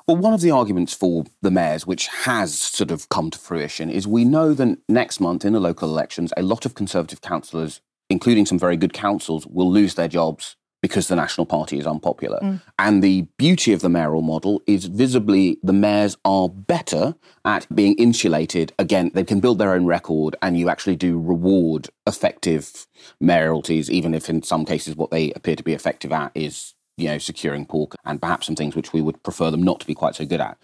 well, 0.07 0.17
one 0.17 0.33
of 0.33 0.41
the 0.41 0.51
arguments 0.51 0.95
for 0.95 1.25
the 1.43 1.51
mayors, 1.51 1.87
which 1.87 2.07
has 2.09 2.55
sort 2.57 2.91
of 2.91 3.09
come 3.09 3.31
to 3.31 3.39
fruition, 3.39 3.91
is 3.91 4.07
we 4.07 4.25
know 4.25 4.55
that 4.55 4.79
next 4.89 5.19
month 5.19 5.45
in 5.45 5.53
the 5.53 5.61
local 5.61 5.89
elections, 5.89 6.33
a 6.37 6.43
lot 6.43 6.65
of 6.65 6.75
Conservative 6.75 7.21
councillors, 7.21 7.81
including 8.09 8.47
some 8.47 8.59
very 8.59 8.77
good 8.77 8.93
councils, 8.93 9.47
will 9.47 9.71
lose 9.71 9.95
their 9.95 10.09
jobs 10.09 10.57
because 10.81 11.09
the 11.09 11.17
National 11.17 11.45
Party 11.45 11.79
is 11.79 11.87
unpopular. 11.87 12.39
Mm. 12.41 12.63
And 12.79 13.03
the 13.03 13.23
beauty 13.39 13.73
of 13.73 13.81
the 13.81 13.89
mayoral 13.89 14.23
model 14.23 14.63
is 14.69 14.85
visibly 14.85 15.59
the 15.61 15.73
mayors 15.73 16.17
are 16.25 16.49
better 16.49 17.17
at 17.45 17.67
being 17.75 17.95
insulated. 17.95 18.73
Again, 18.79 19.11
they 19.13 19.25
can 19.25 19.41
build 19.41 19.59
their 19.59 19.73
own 19.73 19.87
record 19.87 20.37
and 20.41 20.57
you 20.57 20.69
actually 20.69 20.95
do 20.95 21.19
reward 21.19 21.89
effective 22.07 22.87
mayoralties, 23.21 23.91
even 23.91 24.15
if 24.15 24.31
in 24.31 24.45
some 24.45 24.65
cases 24.65 24.95
what 24.95 25.11
they 25.11 25.33
appear 25.33 25.57
to 25.57 25.65
be 25.65 25.73
effective 25.73 26.13
at 26.13 26.31
is 26.37 26.76
you 26.97 27.09
know, 27.09 27.19
securing 27.19 27.67
pork 27.67 27.95
and 28.05 28.21
perhaps 28.21 28.47
some 28.47 28.57
things 28.57 28.75
which 28.75 28.93
we 28.93 29.01
would 29.01 29.23
prefer 29.23 29.51
them 29.51 29.63
not 29.63 29.81
to 29.81 29.87
be 29.87 29.95
quite 29.95 30.15
so 30.15 30.25
good 30.25 30.41
at. 30.41 30.59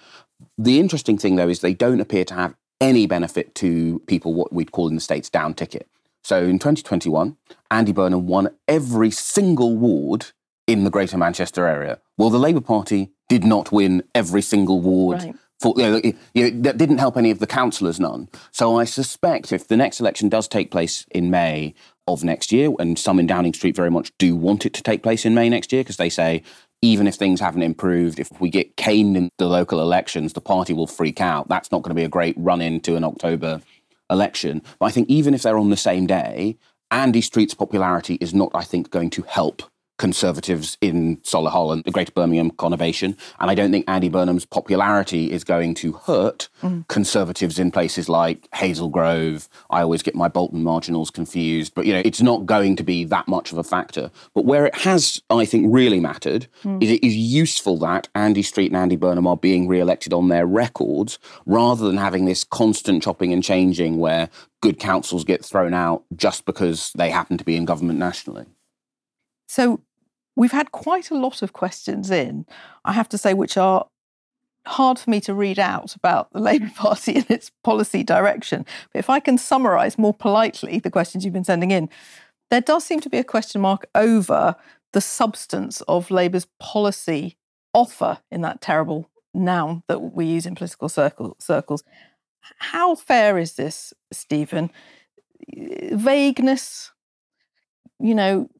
The 0.58 0.80
interesting 0.80 1.18
thing, 1.18 1.36
though, 1.36 1.48
is 1.48 1.60
they 1.60 1.74
don't 1.74 2.00
appear 2.00 2.24
to 2.26 2.34
have 2.34 2.54
any 2.80 3.06
benefit 3.06 3.54
to 3.56 4.00
people 4.06 4.34
what 4.34 4.52
we'd 4.52 4.72
call 4.72 4.88
in 4.88 4.94
the 4.94 5.00
States 5.00 5.30
down 5.30 5.54
ticket. 5.54 5.88
So 6.24 6.42
in 6.42 6.58
2021, 6.58 7.36
Andy 7.70 7.92
Burnham 7.92 8.26
won 8.26 8.50
every 8.68 9.10
single 9.10 9.76
ward 9.76 10.26
in 10.66 10.84
the 10.84 10.90
Greater 10.90 11.18
Manchester 11.18 11.66
area. 11.66 12.00
Well, 12.16 12.30
the 12.30 12.38
Labour 12.38 12.60
Party 12.60 13.10
did 13.28 13.44
not 13.44 13.72
win 13.72 14.02
every 14.14 14.42
single 14.42 14.80
ward. 14.80 15.22
Right. 15.22 15.34
For, 15.60 15.74
you 15.76 15.82
know, 15.82 16.00
you 16.34 16.50
know, 16.50 16.62
that 16.62 16.76
didn't 16.76 16.98
help 16.98 17.16
any 17.16 17.30
of 17.30 17.38
the 17.38 17.46
councillors 17.46 18.00
none. 18.00 18.28
So 18.50 18.78
I 18.78 18.84
suspect 18.84 19.52
if 19.52 19.68
the 19.68 19.76
next 19.76 20.00
election 20.00 20.28
does 20.28 20.48
take 20.48 20.72
place 20.72 21.06
in 21.12 21.30
May, 21.30 21.74
of 22.06 22.24
next 22.24 22.52
year. 22.52 22.70
And 22.78 22.98
some 22.98 23.18
in 23.18 23.26
Downing 23.26 23.54
Street 23.54 23.76
very 23.76 23.90
much 23.90 24.12
do 24.18 24.36
want 24.36 24.66
it 24.66 24.74
to 24.74 24.82
take 24.82 25.02
place 25.02 25.24
in 25.24 25.34
May 25.34 25.48
next 25.48 25.72
year 25.72 25.82
because 25.82 25.96
they 25.96 26.10
say, 26.10 26.42
even 26.80 27.06
if 27.06 27.14
things 27.14 27.40
haven't 27.40 27.62
improved, 27.62 28.18
if 28.18 28.28
we 28.40 28.50
get 28.50 28.76
caned 28.76 29.16
in 29.16 29.28
the 29.38 29.46
local 29.46 29.80
elections, 29.80 30.32
the 30.32 30.40
party 30.40 30.72
will 30.72 30.88
freak 30.88 31.20
out. 31.20 31.48
That's 31.48 31.70
not 31.70 31.82
going 31.82 31.90
to 31.90 32.00
be 32.00 32.04
a 32.04 32.08
great 32.08 32.34
run 32.36 32.60
into 32.60 32.96
an 32.96 33.04
October 33.04 33.60
election. 34.10 34.62
But 34.78 34.86
I 34.86 34.90
think 34.90 35.08
even 35.08 35.32
if 35.32 35.42
they're 35.42 35.58
on 35.58 35.70
the 35.70 35.76
same 35.76 36.06
day, 36.06 36.58
Andy 36.90 37.20
Street's 37.20 37.54
popularity 37.54 38.18
is 38.20 38.34
not, 38.34 38.50
I 38.54 38.64
think, 38.64 38.90
going 38.90 39.10
to 39.10 39.22
help 39.22 39.62
Conservatives 40.02 40.76
in 40.80 41.18
Solihull 41.18 41.72
and 41.72 41.84
the 41.84 41.92
Greater 41.92 42.10
Birmingham 42.10 42.50
conurbation. 42.50 43.16
And 43.38 43.48
I 43.48 43.54
don't 43.54 43.70
think 43.70 43.84
Andy 43.86 44.08
Burnham's 44.08 44.44
popularity 44.44 45.30
is 45.30 45.44
going 45.44 45.74
to 45.74 45.92
hurt 45.92 46.48
mm. 46.60 46.88
Conservatives 46.88 47.56
in 47.56 47.70
places 47.70 48.08
like 48.08 48.48
Hazel 48.52 48.88
Grove. 48.88 49.48
I 49.70 49.80
always 49.82 50.02
get 50.02 50.16
my 50.16 50.26
Bolton 50.26 50.64
marginals 50.64 51.12
confused, 51.12 51.76
but 51.76 51.86
you 51.86 51.92
know, 51.92 52.02
it's 52.04 52.20
not 52.20 52.46
going 52.46 52.74
to 52.74 52.82
be 52.82 53.04
that 53.04 53.28
much 53.28 53.52
of 53.52 53.58
a 53.58 53.62
factor. 53.62 54.10
But 54.34 54.44
where 54.44 54.66
it 54.66 54.74
has, 54.74 55.22
I 55.30 55.44
think, 55.44 55.72
really 55.72 56.00
mattered 56.00 56.48
mm. 56.64 56.82
is 56.82 56.90
it 56.90 57.06
is 57.06 57.14
useful 57.14 57.78
that 57.78 58.08
Andy 58.16 58.42
Street 58.42 58.72
and 58.72 58.76
Andy 58.76 58.96
Burnham 58.96 59.28
are 59.28 59.36
being 59.36 59.68
re-elected 59.68 60.12
on 60.12 60.26
their 60.26 60.46
records 60.46 61.20
rather 61.46 61.86
than 61.86 61.96
having 61.96 62.24
this 62.24 62.42
constant 62.42 63.04
chopping 63.04 63.32
and 63.32 63.44
changing 63.44 63.98
where 63.98 64.30
good 64.62 64.80
councils 64.80 65.22
get 65.22 65.44
thrown 65.44 65.74
out 65.74 66.02
just 66.16 66.44
because 66.44 66.90
they 66.96 67.08
happen 67.08 67.38
to 67.38 67.44
be 67.44 67.54
in 67.54 67.64
government 67.64 68.00
nationally. 68.00 68.46
So 69.46 69.82
We've 70.36 70.52
had 70.52 70.72
quite 70.72 71.10
a 71.10 71.18
lot 71.18 71.42
of 71.42 71.52
questions 71.52 72.10
in, 72.10 72.46
I 72.84 72.92
have 72.92 73.08
to 73.10 73.18
say, 73.18 73.34
which 73.34 73.56
are 73.56 73.86
hard 74.66 74.98
for 74.98 75.10
me 75.10 75.20
to 75.20 75.34
read 75.34 75.58
out 75.58 75.94
about 75.94 76.32
the 76.32 76.40
Labour 76.48 76.70
Party 76.74 77.16
and 77.16 77.30
its 77.30 77.50
policy 77.62 78.02
direction. 78.02 78.64
But 78.92 79.00
if 79.00 79.10
I 79.10 79.20
can 79.20 79.38
summarise 79.38 79.98
more 79.98 80.14
politely 80.14 80.78
the 80.78 80.90
questions 80.90 81.24
you've 81.24 81.34
been 81.34 81.44
sending 81.44 81.70
in, 81.70 81.88
there 82.50 82.60
does 82.60 82.84
seem 82.84 83.00
to 83.00 83.10
be 83.10 83.18
a 83.18 83.24
question 83.24 83.60
mark 83.60 83.86
over 83.94 84.56
the 84.92 85.00
substance 85.00 85.80
of 85.82 86.10
Labour's 86.10 86.46
policy 86.60 87.36
offer 87.72 88.18
in 88.30 88.42
that 88.42 88.60
terrible 88.60 89.10
noun 89.34 89.82
that 89.88 90.00
we 90.00 90.26
use 90.26 90.46
in 90.46 90.54
political 90.54 90.88
circle, 90.88 91.36
circles. 91.38 91.82
How 92.58 92.94
fair 92.94 93.38
is 93.38 93.54
this, 93.54 93.94
Stephen? 94.12 94.70
Vagueness, 95.92 96.92
you 97.98 98.14
know, 98.14 98.50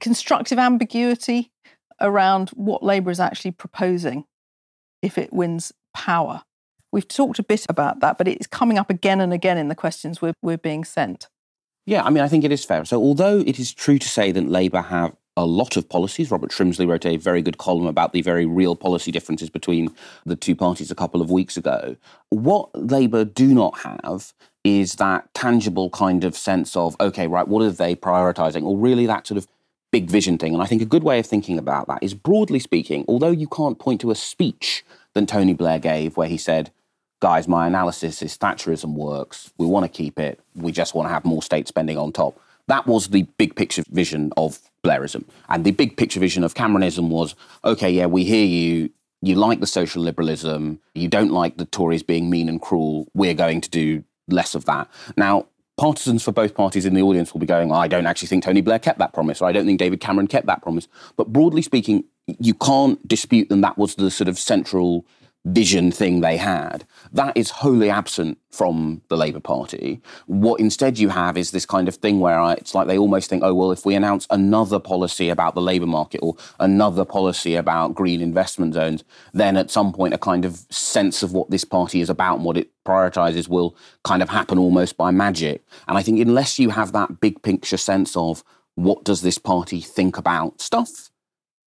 constructive 0.00 0.58
ambiguity 0.58 1.50
around 2.00 2.50
what 2.50 2.82
Labour 2.82 3.10
is 3.10 3.20
actually 3.20 3.50
proposing 3.50 4.24
if 5.02 5.18
it 5.18 5.32
wins 5.32 5.72
power. 5.94 6.42
We've 6.92 7.06
talked 7.06 7.38
a 7.38 7.42
bit 7.42 7.66
about 7.68 8.00
that, 8.00 8.18
but 8.18 8.28
it's 8.28 8.46
coming 8.46 8.78
up 8.78 8.88
again 8.88 9.20
and 9.20 9.32
again 9.32 9.58
in 9.58 9.68
the 9.68 9.74
questions 9.74 10.22
we're, 10.22 10.34
we're 10.42 10.58
being 10.58 10.84
sent. 10.84 11.28
Yeah, 11.86 12.02
I 12.02 12.10
mean, 12.10 12.22
I 12.22 12.28
think 12.28 12.44
it 12.44 12.52
is 12.52 12.64
fair. 12.64 12.84
So, 12.84 13.00
although 13.00 13.38
it 13.40 13.58
is 13.58 13.72
true 13.72 13.98
to 13.98 14.08
say 14.08 14.30
that 14.32 14.48
Labour 14.48 14.82
have 14.82 15.16
a 15.38 15.46
lot 15.46 15.76
of 15.76 15.88
policies, 15.88 16.30
Robert 16.30 16.50
Shrimsley 16.50 16.86
wrote 16.86 17.06
a 17.06 17.16
very 17.16 17.42
good 17.42 17.58
column 17.58 17.86
about 17.86 18.12
the 18.12 18.22
very 18.22 18.44
real 18.44 18.76
policy 18.76 19.10
differences 19.10 19.48
between 19.48 19.94
the 20.26 20.36
two 20.36 20.54
parties 20.54 20.90
a 20.90 20.94
couple 20.94 21.22
of 21.22 21.30
weeks 21.30 21.56
ago. 21.56 21.96
What 22.30 22.70
Labour 22.74 23.24
do 23.24 23.54
not 23.54 23.78
have 23.80 24.34
is 24.64 24.96
that 24.96 25.32
tangible 25.34 25.88
kind 25.90 26.24
of 26.24 26.36
sense 26.36 26.76
of, 26.76 26.96
okay, 27.00 27.26
right, 27.26 27.48
what 27.48 27.62
are 27.62 27.70
they 27.70 27.94
prioritising? 27.94 28.64
Or 28.64 28.76
really 28.76 29.06
that 29.06 29.26
sort 29.26 29.38
of 29.38 29.46
big 29.90 30.10
vision 30.10 30.38
thing. 30.38 30.54
And 30.54 30.62
I 30.62 30.66
think 30.66 30.82
a 30.82 30.86
good 30.86 31.02
way 31.02 31.18
of 31.18 31.26
thinking 31.26 31.58
about 31.58 31.86
that 31.88 32.02
is 32.02 32.14
broadly 32.14 32.58
speaking, 32.58 33.04
although 33.08 33.30
you 33.30 33.48
can't 33.48 33.78
point 33.78 34.00
to 34.02 34.10
a 34.10 34.14
speech 34.14 34.84
that 35.14 35.28
Tony 35.28 35.54
Blair 35.54 35.78
gave 35.78 36.16
where 36.16 36.28
he 36.28 36.36
said, 36.36 36.70
guys, 37.20 37.48
my 37.48 37.66
analysis 37.66 38.22
is 38.22 38.36
Thatcherism 38.36 38.94
works. 38.94 39.52
We 39.58 39.66
want 39.66 39.84
to 39.84 39.88
keep 39.88 40.18
it. 40.18 40.40
We 40.54 40.72
just 40.72 40.94
want 40.94 41.08
to 41.08 41.12
have 41.12 41.24
more 41.24 41.42
state 41.42 41.66
spending 41.68 41.98
on 41.98 42.12
top. 42.12 42.38
That 42.68 42.86
was 42.86 43.08
the 43.08 43.22
big 43.22 43.56
picture 43.56 43.82
vision 43.90 44.32
of 44.36 44.58
Blairism. 44.84 45.24
And 45.48 45.64
the 45.64 45.70
big 45.70 45.96
picture 45.96 46.20
vision 46.20 46.44
of 46.44 46.54
Cameronism 46.54 47.08
was 47.08 47.34
okay, 47.64 47.90
yeah, 47.90 48.06
we 48.06 48.24
hear 48.24 48.44
you. 48.44 48.90
You 49.20 49.34
like 49.34 49.58
the 49.58 49.66
social 49.66 50.02
liberalism. 50.02 50.78
You 50.94 51.08
don't 51.08 51.32
like 51.32 51.56
the 51.56 51.64
Tories 51.64 52.04
being 52.04 52.30
mean 52.30 52.48
and 52.48 52.62
cruel. 52.62 53.08
We're 53.14 53.34
going 53.34 53.62
to 53.62 53.70
do 53.70 54.04
less 54.28 54.54
of 54.54 54.66
that. 54.66 54.88
Now, 55.16 55.46
partisans 55.78 56.22
for 56.22 56.32
both 56.32 56.54
parties 56.54 56.84
in 56.84 56.92
the 56.92 57.00
audience 57.00 57.32
will 57.32 57.40
be 57.40 57.46
going, 57.46 57.72
I 57.72 57.88
don't 57.88 58.04
actually 58.04 58.28
think 58.28 58.44
Tony 58.44 58.60
Blair 58.60 58.78
kept 58.78 58.98
that 58.98 59.14
promise, 59.14 59.40
or 59.40 59.48
I 59.48 59.52
don't 59.52 59.64
think 59.64 59.78
David 59.78 60.00
Cameron 60.00 60.26
kept 60.26 60.46
that 60.46 60.60
promise. 60.60 60.88
But 61.16 61.32
broadly 61.32 61.62
speaking, 61.62 62.04
you 62.26 62.52
can't 62.52 63.06
dispute 63.08 63.48
them. 63.48 63.62
That 63.62 63.78
was 63.78 63.94
the 63.94 64.10
sort 64.10 64.28
of 64.28 64.38
central 64.38 65.06
vision 65.52 65.90
thing 65.90 66.20
they 66.20 66.36
had. 66.36 66.84
That 67.12 67.36
is 67.36 67.50
wholly 67.50 67.90
absent 67.90 68.38
from 68.50 69.02
the 69.08 69.16
Labour 69.16 69.40
Party. 69.40 70.00
What 70.26 70.60
instead 70.60 70.98
you 70.98 71.08
have 71.10 71.36
is 71.36 71.50
this 71.50 71.66
kind 71.66 71.88
of 71.88 71.96
thing 71.96 72.20
where 72.20 72.40
it's 72.52 72.74
like 72.74 72.86
they 72.86 72.98
almost 72.98 73.30
think, 73.30 73.42
oh, 73.44 73.54
well, 73.54 73.72
if 73.72 73.84
we 73.84 73.94
announce 73.94 74.26
another 74.30 74.78
policy 74.78 75.28
about 75.28 75.54
the 75.54 75.60
labour 75.60 75.86
market 75.86 76.20
or 76.22 76.36
another 76.60 77.04
policy 77.04 77.54
about 77.54 77.94
green 77.94 78.20
investment 78.20 78.74
zones, 78.74 79.04
then 79.32 79.56
at 79.56 79.70
some 79.70 79.92
point 79.92 80.14
a 80.14 80.18
kind 80.18 80.44
of 80.44 80.66
sense 80.70 81.22
of 81.22 81.32
what 81.32 81.50
this 81.50 81.64
party 81.64 82.00
is 82.00 82.10
about 82.10 82.36
and 82.36 82.44
what 82.44 82.56
it 82.56 82.70
prioritises 82.86 83.48
will 83.48 83.76
kind 84.04 84.22
of 84.22 84.28
happen 84.28 84.58
almost 84.58 84.96
by 84.96 85.10
magic. 85.10 85.64
And 85.86 85.98
I 85.98 86.02
think 86.02 86.20
unless 86.20 86.58
you 86.58 86.70
have 86.70 86.92
that 86.92 87.20
big 87.20 87.42
picture 87.42 87.76
sense 87.76 88.16
of 88.16 88.42
what 88.74 89.04
does 89.04 89.22
this 89.22 89.38
party 89.38 89.80
think 89.80 90.16
about 90.16 90.60
stuff, 90.60 91.10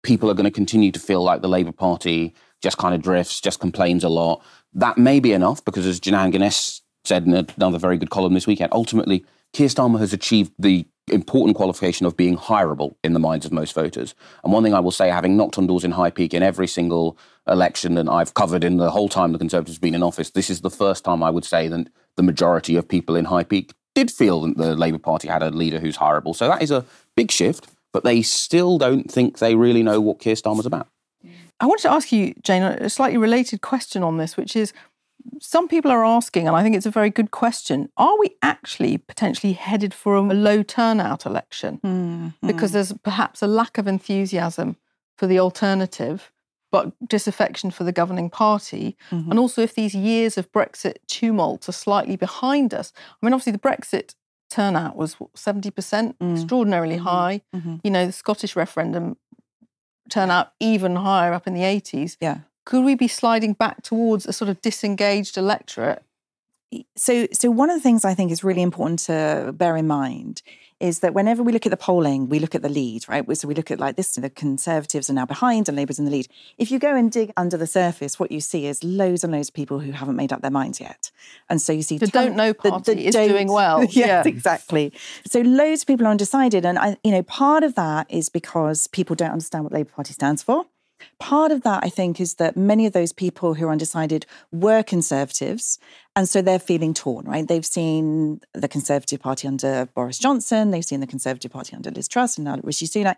people 0.04 0.30
are 0.30 0.34
going 0.34 0.46
to 0.46 0.52
continue 0.52 0.92
to 0.92 1.00
feel 1.00 1.24
like 1.24 1.42
the 1.42 1.50
Labour 1.50 1.72
Party 1.72 2.34
just 2.62 2.78
kind 2.78 2.96
of 2.96 3.02
drifts, 3.02 3.42
just 3.42 3.60
complains 3.60 4.04
a 4.04 4.10
lot. 4.10 4.44
That 4.74 4.98
may 4.98 5.20
be 5.20 5.34
enough 5.34 5.64
because, 5.64 5.86
as 5.86 6.00
Janan 6.00 6.32
Ganesh 6.32 6.82
said 7.06 7.26
in 7.26 7.34
another 7.34 7.78
very 7.78 7.98
good 7.98 8.10
column 8.10 8.34
this 8.34 8.48
weekend, 8.48 8.74
ultimately, 8.74 9.26
Keir 9.54 9.68
Starmer 9.68 10.00
has 10.00 10.14
achieved 10.14 10.52
the 10.60 10.86
important 11.10 11.56
qualification 11.56 12.06
of 12.06 12.18
being 12.18 12.38
hireable 12.38 12.96
in 13.04 13.14
the 13.14 13.20
minds 13.20 13.46
of 13.46 13.52
most 13.54 13.74
voters. 13.74 14.14
And 14.44 14.52
one 14.52 14.64
thing 14.64 14.74
I 14.74 14.82
will 14.82 14.92
say, 14.92 15.10
having 15.10 15.38
knocked 15.38 15.58
on 15.58 15.68
doors 15.68 15.86
in 15.86 15.92
High 15.92 16.10
Peak 16.10 16.34
in 16.34 16.44
every 16.44 16.68
single 16.68 17.18
election 17.48 17.96
that 17.96 18.10
I've 18.10 18.34
covered 18.34 18.64
in 18.64 18.78
the 18.78 18.92
whole 18.92 19.08
time 19.08 19.32
the 19.32 19.38
Conservatives 19.38 19.78
have 19.78 19.82
been 19.82 19.96
in 19.96 20.04
office, 20.04 20.32
this 20.32 20.50
is 20.50 20.62
the 20.62 20.70
first 20.70 21.06
time 21.06 21.24
I 21.24 21.30
would 21.30 21.46
say 21.46 21.70
that 21.70 21.88
the 22.18 22.24
majority 22.24 22.76
of 22.76 22.88
people 22.88 23.16
in 23.16 23.26
High 23.26 23.46
Peak 23.46 23.74
did 23.96 24.12
feel 24.12 24.42
that 24.42 24.58
the 24.58 24.76
Labour 24.76 25.00
Party 25.00 25.28
had 25.30 25.42
a 25.42 25.50
leader 25.50 25.80
who's 25.80 25.98
hireable. 25.98 26.36
So 26.36 26.48
that 26.50 26.62
is 26.62 26.72
a 26.72 26.86
big 27.16 27.32
shift, 27.32 27.68
but 27.94 28.04
they 28.04 28.22
still 28.22 28.78
don't 28.78 29.10
think 29.10 29.40
they 29.40 29.56
really 29.56 29.84
know 29.84 30.02
what 30.02 30.20
Keir 30.20 30.36
Starmer's 30.36 30.66
about. 30.66 30.88
I 31.60 31.66
wanted 31.66 31.84
to 31.84 31.92
ask 31.92 32.12
you, 32.12 32.34
Jane, 32.44 32.64
a 32.64 32.90
slightly 32.90 33.18
related 33.18 33.62
question 33.62 34.04
on 34.04 34.18
this, 34.18 34.38
which 34.38 34.56
is 34.56 34.74
some 35.40 35.68
people 35.68 35.92
are 35.92 36.06
asking, 36.06 36.48
and 36.48 36.56
I 36.56 36.64
think 36.64 36.76
it's 36.76 36.86
a 36.86 36.92
very 36.92 37.10
good 37.10 37.32
question 37.32 37.90
are 37.98 38.18
we 38.20 38.36
actually 38.42 38.98
potentially 38.98 39.54
headed 39.54 39.94
for 39.94 40.16
a 40.16 40.22
low 40.22 40.64
turnout 40.64 41.26
election? 41.26 41.80
Mm-hmm. 41.84 42.48
Because 42.48 42.72
there's 42.72 42.94
perhaps 43.04 43.42
a 43.42 43.48
lack 43.48 43.78
of 43.78 43.88
enthusiasm 43.88 44.78
for 45.18 45.28
the 45.28 45.40
alternative, 45.40 46.32
but 46.72 46.92
disaffection 47.08 47.72
for 47.72 47.84
the 47.84 47.92
governing 47.92 48.30
party. 48.30 48.96
Mm-hmm. 49.10 49.32
And 49.32 49.40
also, 49.40 49.62
if 49.62 49.74
these 49.74 49.96
years 49.96 50.38
of 50.38 50.52
Brexit 50.52 50.98
tumult 51.08 51.68
are 51.68 51.74
slightly 51.74 52.16
behind 52.16 52.74
us, 52.74 52.94
I 53.22 53.26
mean, 53.26 53.34
obviously, 53.34 53.54
the 53.54 53.60
Brexit 53.60 54.14
turnout 54.50 54.96
was 54.96 55.16
70%, 55.16 55.72
mm. 56.18 56.34
extraordinarily 56.34 56.96
mm-hmm. 56.96 57.04
high. 57.04 57.42
Mm-hmm. 57.56 57.76
You 57.84 57.92
know, 57.92 58.06
the 58.06 58.12
Scottish 58.12 58.56
referendum 58.56 59.18
turnout 60.10 60.54
even 60.60 60.98
higher 60.98 61.34
up 61.34 61.48
in 61.48 61.54
the 61.54 61.62
80s. 61.62 62.18
Yeah 62.20 62.40
could 62.68 62.84
we 62.84 62.96
be 62.96 63.08
sliding 63.08 63.54
back 63.54 63.82
towards 63.82 64.26
a 64.26 64.34
sort 64.34 64.50
of 64.50 64.62
disengaged 64.62 65.38
electorate? 65.38 66.04
So, 66.98 67.26
so 67.32 67.50
one 67.50 67.70
of 67.70 67.78
the 67.78 67.82
things 67.82 68.04
I 68.04 68.14
think 68.14 68.30
is 68.30 68.44
really 68.44 68.62
important 68.62 69.00
to 69.08 69.54
bear 69.56 69.78
in 69.78 69.88
mind 69.88 70.42
is 70.80 71.00
that 71.00 71.14
whenever 71.14 71.42
we 71.42 71.52
look 71.52 71.66
at 71.66 71.72
the 71.72 71.78
polling, 71.78 72.30
we 72.30 72.40
look 72.40 72.54
at 72.54 72.62
the 72.62 72.70
lead, 72.70 73.08
right? 73.10 73.26
So 73.38 73.48
we 73.48 73.56
look 73.56 73.72
at 73.72 73.80
like 73.80 73.96
this, 73.96 74.14
the 74.14 74.30
Conservatives 74.30 75.10
are 75.10 75.14
now 75.14 75.26
behind 75.26 75.68
and 75.68 75.76
Labour's 75.76 75.98
in 75.98 76.06
the 76.06 76.12
lead. 76.12 76.28
If 76.58 76.70
you 76.70 76.80
go 76.80 76.96
and 76.96 77.12
dig 77.12 77.32
under 77.36 77.58
the 77.58 77.68
surface, 77.68 78.20
what 78.20 78.32
you 78.32 78.40
see 78.40 78.68
is 78.68 78.84
loads 78.84 79.24
and 79.24 79.34
loads 79.34 79.50
of 79.50 79.56
people 79.56 79.80
who 79.80 79.92
haven't 79.92 80.16
made 80.16 80.32
up 80.32 80.42
their 80.42 80.52
minds 80.52 80.80
yet. 80.80 81.12
And 81.50 81.62
so 81.62 81.74
you 81.74 81.82
see 81.82 81.98
the 81.98 82.08
don't 82.08 82.36
know 82.36 82.54
party 82.54 82.94
the, 82.94 82.96
the 82.96 83.08
is 83.08 83.16
doing 83.16 83.52
well. 83.52 83.84
yes, 83.90 83.96
yeah, 83.96 84.24
exactly. 84.26 84.94
So 85.26 85.42
loads 85.42 85.82
of 85.82 85.88
people 85.88 86.06
are 86.06 86.12
undecided. 86.12 86.66
And 86.66 86.78
I, 86.78 86.98
you 87.04 87.12
know, 87.12 87.24
part 87.24 87.64
of 87.64 87.76
that 87.76 88.08
is 88.10 88.30
because 88.30 88.88
people 88.88 89.16
don't 89.16 89.32
understand 89.32 89.64
what 89.64 89.74
Labour 89.74 89.92
Party 89.92 90.14
stands 90.14 90.44
for. 90.44 90.66
Part 91.20 91.52
of 91.52 91.62
that, 91.62 91.84
I 91.84 91.90
think, 91.90 92.20
is 92.20 92.36
that 92.36 92.58
many 92.58 92.86
of 92.86 92.94
those 92.94 93.14
people 93.14 93.56
who 93.56 93.68
are 93.68 93.72
undecided 93.72 94.26
were 94.52 94.84
conservatives. 94.84 95.80
And 96.18 96.28
so 96.28 96.42
they're 96.42 96.58
feeling 96.58 96.96
torn, 96.96 97.26
right? 97.26 97.48
They've 97.48 97.64
seen 97.64 98.42
the 98.56 98.68
Conservative 98.68 99.20
Party 99.20 99.48
under 99.48 99.86
Boris 99.94 100.18
Johnson, 100.18 100.72
they've 100.72 100.84
seen 100.84 101.00
the 101.00 101.06
Conservative 101.06 101.52
Party 101.52 101.76
under 101.76 101.92
Liz 101.92 102.08
Truss 102.08 102.40
and 102.40 102.46
now 102.46 102.60
Rishi 102.64 102.88
Sunak. 102.88 103.18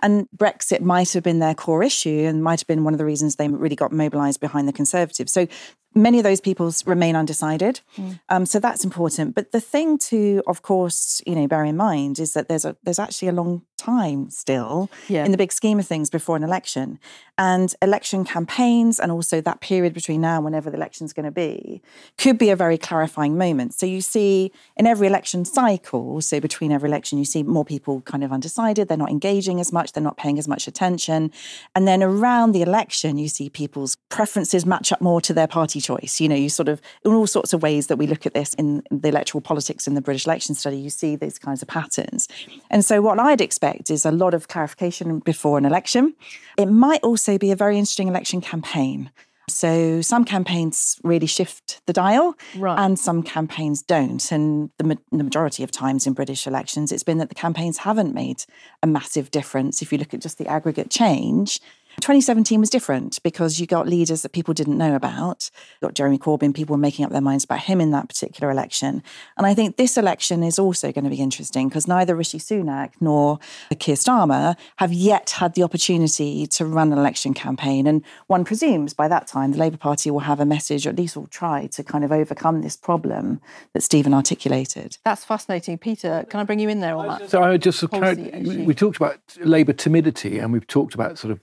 And 0.00 0.26
Brexit 0.36 0.80
might 0.80 1.12
have 1.12 1.22
been 1.22 1.38
their 1.38 1.54
core 1.54 1.84
issue 1.84 2.24
and 2.26 2.42
might 2.42 2.58
have 2.58 2.66
been 2.66 2.82
one 2.82 2.92
of 2.92 2.98
the 2.98 3.04
reasons 3.04 3.36
they 3.36 3.46
really 3.46 3.76
got 3.76 3.92
mobilized 3.92 4.40
behind 4.40 4.66
the 4.66 4.72
Conservatives. 4.72 5.32
So 5.32 5.46
many 5.94 6.18
of 6.18 6.24
those 6.24 6.40
people 6.40 6.72
remain 6.86 7.16
undecided. 7.16 7.80
Mm. 7.96 8.20
Um, 8.28 8.46
so 8.46 8.60
that's 8.60 8.84
important. 8.84 9.34
But 9.34 9.52
the 9.52 9.60
thing 9.60 9.98
to, 9.98 10.42
of 10.46 10.62
course, 10.62 11.20
you 11.26 11.34
know, 11.34 11.46
bear 11.46 11.64
in 11.64 11.76
mind 11.76 12.18
is 12.18 12.32
that 12.34 12.48
there's 12.48 12.64
a 12.64 12.76
there's 12.82 12.98
actually 12.98 13.28
a 13.28 13.32
long 13.32 13.62
time 13.76 14.30
still 14.30 14.90
yeah. 15.08 15.24
in 15.24 15.32
the 15.32 15.38
big 15.38 15.52
scheme 15.52 15.78
of 15.78 15.86
things 15.86 16.10
before 16.10 16.36
an 16.36 16.44
election. 16.44 16.98
And 17.38 17.74
election 17.80 18.24
campaigns 18.24 19.00
and 19.00 19.10
also 19.10 19.40
that 19.40 19.60
period 19.60 19.94
between 19.94 20.20
now 20.20 20.36
and 20.36 20.44
whenever 20.44 20.70
the 20.70 20.76
election's 20.76 21.12
going 21.12 21.24
to 21.24 21.30
be 21.30 21.80
could 22.18 22.38
be 22.40 22.50
a 22.50 22.56
very 22.56 22.76
clarifying 22.76 23.38
moment. 23.38 23.74
So 23.74 23.86
you 23.86 24.00
see 24.00 24.50
in 24.76 24.86
every 24.86 25.06
election 25.06 25.44
cycle, 25.44 26.20
so 26.20 26.40
between 26.40 26.72
every 26.72 26.88
election, 26.88 27.18
you 27.18 27.24
see 27.24 27.44
more 27.44 27.64
people 27.64 28.00
kind 28.00 28.24
of 28.24 28.32
undecided, 28.32 28.88
they're 28.88 28.96
not 28.96 29.10
engaging 29.10 29.60
as 29.60 29.72
much, 29.72 29.92
they're 29.92 30.02
not 30.02 30.16
paying 30.16 30.38
as 30.38 30.48
much 30.48 30.66
attention. 30.66 31.30
And 31.76 31.86
then 31.86 32.02
around 32.02 32.50
the 32.50 32.62
election, 32.62 33.18
you 33.18 33.28
see 33.28 33.48
people's 33.48 33.96
preferences 34.08 34.66
match 34.66 34.90
up 34.90 35.00
more 35.00 35.20
to 35.20 35.32
their 35.32 35.46
party 35.46 35.80
choice. 35.80 36.20
You 36.20 36.28
know, 36.28 36.34
you 36.34 36.48
sort 36.48 36.68
of, 36.68 36.80
in 37.04 37.12
all 37.12 37.28
sorts 37.28 37.52
of 37.52 37.62
ways 37.62 37.86
that 37.86 37.96
we 37.96 38.08
look 38.08 38.26
at 38.26 38.34
this 38.34 38.54
in 38.54 38.82
the 38.90 39.08
electoral 39.08 39.42
politics 39.42 39.86
in 39.86 39.94
the 39.94 40.00
British 40.00 40.26
election 40.26 40.56
study, 40.56 40.78
you 40.78 40.90
see 40.90 41.14
these 41.14 41.38
kinds 41.38 41.62
of 41.62 41.68
patterns. 41.68 42.26
And 42.70 42.84
so 42.84 43.00
what 43.02 43.20
I'd 43.20 43.40
expect 43.40 43.90
is 43.90 44.04
a 44.04 44.10
lot 44.10 44.34
of 44.34 44.48
clarification 44.48 45.20
before 45.20 45.58
an 45.58 45.66
election. 45.66 46.14
It 46.56 46.66
might 46.66 47.02
also 47.02 47.36
be 47.38 47.52
a 47.52 47.56
very 47.56 47.78
interesting 47.78 48.08
election 48.08 48.40
campaign. 48.40 49.10
So 49.52 50.00
some 50.00 50.24
campaigns 50.24 50.98
really 51.02 51.26
shift 51.26 51.80
the 51.86 51.92
dial, 51.92 52.34
right. 52.56 52.78
and 52.78 52.98
some 52.98 53.22
campaigns 53.22 53.82
don't. 53.82 54.30
And 54.32 54.70
the, 54.78 54.84
ma- 54.84 54.94
the, 55.10 55.24
majority 55.24 55.62
of 55.62 55.70
times 55.70 56.06
in 56.06 56.12
British 56.12 56.46
elections, 56.46 56.92
it's 56.92 57.02
been 57.02 57.18
that 57.18 57.28
the 57.28 57.34
campaigns 57.34 57.78
haven't 57.78 58.14
made 58.14 58.44
a 58.82 58.86
massive 58.86 59.30
difference. 59.30 59.82
If 59.82 59.92
you 59.92 59.98
look 59.98 60.14
at 60.14 60.20
just 60.20 60.38
the 60.38 60.46
aggregate 60.46 60.90
change, 60.90 61.60
2017 62.00 62.60
was 62.60 62.70
different 62.70 63.22
because 63.22 63.60
you 63.60 63.66
got 63.66 63.88
leaders 63.88 64.22
that 64.22 64.32
people 64.32 64.54
didn't 64.54 64.78
know 64.78 64.94
about. 64.94 65.50
You 65.80 65.88
got 65.88 65.94
Jeremy 65.94 66.18
Corbyn, 66.18 66.54
people 66.54 66.74
were 66.74 66.80
making 66.80 67.04
up 67.04 67.10
their 67.10 67.20
minds 67.20 67.44
about 67.44 67.60
him 67.60 67.80
in 67.80 67.90
that 67.90 68.08
particular 68.08 68.50
election. 68.50 69.02
And 69.36 69.46
I 69.46 69.54
think 69.54 69.76
this 69.76 69.96
election 69.96 70.42
is 70.42 70.58
also 70.58 70.92
going 70.92 71.04
to 71.04 71.10
be 71.10 71.20
interesting 71.20 71.68
because 71.68 71.88
neither 71.88 72.14
Rishi 72.14 72.38
Sunak 72.38 72.92
nor 73.00 73.38
Keir 73.78 73.96
Starmer 73.96 74.56
have 74.76 74.92
yet 74.92 75.30
had 75.30 75.54
the 75.54 75.62
opportunity 75.62 76.46
to 76.46 76.64
run 76.64 76.92
an 76.92 76.98
election 76.98 77.34
campaign. 77.34 77.86
And 77.86 78.04
one 78.28 78.44
presumes 78.44 78.94
by 78.94 79.08
that 79.08 79.26
time 79.26 79.52
the 79.52 79.58
Labour 79.58 79.76
Party 79.76 80.10
will 80.10 80.20
have 80.20 80.40
a 80.40 80.46
message, 80.46 80.86
or 80.86 80.90
at 80.90 80.96
least 80.96 81.16
will 81.16 81.26
try 81.26 81.66
to 81.68 81.82
kind 81.82 82.04
of 82.04 82.12
overcome 82.12 82.62
this 82.62 82.76
problem 82.76 83.40
that 83.74 83.82
Stephen 83.82 84.14
articulated. 84.14 84.98
That's 85.04 85.24
fascinating. 85.24 85.78
Peter, 85.78 86.24
can 86.28 86.40
I 86.40 86.44
bring 86.44 86.60
you 86.60 86.68
in 86.68 86.80
there 86.80 86.96
on 86.96 87.08
that? 87.08 87.30
So 87.30 87.42
I 87.42 87.56
just 87.56 87.82
we 87.82 88.74
talked 88.74 88.96
about 88.96 89.18
Labour 89.40 89.72
timidity 89.72 90.38
and 90.38 90.52
we've 90.52 90.66
talked 90.66 90.94
about 90.94 91.18
sort 91.18 91.32
of 91.32 91.40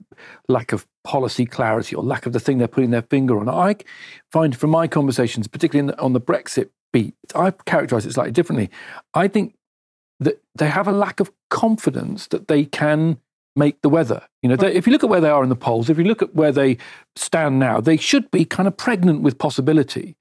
lack 0.50 0.72
of 0.72 0.86
policy 1.04 1.46
clarity 1.46 1.96
or 1.96 2.04
lack 2.04 2.26
of 2.26 2.34
the 2.34 2.40
thing 2.40 2.58
they're 2.58 2.68
putting 2.68 2.92
their 2.92 3.02
finger 3.02 3.40
on. 3.40 3.50
I 3.50 3.76
find 4.32 4.56
from 4.56 4.70
my 4.70 4.88
conversations, 4.88 5.48
particularly 5.48 5.92
the, 5.92 6.00
on 6.00 6.14
the 6.14 6.22
Brexit 6.22 6.70
beat, 6.94 7.14
I 7.36 7.52
characterize 7.52 8.06
it 8.06 8.14
slightly 8.14 8.32
differently. 8.32 8.70
I 9.14 9.28
think 9.28 9.56
that 10.20 10.42
they 10.56 10.70
have 10.70 10.88
a 10.88 10.92
lack 10.92 11.20
of 11.20 11.32
confidence 11.50 12.28
that 12.28 12.48
they 12.48 12.66
can 12.66 13.20
make 13.56 13.82
the 13.82 13.90
weather. 13.90 14.24
You 14.42 14.50
know, 14.50 14.68
if 14.68 14.88
you 14.88 14.94
look 14.94 15.04
at 15.04 15.10
where 15.10 15.22
they 15.22 15.30
are 15.30 15.44
in 15.44 15.50
the 15.50 15.56
polls, 15.56 15.90
if 15.90 15.98
you 15.98 16.04
look 16.04 16.22
at 16.22 16.36
where 16.36 16.52
they 16.52 16.78
stand 17.16 17.60
now, 17.60 17.82
they 17.82 17.98
should 17.98 18.30
be 18.32 18.46
kind 18.46 18.68
of 18.68 18.78
pregnant 18.78 19.22
with 19.22 19.38
possibility. 19.38 20.16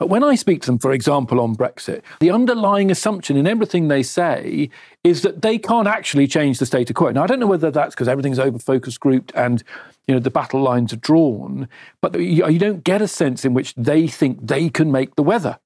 But 0.00 0.08
when 0.08 0.24
I 0.24 0.34
speak 0.34 0.62
to 0.62 0.66
them, 0.66 0.78
for 0.78 0.92
example, 0.92 1.38
on 1.40 1.54
Brexit, 1.54 2.00
the 2.20 2.30
underlying 2.30 2.90
assumption 2.90 3.36
in 3.36 3.46
everything 3.46 3.88
they 3.88 4.02
say 4.02 4.70
is 5.04 5.20
that 5.20 5.42
they 5.42 5.58
can't 5.58 5.86
actually 5.86 6.26
change 6.26 6.58
the 6.58 6.64
state 6.64 6.86
status 6.86 6.94
quo. 6.94 7.10
Now, 7.10 7.22
I 7.22 7.26
don't 7.26 7.38
know 7.38 7.46
whether 7.46 7.70
that's 7.70 7.94
because 7.94 8.08
everything's 8.08 8.38
over 8.38 8.58
focus 8.58 8.96
grouped 8.96 9.30
and 9.34 9.62
you 10.08 10.14
know 10.14 10.18
the 10.18 10.30
battle 10.30 10.62
lines 10.62 10.94
are 10.94 10.96
drawn, 10.96 11.68
but 12.00 12.18
you 12.18 12.58
don't 12.58 12.82
get 12.82 13.02
a 13.02 13.08
sense 13.08 13.44
in 13.44 13.52
which 13.52 13.74
they 13.74 14.08
think 14.08 14.38
they 14.46 14.70
can 14.70 14.90
make 14.90 15.16
the 15.16 15.22
weather. 15.22 15.58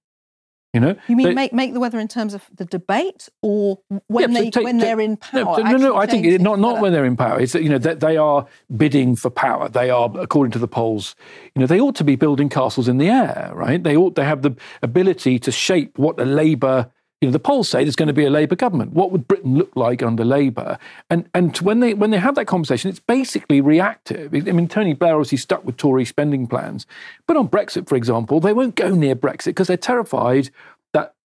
You 0.75 0.81
know, 0.81 0.97
you 1.07 1.14
mean 1.14 1.29
they, 1.29 1.35
make 1.35 1.53
make 1.53 1.72
the 1.72 1.79
weather 1.79 2.01
in 2.01 2.09
terms 2.09 2.35
of 2.35 2.51
the 2.53 2.64
debate, 2.64 3.29
or 3.43 3.79
when 4.09 4.33
yeah, 4.33 4.41
they 4.41 4.51
take, 4.51 4.64
when 4.64 4.81
take, 4.81 4.89
they're 4.89 5.01
in 5.01 5.16
power? 5.16 5.62
No, 5.62 5.62
no, 5.62 5.77
no 5.77 5.97
I 5.97 6.07
think 6.07 6.27
it, 6.27 6.41
not 6.41 6.59
not 6.59 6.81
when 6.81 6.93
they're 6.93 7.05
in 7.05 7.16
power. 7.16 7.41
It's 7.41 7.53
that 7.53 7.62
you 7.62 7.68
know 7.68 7.79
that 7.79 8.01
they 8.01 8.16
are 8.16 8.45
bidding 8.77 9.14
for 9.14 9.31
power. 9.31 9.68
They 9.68 9.89
are, 9.91 10.11
according 10.18 10.51
to 10.51 10.59
the 10.59 10.66
polls, 10.66 11.14
you 11.55 11.61
know, 11.61 11.66
they 11.66 11.81
ought 11.81 11.95
to 11.95 12.05
be 12.05 12.16
building 12.16 12.49
castles 12.49 12.89
in 12.89 12.99
the 12.99 13.09
air, 13.09 13.53
right? 13.55 13.81
They 13.81 13.97
ought 13.97 14.16
they 14.16 14.25
have 14.25 14.43
the 14.43 14.57
ability 14.83 15.39
to 15.39 15.53
shape 15.53 15.97
what 15.97 16.18
a 16.18 16.25
Labour 16.25 16.91
you 17.25 17.29
know, 17.29 17.33
the 17.33 17.39
polls 17.39 17.70
say 17.70 17.83
there's 17.85 17.97
going 17.97 18.09
to 18.09 18.12
be 18.12 18.27
a 18.27 18.31
Labour 18.31 18.55
government. 18.55 18.93
What 18.93 19.11
would 19.11 19.27
Britain 19.27 19.57
look 19.57 19.75
like 19.75 20.03
under 20.03 20.27
Labour? 20.27 20.79
And 21.09 21.27
and 21.33 21.57
when 21.59 21.81
they 21.81 21.95
when 21.95 22.11
they 22.11 22.18
have 22.18 22.35
that 22.35 22.45
conversation, 22.45 22.91
it's 22.91 23.01
basically 23.01 23.62
reactive. 23.62 24.35
I 24.35 24.41
mean, 24.53 24.68
Tony 24.68 24.93
Blair 24.93 25.14
obviously 25.14 25.39
stuck 25.39 25.64
with 25.64 25.79
Tory 25.79 26.05
spending 26.05 26.47
plans, 26.47 26.87
but 27.27 27.39
on 27.39 27.49
Brexit, 27.49 27.89
for 27.89 27.97
example, 27.97 28.41
they 28.41 28.53
won't 28.53 28.75
go 28.75 28.91
near 28.91 29.16
Brexit 29.16 29.47
because 29.47 29.68
they're 29.68 29.79
terrified 29.79 30.51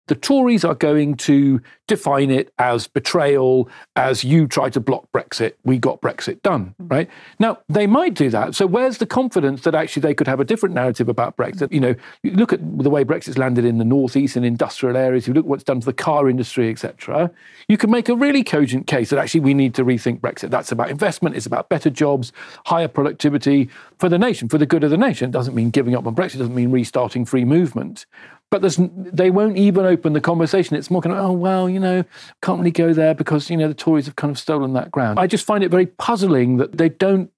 the 0.07 0.15
Tories 0.15 0.65
are 0.65 0.75
going 0.75 1.15
to 1.15 1.61
define 1.87 2.29
it 2.29 2.53
as 2.59 2.87
betrayal, 2.87 3.69
as 3.95 4.23
you 4.23 4.47
try 4.47 4.69
to 4.69 4.79
block 4.79 5.07
Brexit, 5.13 5.53
we 5.63 5.77
got 5.77 6.01
Brexit 6.01 6.41
done, 6.41 6.75
mm. 6.81 6.91
right? 6.91 7.09
Now, 7.39 7.59
they 7.69 7.87
might 7.87 8.13
do 8.13 8.29
that. 8.29 8.55
So, 8.55 8.65
where's 8.65 8.97
the 8.97 9.05
confidence 9.05 9.61
that 9.61 9.75
actually 9.75 10.01
they 10.01 10.13
could 10.13 10.27
have 10.27 10.39
a 10.39 10.45
different 10.45 10.75
narrative 10.75 11.09
about 11.09 11.37
Brexit? 11.37 11.71
You 11.71 11.79
know, 11.79 11.95
you 12.21 12.31
look 12.31 12.53
at 12.53 12.59
the 12.79 12.89
way 12.89 13.03
Brexit's 13.03 13.37
landed 13.37 13.65
in 13.65 13.77
the 13.77 13.85
northeast 13.85 14.35
and 14.35 14.45
industrial 14.45 14.97
areas, 14.97 15.27
you 15.27 15.33
look 15.33 15.45
at 15.45 15.49
what's 15.49 15.63
done 15.63 15.79
to 15.79 15.85
the 15.85 15.93
car 15.93 16.29
industry, 16.29 16.69
etc. 16.69 17.31
You 17.67 17.77
can 17.77 17.91
make 17.91 18.09
a 18.09 18.15
really 18.15 18.43
cogent 18.43 18.87
case 18.87 19.09
that 19.09 19.19
actually 19.19 19.41
we 19.41 19.53
need 19.53 19.73
to 19.75 19.85
rethink 19.85 20.19
Brexit. 20.19 20.49
That's 20.49 20.71
about 20.71 20.89
investment, 20.89 21.35
it's 21.35 21.45
about 21.45 21.69
better 21.69 21.89
jobs, 21.89 22.33
higher 22.65 22.87
productivity 22.87 23.69
for 23.99 24.09
the 24.09 24.19
nation, 24.19 24.49
for 24.49 24.57
the 24.57 24.65
good 24.65 24.83
of 24.83 24.91
the 24.91 24.97
nation. 24.97 25.29
It 25.29 25.33
doesn't 25.33 25.55
mean 25.55 25.69
giving 25.69 25.95
up 25.95 26.07
on 26.07 26.15
Brexit, 26.15 26.35
it 26.35 26.39
doesn't 26.39 26.55
mean 26.55 26.71
restarting 26.71 27.25
free 27.25 27.45
movement. 27.45 28.05
But 28.53 28.61
there's, 28.61 28.77
they 28.79 29.31
won't 29.31 29.57
even 29.57 29.83
open 29.83 30.13
the 30.13 30.21
conversation. 30.21 30.75
It's 30.75 30.91
more 30.91 31.01
kind 31.01 31.15
of, 31.15 31.25
oh, 31.25 31.31
well, 31.31 31.67
you 31.67 31.79
know, 31.79 32.03
can't 32.43 32.59
really 32.59 32.69
go 32.69 32.93
there 32.93 33.15
because, 33.15 33.49
you 33.49 33.57
know, 33.57 33.67
the 33.67 33.73
Tories 33.73 34.05
have 34.05 34.15
kind 34.15 34.29
of 34.29 34.37
stolen 34.37 34.73
that 34.73 34.91
ground. 34.91 35.19
I 35.19 35.25
just 35.25 35.43
find 35.43 35.63
it 35.63 35.71
very 35.71 35.87
puzzling 35.87 36.57
that 36.57 36.77
they 36.77 36.89
don't 36.89 37.31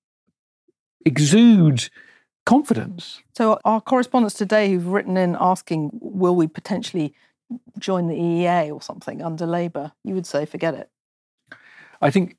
exude 1.05 1.89
confidence. 2.45 3.21
So, 3.33 3.61
our 3.63 3.79
correspondents 3.79 4.35
today 4.35 4.69
who've 4.69 4.87
written 4.87 5.15
in 5.15 5.37
asking, 5.39 5.91
will 5.93 6.35
we 6.35 6.47
potentially 6.47 7.13
join 7.79 8.09
the 8.09 8.15
EEA 8.15 8.73
or 8.73 8.81
something 8.81 9.21
under 9.21 9.45
Labour, 9.45 9.93
you 10.03 10.15
would 10.15 10.25
say, 10.25 10.45
forget 10.45 10.73
it. 10.73 10.89
I 12.01 12.11
think 12.11 12.35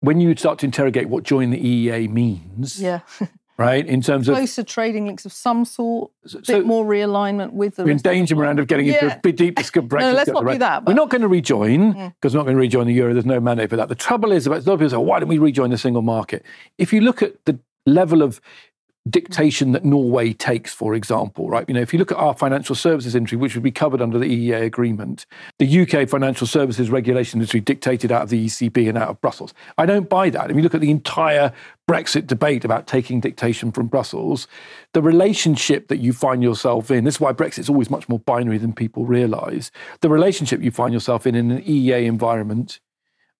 when 0.00 0.20
you 0.20 0.34
start 0.34 0.58
to 0.58 0.66
interrogate 0.66 1.08
what 1.08 1.22
join 1.22 1.50
the 1.50 1.60
EEA 1.60 2.10
means, 2.10 2.82
yeah. 2.82 3.02
right, 3.56 3.86
in 3.86 4.00
terms 4.00 4.26
Closer 4.26 4.32
of 4.32 4.36
closer 4.38 4.62
trading 4.62 5.06
links 5.06 5.24
of 5.24 5.32
some 5.32 5.64
sort, 5.64 6.10
a 6.34 6.38
bit 6.40 6.66
more 6.66 6.84
realignment 6.84 7.52
with 7.52 7.76
the. 7.76 7.84
We're 7.84 7.90
in 7.90 7.98
danger, 7.98 8.36
Miranda, 8.36 8.62
of 8.62 8.68
getting 8.68 8.86
yeah. 8.86 9.04
into 9.04 9.16
a 9.16 9.20
bit 9.20 9.36
deep 9.36 9.56
Brexit. 9.56 10.00
no, 10.00 10.12
let's 10.12 10.30
not 10.30 10.44
right? 10.44 10.54
do 10.54 10.58
that. 10.58 10.84
But... 10.84 10.92
We're 10.92 10.96
not 10.96 11.10
going 11.10 11.22
to 11.22 11.28
rejoin 11.28 11.94
mm. 11.94 12.14
because 12.20 12.34
we're 12.34 12.40
not 12.40 12.44
going 12.44 12.56
to 12.56 12.60
rejoin 12.60 12.86
the 12.86 12.94
euro. 12.94 13.12
There's 13.12 13.26
no 13.26 13.40
mandate 13.40 13.70
for 13.70 13.76
that. 13.76 13.88
The 13.88 13.94
trouble 13.94 14.32
is, 14.32 14.46
about 14.46 14.62
a 14.62 14.68
lot 14.68 14.74
of 14.74 14.80
people 14.80 14.90
say, 14.90 14.96
why 14.96 15.20
don't 15.20 15.28
we 15.28 15.38
rejoin 15.38 15.70
the 15.70 15.78
single 15.78 16.02
market? 16.02 16.44
If 16.78 16.92
you 16.92 17.00
look 17.00 17.22
at 17.22 17.44
the 17.44 17.58
level 17.86 18.22
of 18.22 18.40
dictation 19.08 19.72
that 19.72 19.84
Norway 19.84 20.32
takes, 20.32 20.74
for 20.74 20.94
example, 20.94 21.48
right? 21.48 21.64
You 21.68 21.74
know, 21.74 21.80
if 21.80 21.92
you 21.92 21.98
look 21.98 22.10
at 22.10 22.18
our 22.18 22.34
financial 22.34 22.74
services 22.74 23.14
industry, 23.14 23.38
which 23.38 23.54
would 23.54 23.62
be 23.62 23.70
covered 23.70 24.02
under 24.02 24.18
the 24.18 24.26
EEA 24.26 24.62
agreement, 24.62 25.26
the 25.58 25.80
UK 25.80 26.08
financial 26.08 26.46
services 26.46 26.90
regulation 26.90 27.38
industry 27.38 27.60
dictated 27.60 28.10
out 28.10 28.22
of 28.22 28.30
the 28.30 28.46
ECB 28.46 28.88
and 28.88 28.98
out 28.98 29.08
of 29.08 29.20
Brussels. 29.20 29.54
I 29.78 29.86
don't 29.86 30.08
buy 30.08 30.30
that. 30.30 30.50
If 30.50 30.56
you 30.56 30.62
look 30.62 30.74
at 30.74 30.80
the 30.80 30.90
entire 30.90 31.52
Brexit 31.88 32.26
debate 32.26 32.64
about 32.64 32.88
taking 32.88 33.20
dictation 33.20 33.70
from 33.70 33.86
Brussels, 33.86 34.48
the 34.92 35.02
relationship 35.02 35.86
that 35.88 35.98
you 35.98 36.12
find 36.12 36.42
yourself 36.42 36.90
in, 36.90 37.04
this 37.04 37.16
is 37.16 37.20
why 37.20 37.32
Brexit 37.32 37.60
is 37.60 37.68
always 37.68 37.90
much 37.90 38.08
more 38.08 38.18
binary 38.18 38.58
than 38.58 38.72
people 38.72 39.06
realise, 39.06 39.70
the 40.00 40.08
relationship 40.08 40.62
you 40.62 40.72
find 40.72 40.92
yourself 40.92 41.26
in 41.26 41.36
in 41.36 41.50
an 41.52 41.62
EEA 41.62 42.06
environment, 42.06 42.80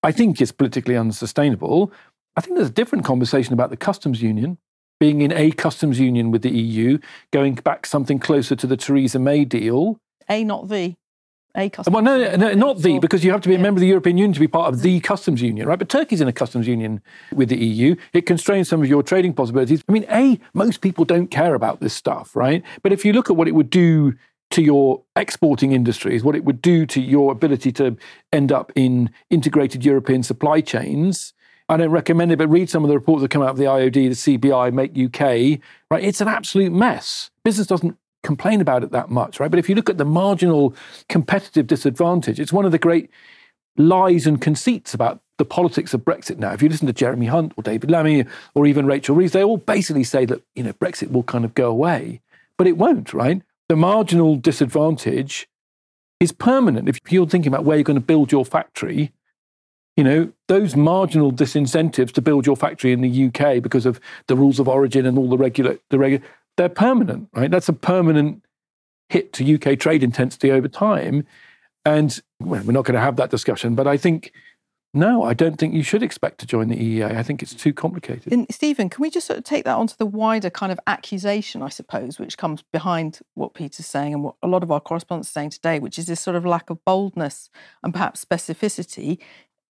I 0.02 0.12
think 0.12 0.40
is 0.40 0.52
politically 0.52 0.96
unsustainable. 0.96 1.92
I 2.36 2.40
think 2.40 2.56
there's 2.56 2.68
a 2.68 2.72
different 2.72 3.04
conversation 3.04 3.52
about 3.52 3.70
the 3.70 3.76
customs 3.76 4.22
union 4.22 4.58
being 4.98 5.20
in 5.20 5.32
a 5.32 5.50
customs 5.52 6.00
union 6.00 6.30
with 6.30 6.42
the 6.42 6.50
EU, 6.50 6.98
going 7.32 7.54
back 7.54 7.86
something 7.86 8.18
closer 8.18 8.56
to 8.56 8.66
the 8.66 8.76
Theresa 8.76 9.18
May 9.18 9.44
deal. 9.44 9.98
A, 10.28 10.44
not 10.44 10.68
the. 10.68 10.96
A 11.54 11.70
customs 11.70 11.94
well, 11.94 12.02
no, 12.02 12.18
no, 12.18 12.36
no 12.36 12.52
not 12.52 12.78
the, 12.82 12.98
because 12.98 13.24
you 13.24 13.30
have 13.32 13.40
to 13.40 13.48
be 13.48 13.54
a 13.54 13.58
member 13.58 13.78
of 13.78 13.80
the 13.80 13.86
European 13.86 14.18
Union 14.18 14.34
to 14.34 14.40
be 14.40 14.48
part 14.48 14.72
of 14.72 14.82
the 14.82 15.00
customs 15.00 15.40
union, 15.40 15.66
right? 15.66 15.78
But 15.78 15.88
Turkey's 15.88 16.20
in 16.20 16.28
a 16.28 16.32
customs 16.32 16.68
union 16.68 17.00
with 17.32 17.48
the 17.48 17.56
EU. 17.56 17.96
It 18.12 18.26
constrains 18.26 18.68
some 18.68 18.82
of 18.82 18.88
your 18.88 19.02
trading 19.02 19.32
possibilities. 19.32 19.82
I 19.88 19.92
mean, 19.92 20.04
A, 20.10 20.38
most 20.52 20.82
people 20.82 21.06
don't 21.06 21.28
care 21.28 21.54
about 21.54 21.80
this 21.80 21.94
stuff, 21.94 22.36
right? 22.36 22.62
But 22.82 22.92
if 22.92 23.06
you 23.06 23.14
look 23.14 23.30
at 23.30 23.36
what 23.36 23.48
it 23.48 23.54
would 23.54 23.70
do 23.70 24.14
to 24.50 24.62
your 24.62 25.02
exporting 25.16 25.72
industries, 25.72 26.22
what 26.22 26.36
it 26.36 26.44
would 26.44 26.60
do 26.60 26.84
to 26.86 27.00
your 27.00 27.32
ability 27.32 27.72
to 27.72 27.96
end 28.32 28.52
up 28.52 28.70
in 28.74 29.10
integrated 29.30 29.82
European 29.84 30.22
supply 30.22 30.60
chains, 30.60 31.32
I 31.68 31.76
don't 31.76 31.90
recommend 31.90 32.30
it, 32.30 32.38
but 32.38 32.48
read 32.48 32.70
some 32.70 32.84
of 32.84 32.88
the 32.88 32.94
reports 32.94 33.22
that 33.22 33.30
come 33.30 33.42
out 33.42 33.50
of 33.50 33.56
the 33.56 33.64
IOD, 33.64 33.92
the 33.92 34.38
CBI, 34.38 34.72
Make 34.72 34.96
UK, 34.96 35.60
right? 35.90 36.04
It's 36.04 36.20
an 36.20 36.28
absolute 36.28 36.72
mess. 36.72 37.30
Business 37.44 37.66
doesn't 37.66 37.98
complain 38.22 38.60
about 38.60 38.84
it 38.84 38.92
that 38.92 39.10
much, 39.10 39.40
right? 39.40 39.50
But 39.50 39.58
if 39.58 39.68
you 39.68 39.74
look 39.74 39.90
at 39.90 39.98
the 39.98 40.04
marginal 40.04 40.74
competitive 41.08 41.66
disadvantage, 41.66 42.38
it's 42.38 42.52
one 42.52 42.64
of 42.64 42.72
the 42.72 42.78
great 42.78 43.10
lies 43.76 44.26
and 44.26 44.40
conceits 44.40 44.94
about 44.94 45.20
the 45.38 45.44
politics 45.44 45.92
of 45.92 46.04
Brexit 46.04 46.38
now. 46.38 46.52
If 46.52 46.62
you 46.62 46.68
listen 46.68 46.86
to 46.86 46.92
Jeremy 46.92 47.26
Hunt 47.26 47.52
or 47.56 47.62
David 47.62 47.90
Lammy 47.90 48.24
or 48.54 48.66
even 48.66 48.86
Rachel 48.86 49.14
Reeves, 49.14 49.32
they 49.32 49.44
all 49.44 49.58
basically 49.58 50.04
say 50.04 50.24
that, 50.24 50.42
you 50.54 50.62
know, 50.62 50.72
Brexit 50.74 51.10
will 51.10 51.24
kind 51.24 51.44
of 51.44 51.54
go 51.54 51.68
away, 51.68 52.20
but 52.56 52.66
it 52.66 52.78
won't, 52.78 53.12
right? 53.12 53.42
The 53.68 53.76
marginal 53.76 54.36
disadvantage 54.36 55.48
is 56.20 56.32
permanent. 56.32 56.88
If 56.88 57.00
you're 57.10 57.26
thinking 57.26 57.52
about 57.52 57.64
where 57.64 57.76
you're 57.76 57.84
going 57.84 57.98
to 57.98 58.04
build 58.04 58.32
your 58.32 58.44
factory, 58.44 59.12
you 59.96 60.04
know, 60.04 60.30
those 60.48 60.76
marginal 60.76 61.32
disincentives 61.32 62.12
to 62.12 62.22
build 62.22 62.46
your 62.46 62.56
factory 62.56 62.92
in 62.92 63.00
the 63.00 63.26
UK 63.26 63.62
because 63.62 63.86
of 63.86 63.98
the 64.26 64.36
rules 64.36 64.60
of 64.60 64.68
origin 64.68 65.06
and 65.06 65.16
all 65.18 65.28
the 65.28 65.38
regular, 65.38 65.78
the 65.90 65.98
regular, 65.98 66.24
they're 66.56 66.68
permanent, 66.68 67.28
right? 67.34 67.50
That's 67.50 67.68
a 67.68 67.72
permanent 67.72 68.42
hit 69.08 69.32
to 69.34 69.54
UK 69.54 69.78
trade 69.78 70.02
intensity 70.02 70.50
over 70.50 70.68
time. 70.68 71.26
And 71.84 72.20
well, 72.40 72.62
we're 72.62 72.72
not 72.72 72.84
going 72.84 72.94
to 72.94 73.00
have 73.00 73.16
that 73.16 73.30
discussion, 73.30 73.74
but 73.74 73.86
I 73.86 73.96
think, 73.96 74.32
no, 74.92 75.22
I 75.22 75.34
don't 75.34 75.56
think 75.56 75.72
you 75.72 75.82
should 75.82 76.02
expect 76.02 76.38
to 76.38 76.46
join 76.46 76.68
the 76.68 76.76
EEA. 76.76 77.16
I 77.16 77.22
think 77.22 77.42
it's 77.42 77.54
too 77.54 77.72
complicated. 77.72 78.32
And 78.32 78.46
Stephen, 78.50 78.90
can 78.90 79.00
we 79.00 79.10
just 79.10 79.26
sort 79.26 79.38
of 79.38 79.44
take 79.44 79.64
that 79.64 79.76
onto 79.76 79.94
the 79.96 80.06
wider 80.06 80.50
kind 80.50 80.72
of 80.72 80.80
accusation, 80.86 81.62
I 81.62 81.68
suppose, 81.68 82.18
which 82.18 82.36
comes 82.36 82.62
behind 82.72 83.20
what 83.34 83.54
Peter's 83.54 83.86
saying 83.86 84.14
and 84.14 84.24
what 84.24 84.34
a 84.42 84.46
lot 84.46 84.62
of 84.62 84.72
our 84.72 84.80
correspondents 84.80 85.30
are 85.30 85.32
saying 85.32 85.50
today, 85.50 85.78
which 85.78 85.98
is 85.98 86.06
this 86.06 86.20
sort 86.20 86.36
of 86.36 86.44
lack 86.44 86.70
of 86.70 86.84
boldness 86.84 87.50
and 87.82 87.92
perhaps 87.94 88.24
specificity 88.24 89.18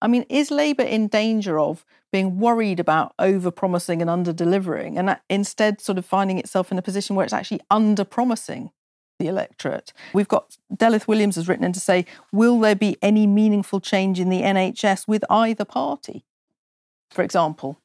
I 0.03 0.09
mean, 0.09 0.25
is 0.29 0.51
Labour 0.51 0.83
in 0.83 1.09
danger 1.09 1.59
of 1.59 1.85
being 2.13 2.39
worried 2.39 2.81
about 2.81 3.15
over 3.19 3.51
promising 3.51 4.01
and 4.01 4.11
under 4.11 4.33
delivering 4.33 4.99
and 4.99 5.19
instead 5.29 5.81
sort 5.81 5.99
of 5.99 6.05
finding 6.05 6.39
itself 6.39 6.71
in 6.71 6.79
a 6.79 6.83
position 6.83 7.17
where 7.17 7.25
it's 7.25 7.33
actually 7.33 7.61
under 7.71 8.05
promising 8.05 8.71
the 9.19 9.27
electorate? 9.27 9.93
We've 10.13 10.29
got 10.29 10.57
Delith 10.75 11.09
Williams 11.09 11.37
has 11.37 11.49
written 11.49 11.65
in 11.65 11.73
to 11.73 11.81
say, 11.81 12.05
will 12.33 12.61
there 12.61 12.75
be 12.75 12.97
any 13.01 13.27
meaningful 13.27 13.81
change 13.81 14.21
in 14.21 14.29
the 14.29 14.43
NHS 14.43 15.09
with 15.09 15.25
either 15.31 15.65
party, 15.65 16.25
for 17.11 17.23
example? 17.23 17.81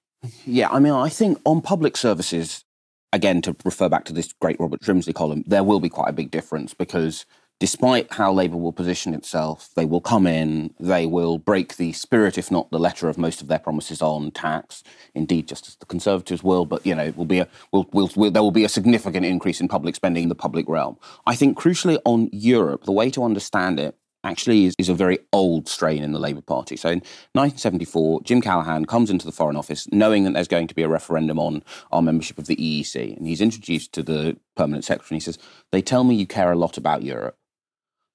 Yeah, 0.46 0.70
I 0.70 0.80
mean, 0.80 0.94
I 0.94 1.10
think 1.10 1.40
on 1.46 1.62
public 1.62 1.98
services, 1.98 2.64
again, 3.14 3.42
to 3.44 3.56
refer 3.66 3.90
back 3.90 4.06
to 4.06 4.14
this 4.14 4.34
great 4.34 4.60
Robert 4.60 4.82
Shrimsley 4.82 5.16
column, 5.16 5.44
there 5.48 5.64
will 5.64 5.80
be 5.80 5.90
quite 5.90 6.10
a 6.10 6.14
big 6.14 6.30
difference 6.30 6.74
because 6.74 7.26
despite 7.62 8.12
how 8.14 8.34
Labour 8.34 8.58
will 8.58 8.74
position 8.74 9.14
itself, 9.14 9.70
they 9.76 9.86
will 9.86 10.02
come 10.02 10.26
in, 10.26 10.74
they 10.80 11.06
will 11.06 11.38
break 11.38 11.78
the 11.78 11.94
spirit, 11.94 12.40
if 12.40 12.50
not 12.50 12.72
the 12.72 12.80
letter, 12.80 13.08
of 13.08 13.20
most 13.20 13.40
of 13.40 13.48
their 13.48 13.60
promises 13.60 14.02
on 14.02 14.32
tax. 14.32 14.84
Indeed, 15.14 15.48
just 15.48 15.68
as 15.68 15.76
the 15.76 15.86
Conservatives 15.86 16.44
will, 16.44 16.66
but 16.66 16.84
you 16.84 16.96
know, 16.96 17.04
it 17.04 17.16
will 17.16 17.26
be 17.26 17.38
a 17.38 17.48
will 17.72 17.88
will 17.94 18.10
will 18.16 18.32
there 18.32 18.42
will 18.42 18.50
be 18.50 18.66
a 18.66 18.70
significant 18.70 19.28
increase 19.28 19.62
in 19.62 19.68
public 19.68 19.94
spending 19.94 20.24
in 20.24 20.30
the 20.30 20.34
public 20.34 20.68
realm. 20.68 20.98
I 21.28 21.36
think 21.36 21.56
crucially 21.56 22.00
on 22.04 22.30
Europe, 22.32 22.86
the 22.86 22.92
way 22.92 23.12
to 23.12 23.24
understand 23.24 23.80
it 23.80 23.96
actually 24.24 24.66
is, 24.66 24.76
is 24.80 24.90
a 24.90 24.96
very 24.96 25.20
old 25.32 25.68
strain 25.68 26.02
in 26.02 26.14
the 26.14 26.20
Labour 26.20 26.42
Party. 26.42 26.76
So 26.76 26.90
in 26.90 27.02
1974, 27.34 28.22
Jim 28.24 28.42
Callaghan 28.42 28.86
comes 28.86 29.12
into 29.12 29.28
the 29.28 29.32
Foreign 29.32 29.56
Office 29.56 29.88
knowing 29.92 30.24
that 30.24 30.34
there's 30.34 30.48
going 30.48 30.68
to 30.68 30.76
be 30.76 30.84
a 30.84 30.90
referendum 30.90 31.38
on 31.38 31.64
our 31.92 32.02
membership 32.02 32.40
of 32.40 32.48
the 32.48 32.56
EEC. 32.56 33.18
And 33.18 33.28
he's 33.28 33.42
introduced 33.42 33.94
to 33.94 34.02
the 34.02 34.38
permanent 34.56 34.84
secretary 34.84 35.16
and 35.16 35.22
he 35.22 35.26
says, 35.26 35.38
They 35.72 35.84
tell 35.84 36.04
me 36.04 36.16
you 36.16 36.26
care 36.26 36.52
a 36.52 36.58
lot 36.58 36.78
about 36.78 37.04
Europe 37.04 37.38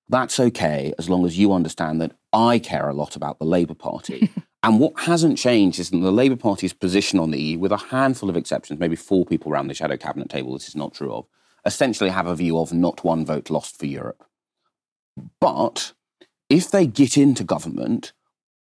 that's 0.08 0.38
okay 0.38 0.92
as 0.98 1.08
long 1.08 1.26
as 1.26 1.38
you 1.38 1.52
understand 1.52 2.00
that 2.00 2.12
I 2.32 2.58
care 2.58 2.88
a 2.88 2.94
lot 2.94 3.16
about 3.16 3.38
the 3.38 3.44
Labour 3.44 3.74
Party. 3.74 4.30
and 4.62 4.78
what 4.78 5.00
hasn't 5.00 5.38
changed 5.38 5.78
is 5.78 5.90
that 5.90 5.98
the 5.98 6.12
Labour 6.12 6.36
Party's 6.36 6.72
position 6.72 7.18
on 7.18 7.30
the 7.30 7.40
EU, 7.40 7.58
with 7.58 7.72
a 7.72 7.76
handful 7.76 8.28
of 8.28 8.36
exceptions, 8.36 8.78
maybe 8.78 8.96
four 8.96 9.24
people 9.24 9.52
around 9.52 9.68
the 9.68 9.74
shadow 9.74 9.96
cabinet 9.96 10.28
table, 10.28 10.52
this 10.52 10.68
is 10.68 10.76
not 10.76 10.94
true 10.94 11.12
of, 11.12 11.26
essentially 11.64 12.10
have 12.10 12.26
a 12.26 12.36
view 12.36 12.58
of 12.58 12.72
not 12.72 13.04
one 13.04 13.26
vote 13.26 13.50
lost 13.50 13.78
for 13.78 13.86
Europe. 13.86 14.24
But 15.40 15.92
if 16.48 16.70
they 16.70 16.86
get 16.86 17.16
into 17.16 17.42
government, 17.42 18.12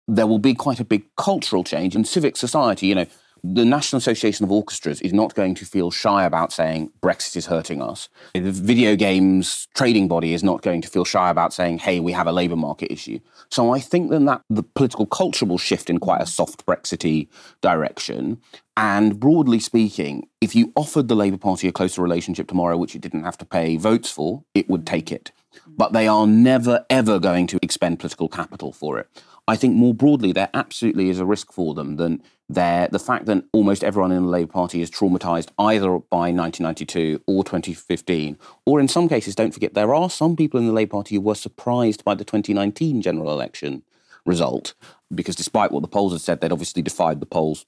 there 0.07 0.27
will 0.27 0.39
be 0.39 0.53
quite 0.53 0.79
a 0.79 0.85
big 0.85 1.03
cultural 1.15 1.63
change 1.63 1.95
in 1.95 2.03
civic 2.03 2.35
society. 2.35 2.87
You 2.87 2.95
know, 2.95 3.05
the 3.43 3.65
National 3.65 3.97
Association 3.97 4.43
of 4.43 4.51
Orchestras 4.51 5.01
is 5.01 5.13
not 5.13 5.33
going 5.33 5.55
to 5.55 5.65
feel 5.65 5.89
shy 5.89 6.25
about 6.25 6.53
saying 6.53 6.91
Brexit 7.01 7.37
is 7.37 7.47
hurting 7.47 7.81
us. 7.81 8.07
The 8.33 8.51
video 8.51 8.95
games 8.95 9.67
trading 9.73 10.07
body 10.07 10.33
is 10.33 10.43
not 10.43 10.61
going 10.61 10.81
to 10.81 10.87
feel 10.87 11.05
shy 11.05 11.29
about 11.29 11.53
saying, 11.53 11.79
hey, 11.79 11.99
we 11.99 12.11
have 12.11 12.27
a 12.27 12.31
labour 12.31 12.55
market 12.55 12.91
issue. 12.91 13.19
So 13.49 13.73
I 13.73 13.79
think 13.79 14.11
then 14.11 14.25
that 14.25 14.41
the 14.49 14.63
political 14.63 15.05
culture 15.05 15.45
will 15.45 15.57
shift 15.57 15.89
in 15.89 15.99
quite 15.99 16.21
a 16.21 16.27
soft 16.27 16.65
Brexity 16.65 17.29
direction. 17.61 18.39
And 18.77 19.19
broadly 19.19 19.59
speaking, 19.59 20.27
if 20.39 20.55
you 20.55 20.71
offered 20.75 21.07
the 21.07 21.15
Labour 21.15 21.37
Party 21.37 21.67
a 21.67 21.71
closer 21.71 22.01
relationship 22.01 22.47
tomorrow, 22.47 22.77
which 22.77 22.95
it 22.95 23.01
didn't 23.01 23.23
have 23.23 23.37
to 23.39 23.45
pay 23.45 23.75
votes 23.77 24.11
for, 24.11 24.43
it 24.53 24.69
would 24.69 24.85
take 24.85 25.11
it. 25.11 25.31
But 25.67 25.93
they 25.93 26.07
are 26.07 26.25
never, 26.25 26.85
ever 26.89 27.19
going 27.19 27.47
to 27.47 27.59
expend 27.61 27.99
political 27.99 28.29
capital 28.29 28.71
for 28.71 28.99
it. 28.99 29.09
I 29.47 29.55
think 29.55 29.75
more 29.75 29.93
broadly, 29.93 30.31
there 30.31 30.49
absolutely 30.53 31.09
is 31.09 31.19
a 31.19 31.25
risk 31.25 31.51
for 31.51 31.73
them 31.73 31.97
than 31.97 32.23
there. 32.53 32.87
The 32.91 32.99
fact 32.99 33.25
that 33.25 33.43
almost 33.53 33.83
everyone 33.83 34.11
in 34.11 34.23
the 34.23 34.29
Labour 34.29 34.51
Party 34.51 34.81
is 34.81 34.91
traumatised 34.91 35.49
either 35.57 35.99
by 36.09 36.31
1992 36.31 37.21
or 37.27 37.43
2015, 37.43 38.37
or 38.65 38.79
in 38.79 38.87
some 38.87 39.07
cases, 39.09 39.35
don't 39.35 39.53
forget, 39.53 39.73
there 39.73 39.93
are 39.93 40.09
some 40.09 40.35
people 40.35 40.59
in 40.59 40.67
the 40.67 40.73
Labour 40.73 40.91
Party 40.91 41.15
who 41.15 41.21
were 41.21 41.35
surprised 41.35 42.03
by 42.03 42.15
the 42.15 42.25
2019 42.25 43.01
general 43.01 43.31
election 43.31 43.83
result, 44.25 44.73
because 45.13 45.35
despite 45.35 45.71
what 45.71 45.81
the 45.81 45.87
polls 45.87 46.13
had 46.13 46.21
said, 46.21 46.41
they'd 46.41 46.51
obviously 46.51 46.81
defied 46.81 47.19
the 47.19 47.25
polls 47.25 47.65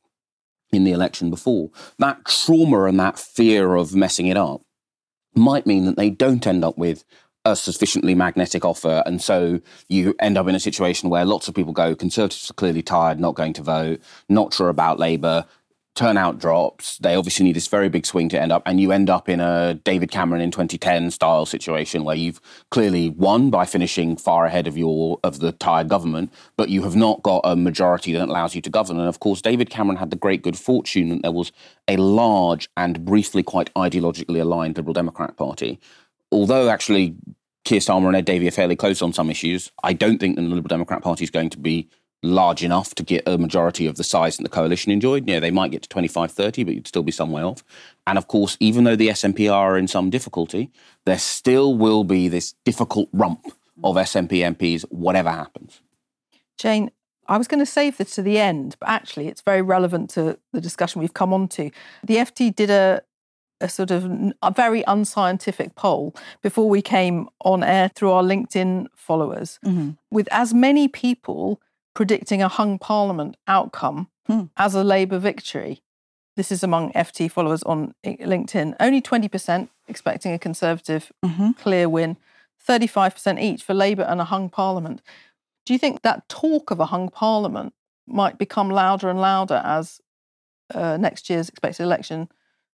in 0.71 0.83
the 0.83 0.91
election 0.91 1.29
before. 1.29 1.69
That 1.99 2.25
trauma 2.25 2.83
and 2.85 2.99
that 2.99 3.19
fear 3.19 3.75
of 3.75 3.95
messing 3.95 4.27
it 4.27 4.37
up 4.37 4.61
might 5.35 5.65
mean 5.65 5.85
that 5.85 5.97
they 5.97 6.09
don't 6.09 6.45
end 6.45 6.63
up 6.63 6.77
with 6.77 7.03
a 7.45 7.55
sufficiently 7.55 8.15
magnetic 8.15 8.63
offer. 8.63 9.03
And 9.05 9.21
so 9.21 9.59
you 9.89 10.15
end 10.19 10.37
up 10.37 10.47
in 10.47 10.55
a 10.55 10.59
situation 10.59 11.09
where 11.09 11.25
lots 11.25 11.47
of 11.47 11.55
people 11.55 11.73
go, 11.73 11.95
Conservatives 11.95 12.49
are 12.49 12.53
clearly 12.53 12.81
tired, 12.81 13.19
not 13.19 13.35
going 13.35 13.53
to 13.53 13.61
vote, 13.61 14.01
not 14.29 14.53
sure 14.53 14.69
about 14.69 14.99
Labour. 14.99 15.45
turnout 15.95 16.39
drops. 16.39 16.97
They 16.97 17.15
obviously 17.15 17.45
need 17.45 17.55
this 17.55 17.67
very 17.67 17.87
big 17.87 18.05
swing 18.05 18.27
to 18.29 18.41
end 18.41 18.51
up, 18.51 18.63
and 18.65 18.79
you 18.79 18.91
end 18.91 19.09
up 19.09 19.29
in 19.29 19.39
a 19.39 19.75
David 19.75 20.09
Cameron 20.09 20.41
in 20.41 20.49
2010 20.49 21.11
style 21.11 21.45
situation 21.45 22.03
where 22.03 22.15
you've 22.15 22.41
clearly 22.71 23.09
won 23.09 23.49
by 23.49 23.65
finishing 23.65 24.17
far 24.17 24.45
ahead 24.45 24.65
of 24.65 24.77
your 24.77 25.19
of 25.23 25.39
the 25.39 25.51
tired 25.51 25.89
government, 25.89 26.33
but 26.57 26.69
you 26.69 26.81
have 26.83 26.95
not 26.95 27.21
got 27.21 27.41
a 27.43 27.55
majority 27.55 28.13
that 28.13 28.27
allows 28.27 28.55
you 28.55 28.61
to 28.61 28.69
govern. 28.69 28.99
And 28.99 29.07
of 29.07 29.19
course, 29.19 29.41
David 29.41 29.69
Cameron 29.69 29.97
had 29.97 30.09
the 30.09 30.15
great 30.15 30.41
good 30.41 30.57
fortune 30.57 31.09
that 31.09 31.21
there 31.21 31.31
was 31.31 31.51
a 31.87 31.97
large 31.97 32.69
and 32.75 33.05
briefly 33.05 33.43
quite 33.43 33.71
ideologically 33.75 34.41
aligned 34.41 34.77
Liberal 34.77 34.93
Democrat 34.93 35.37
Party. 35.37 35.79
Although 36.33 36.69
actually 36.69 37.15
Keir 37.63 37.79
Starmer 37.79 38.07
and 38.07 38.15
Ed 38.15 38.25
Davey 38.25 38.47
are 38.47 38.51
fairly 38.51 38.75
close 38.75 39.01
on 39.01 39.13
some 39.13 39.29
issues, 39.29 39.71
I 39.83 39.93
don't 39.93 40.19
think 40.19 40.35
the 40.35 40.41
Liberal 40.41 40.63
Democrat 40.63 41.01
Party 41.01 41.23
is 41.23 41.29
going 41.29 41.49
to 41.51 41.57
be 41.57 41.89
large 42.23 42.63
enough 42.63 42.95
to 42.95 43.03
get 43.03 43.27
a 43.27 43.37
majority 43.37 43.85
of 43.85 43.97
the 43.97 44.03
size 44.03 44.37
that 44.37 44.43
the 44.43 44.49
coalition 44.49 44.91
enjoyed. 44.91 45.27
Yeah, 45.27 45.39
they 45.39 45.51
might 45.51 45.71
get 45.71 45.83
to 45.83 45.89
25, 45.89 46.31
30, 46.31 46.63
but 46.63 46.73
you'd 46.73 46.87
still 46.87 47.03
be 47.03 47.11
some 47.11 47.31
way 47.31 47.43
off. 47.43 47.63
And 48.07 48.17
of 48.17 48.27
course, 48.27 48.57
even 48.59 48.85
though 48.85 48.95
the 48.95 49.09
SNP 49.09 49.51
are 49.53 49.77
in 49.77 49.87
some 49.87 50.09
difficulty, 50.09 50.71
there 51.05 51.19
still 51.19 51.75
will 51.75 52.03
be 52.03 52.29
this 52.29 52.55
difficult 52.63 53.09
rump 53.11 53.45
of 53.83 53.97
SNP 53.97 54.55
MPs, 54.55 54.83
whatever 54.89 55.29
happens. 55.29 55.81
Jane, 56.57 56.91
I 57.27 57.37
was 57.37 57.47
going 57.47 57.59
to 57.59 57.65
save 57.65 57.97
this 57.97 58.15
to 58.15 58.21
the 58.21 58.37
end, 58.39 58.75
but 58.79 58.89
actually, 58.89 59.27
it's 59.27 59.41
very 59.41 59.61
relevant 59.61 60.09
to 60.11 60.37
the 60.51 60.61
discussion 60.61 61.01
we've 61.01 61.13
come 61.13 61.33
on 61.33 61.47
to. 61.49 61.71
The 62.03 62.17
FT 62.17 62.55
did 62.55 62.69
a, 62.69 63.01
a 63.63 63.69
sort 63.69 63.91
of 63.91 64.05
a 64.41 64.51
very 64.51 64.83
unscientific 64.85 65.73
poll 65.75 66.13
before 66.41 66.69
we 66.69 66.81
came 66.81 67.29
on 67.41 67.63
air 67.63 67.89
through 67.95 68.11
our 68.11 68.21
LinkedIn 68.21 68.87
followers, 68.95 69.57
mm-hmm. 69.65 69.91
with 70.11 70.27
as 70.31 70.53
many 70.53 70.87
people 70.87 71.61
predicting 71.95 72.41
a 72.41 72.47
hung 72.47 72.77
parliament 72.77 73.37
outcome 73.47 74.09
hmm. 74.27 74.43
as 74.57 74.75
a 74.75 74.83
Labour 74.83 75.17
victory. 75.17 75.81
This 76.35 76.51
is 76.51 76.63
among 76.63 76.91
FT 76.93 77.31
followers 77.31 77.63
on 77.63 77.93
LinkedIn. 78.03 78.75
Only 78.79 79.01
20% 79.01 79.69
expecting 79.87 80.33
a 80.33 80.39
Conservative 80.39 81.11
mm-hmm. 81.23 81.51
clear 81.51 81.87
win, 81.87 82.17
35% 82.67 83.41
each 83.41 83.63
for 83.63 83.73
Labour 83.73 84.03
and 84.03 84.19
a 84.19 84.25
hung 84.25 84.49
parliament. 84.49 85.01
Do 85.65 85.73
you 85.73 85.79
think 85.79 86.01
that 86.01 86.27
talk 86.27 86.71
of 86.71 86.79
a 86.79 86.87
hung 86.87 87.09
parliament 87.09 87.73
might 88.07 88.37
become 88.37 88.69
louder 88.69 89.09
and 89.09 89.21
louder 89.21 89.61
as 89.63 90.01
uh, 90.73 90.97
next 90.97 91.29
year's 91.29 91.49
expected 91.49 91.83
election 91.83 92.29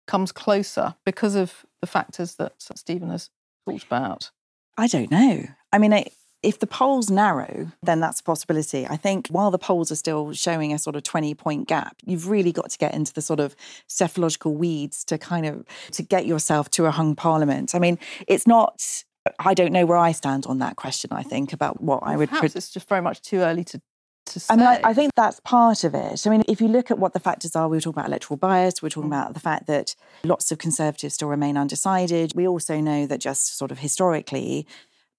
comes 0.08 0.32
closer 0.32 0.95
because 1.06 1.36
of 1.36 1.66
the 1.82 1.88
factors 1.88 2.36
that 2.36 2.54
Stephen 2.76 3.10
has 3.10 3.30
talked 3.68 3.84
about? 3.84 4.32
I 4.78 4.88
don't 4.88 5.12
know. 5.12 5.45
I 5.72 5.78
mean, 5.78 5.93
I, 5.93 6.08
if 6.41 6.60
the 6.60 6.68
polls 6.68 7.10
narrow, 7.10 7.72
then 7.82 7.99
that's 7.99 8.20
a 8.20 8.24
possibility. 8.24 8.86
I 8.86 8.97
think 8.97 9.28
while 9.28 9.49
the 9.49 9.58
polls 9.58 9.91
are 9.91 9.95
still 9.95 10.34
showing 10.34 10.74
a 10.74 10.80
sort 10.80 10.95
of 10.95 11.04
20 11.04 11.34
point 11.36 11.68
gap, 11.68 11.95
you've 12.06 12.28
really 12.28 12.51
got 12.51 12.70
to 12.72 12.78
get 12.78 12.93
into 12.93 13.14
the 13.14 13.22
sort 13.22 13.39
of 13.39 13.56
psephological 13.88 14.54
weeds 14.54 15.04
to 15.06 15.18
kind 15.18 15.45
of 15.45 15.66
to 15.91 16.04
get 16.04 16.26
yourself 16.26 16.70
to 16.72 16.86
a 16.86 16.91
hung 16.91 17.16
parliament. 17.16 17.74
I 17.74 17.80
mean, 17.80 17.97
it's 18.28 18.45
not 18.45 19.04
I 19.39 19.54
don't 19.54 19.72
know 19.72 19.86
where 19.86 19.97
I 19.97 20.12
stand 20.12 20.45
on 20.47 20.60
that 20.60 20.76
question, 20.76 21.12
I 21.14 21.24
think, 21.24 21.54
about 21.54 21.82
what 21.82 22.01
I 22.04 22.18
would 22.18 22.30
Perhaps 22.30 22.54
pre- 22.54 22.58
it's 22.58 22.70
just 22.70 22.89
very 22.89 23.01
much 23.01 23.22
too 23.22 23.38
early 23.38 23.64
to 23.66 23.82
I 24.50 24.56
mean, 24.56 24.66
I, 24.66 24.82
I, 24.84 24.94
think 24.94 25.12
that's 25.16 25.40
part 25.42 25.84
of 25.84 25.94
it. 25.94 26.26
I 26.26 26.30
mean, 26.30 26.44
if 26.48 26.62
you 26.62 26.68
look 26.68 26.90
at 26.92 27.00
what 27.00 27.14
the 27.14 27.20
factors 27.20 27.56
are, 27.56 27.68
we 27.68 27.78
were 27.78 27.82
talking 27.82 28.00
about 28.00 28.08
electoral 28.08 28.38
bias, 28.38 28.82
we 28.82 28.88
are 28.88 28.90
talking 28.90 29.10
mm. 29.10 29.14
about 29.14 29.34
the 29.34 29.40
fact 29.40 29.68
that 29.68 29.96
lots 30.24 30.52
of 30.52 30.58
Conservatives 30.58 31.16
still 31.16 31.28
remain 31.28 31.58
undecided. 31.58 32.34
We 32.36 32.48
also 32.48 32.80
know 32.80 33.06
that 33.06 33.20
just 33.20 33.58
sort 33.58 33.72
of 33.72 33.80
historically, 33.80 34.66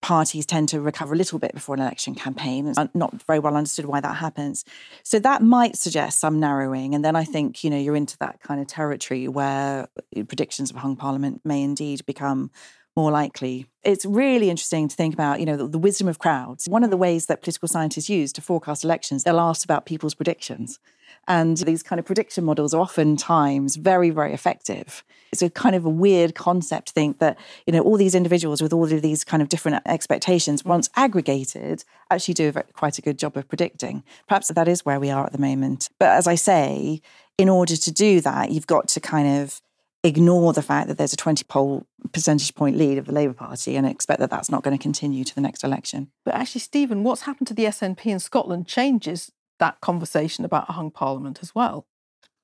parties 0.05 0.45
tend 0.45 0.69
to 0.69 0.83
recover 0.83 1.15
a 1.15 1.17
little 1.17 1.39
bit 1.39 1.55
before 1.55 1.75
an 1.75 1.81
election 1.81 2.15
campaign. 2.15 2.67
It's 2.67 2.79
not 2.93 3.23
very 3.23 3.39
well 3.39 3.57
understood 3.57 3.87
why 3.87 4.01
that 4.01 4.17
happens. 4.17 4.63
So 5.03 5.19
that 5.21 5.41
might 5.41 5.77
suggest 5.77 6.21
some 6.21 6.39
narrowing. 6.39 6.95
And 6.95 7.03
then 7.03 7.17
I 7.17 7.25
think, 7.25 7.65
you 7.65 7.71
know, 7.71 7.79
you're 7.79 7.97
into 7.97 8.19
that 8.19 8.39
kind 8.41 8.61
of 8.61 8.67
territory 8.67 9.29
where 9.29 9.89
predictions 10.29 10.71
of 10.71 10.77
hung 10.77 10.95
parliament 10.95 11.41
may 11.43 11.63
indeed 11.63 12.05
become 12.05 12.51
more 12.97 13.11
likely. 13.11 13.67
It's 13.83 14.07
really 14.07 14.51
interesting 14.51 14.89
to 14.89 14.97
think 14.97 15.15
about, 15.15 15.41
you 15.41 15.47
know, 15.47 15.57
the, 15.57 15.67
the, 15.67 15.79
wisdom 15.79 16.09
of 16.09 16.19
crowds. 16.19 16.69
One 16.69 16.85
of 16.85 16.91
the 16.91 16.97
ways 16.97 17.27
that 17.27 17.43
political 17.43 17.69
scientists 17.69 18.09
use 18.09 18.33
to 18.35 18.41
forecast 18.41 18.85
elections, 18.85 19.25
they'll 19.25 19.41
ask 19.41 19.65
about 19.65 19.85
people's 19.85 20.15
predictions. 20.15 20.79
And 21.27 21.57
these 21.57 21.83
kind 21.83 21.99
of 21.99 22.05
prediction 22.05 22.45
models 22.45 22.75
are 22.75 22.81
oftentimes 22.81 23.77
very, 23.77 24.11
very 24.11 24.33
effective. 24.33 25.03
It's 25.33 25.43
a 25.43 25.51
kind 25.51 25.75
of 25.75 25.85
a 25.85 25.91
weird 25.91 26.35
concept 26.35 26.89
to 26.89 26.93
think 26.93 27.19
that, 27.19 27.39
you 27.67 27.73
know, 27.73 27.81
all 27.81 27.97
these 27.97 28.15
individuals 28.15 28.63
with 28.63 28.73
all 28.73 28.85
of 28.85 29.03
these 29.03 29.25
kind 29.25 29.43
of 29.43 29.49
different 29.49 29.83
expectations, 29.87 30.65
once 30.65 30.91
aggregated, 30.97 31.85
actually 32.11 32.35
do 32.35 32.53
quite 32.75 32.99
a 32.99 33.03
good 33.03 33.19
job 33.19 33.37
of 33.37 33.49
predicting. 33.49 34.05
Perhaps 34.29 34.49
that 34.49 34.69
is 34.69 34.85
where 34.85 35.01
we 35.01 35.11
are 35.11 35.25
at 35.25 35.33
the 35.33 35.39
moment. 35.39 35.89
But 35.99 36.11
as 36.11 36.27
I 36.27 36.35
say, 36.35 37.01
in 37.39 37.49
order 37.49 37.77
to 37.77 37.91
do 37.91 38.21
that, 38.21 38.51
you've 38.51 38.67
got 38.67 38.89
to 38.89 39.01
kind 39.01 39.43
of 39.43 39.61
ignore 40.05 40.53
the 40.53 40.63
fact 40.63 40.87
that 40.89 40.99
there's 40.99 41.13
a 41.13 41.17
20 41.17 41.45
poll 41.45 41.87
percentage 42.13 42.55
point 42.55 42.77
lead 42.77 42.99
of 42.99 43.07
the 43.07 43.13
Labour 43.13 43.33
Party 43.33 43.75
and 43.75 43.87
expect 43.87 44.21
that 44.21 44.31
that's 44.31 44.51
not 44.51 44.63
going 44.63 44.77
to 44.77 44.83
continue 44.83 45.25
to 45.25 45.35
the 45.35 45.41
next 45.41 45.65
election. 45.65 46.11
But 46.25 46.35
actually, 46.35 46.61
Stephen, 46.61 47.03
what's 47.03 47.23
happened 47.23 47.49
to 47.49 47.55
the 47.55 47.65
SNP 47.65 48.07
in 48.07 48.21
Scotland 48.21 48.69
changes 48.69 49.33
that 49.59 49.81
conversation 49.81 50.45
about 50.45 50.69
a 50.69 50.73
hung 50.73 50.91
parliament 50.91 51.39
as 51.43 51.55
well. 51.55 51.87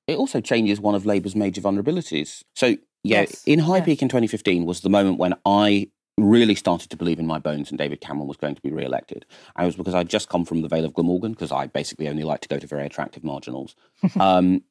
It 0.07 0.17
also 0.17 0.41
changes 0.41 0.79
one 0.79 0.95
of 0.95 1.05
Labour's 1.05 1.35
major 1.35 1.61
vulnerabilities. 1.61 2.43
So, 2.55 2.77
yeah, 3.03 3.21
yes. 3.21 3.43
in 3.45 3.59
High 3.59 3.81
Peak 3.81 4.01
in 4.01 4.09
2015 4.09 4.65
was 4.65 4.81
the 4.81 4.89
moment 4.89 5.19
when 5.19 5.35
I 5.45 5.89
really 6.17 6.55
started 6.55 6.89
to 6.89 6.97
believe 6.97 7.19
in 7.19 7.27
my 7.27 7.39
bones 7.39 7.69
and 7.69 7.77
David 7.77 8.01
Cameron 8.01 8.27
was 8.27 8.37
going 8.37 8.55
to 8.55 8.61
be 8.61 8.71
re-elected. 8.71 9.25
And 9.55 9.63
it 9.63 9.67
was 9.67 9.75
because 9.75 9.93
I'd 9.93 10.09
just 10.09 10.29
come 10.29 10.45
from 10.45 10.61
the 10.61 10.67
Vale 10.67 10.85
of 10.85 10.93
Glamorgan, 10.93 11.31
because 11.33 11.51
I 11.51 11.67
basically 11.67 12.07
only 12.07 12.23
like 12.23 12.41
to 12.41 12.49
go 12.49 12.59
to 12.59 12.67
very 12.67 12.85
attractive 12.85 13.23
marginals, 13.23 13.75
um, 14.19 14.63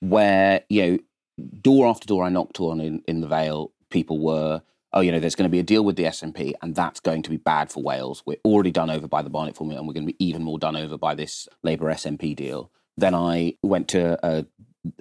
where, 0.00 0.62
you 0.68 0.86
know, 0.86 0.98
door 1.38 1.86
after 1.86 2.06
door 2.06 2.24
I 2.24 2.28
knocked 2.28 2.60
on 2.60 2.80
in, 2.80 3.02
in 3.06 3.20
the 3.20 3.28
Vale, 3.28 3.72
people 3.90 4.18
were 4.18 4.62
oh, 4.92 5.00
you 5.00 5.12
know, 5.12 5.20
there's 5.20 5.34
going 5.34 5.48
to 5.48 5.52
be 5.52 5.58
a 5.58 5.64
deal 5.64 5.84
with 5.84 5.96
the 5.96 6.04
SNP 6.04 6.52
and 6.62 6.74
that's 6.74 7.00
going 7.00 7.22
to 7.22 7.30
be 7.30 7.36
bad 7.36 7.70
for 7.70 7.82
Wales. 7.82 8.22
We're 8.24 8.38
already 8.44 8.70
done 8.70 8.90
over 8.90 9.06
by 9.06 9.22
the 9.22 9.30
Barnett 9.30 9.56
formula 9.56 9.80
and 9.80 9.86
we're 9.86 9.94
going 9.94 10.06
to 10.06 10.12
be 10.12 10.24
even 10.24 10.42
more 10.42 10.58
done 10.58 10.76
over 10.76 10.96
by 10.96 11.14
this 11.14 11.48
Labour 11.62 11.92
SNP 11.92 12.34
deal. 12.36 12.70
Then 12.96 13.14
I 13.14 13.54
went 13.62 13.88
to 13.88 14.18
a, 14.26 14.46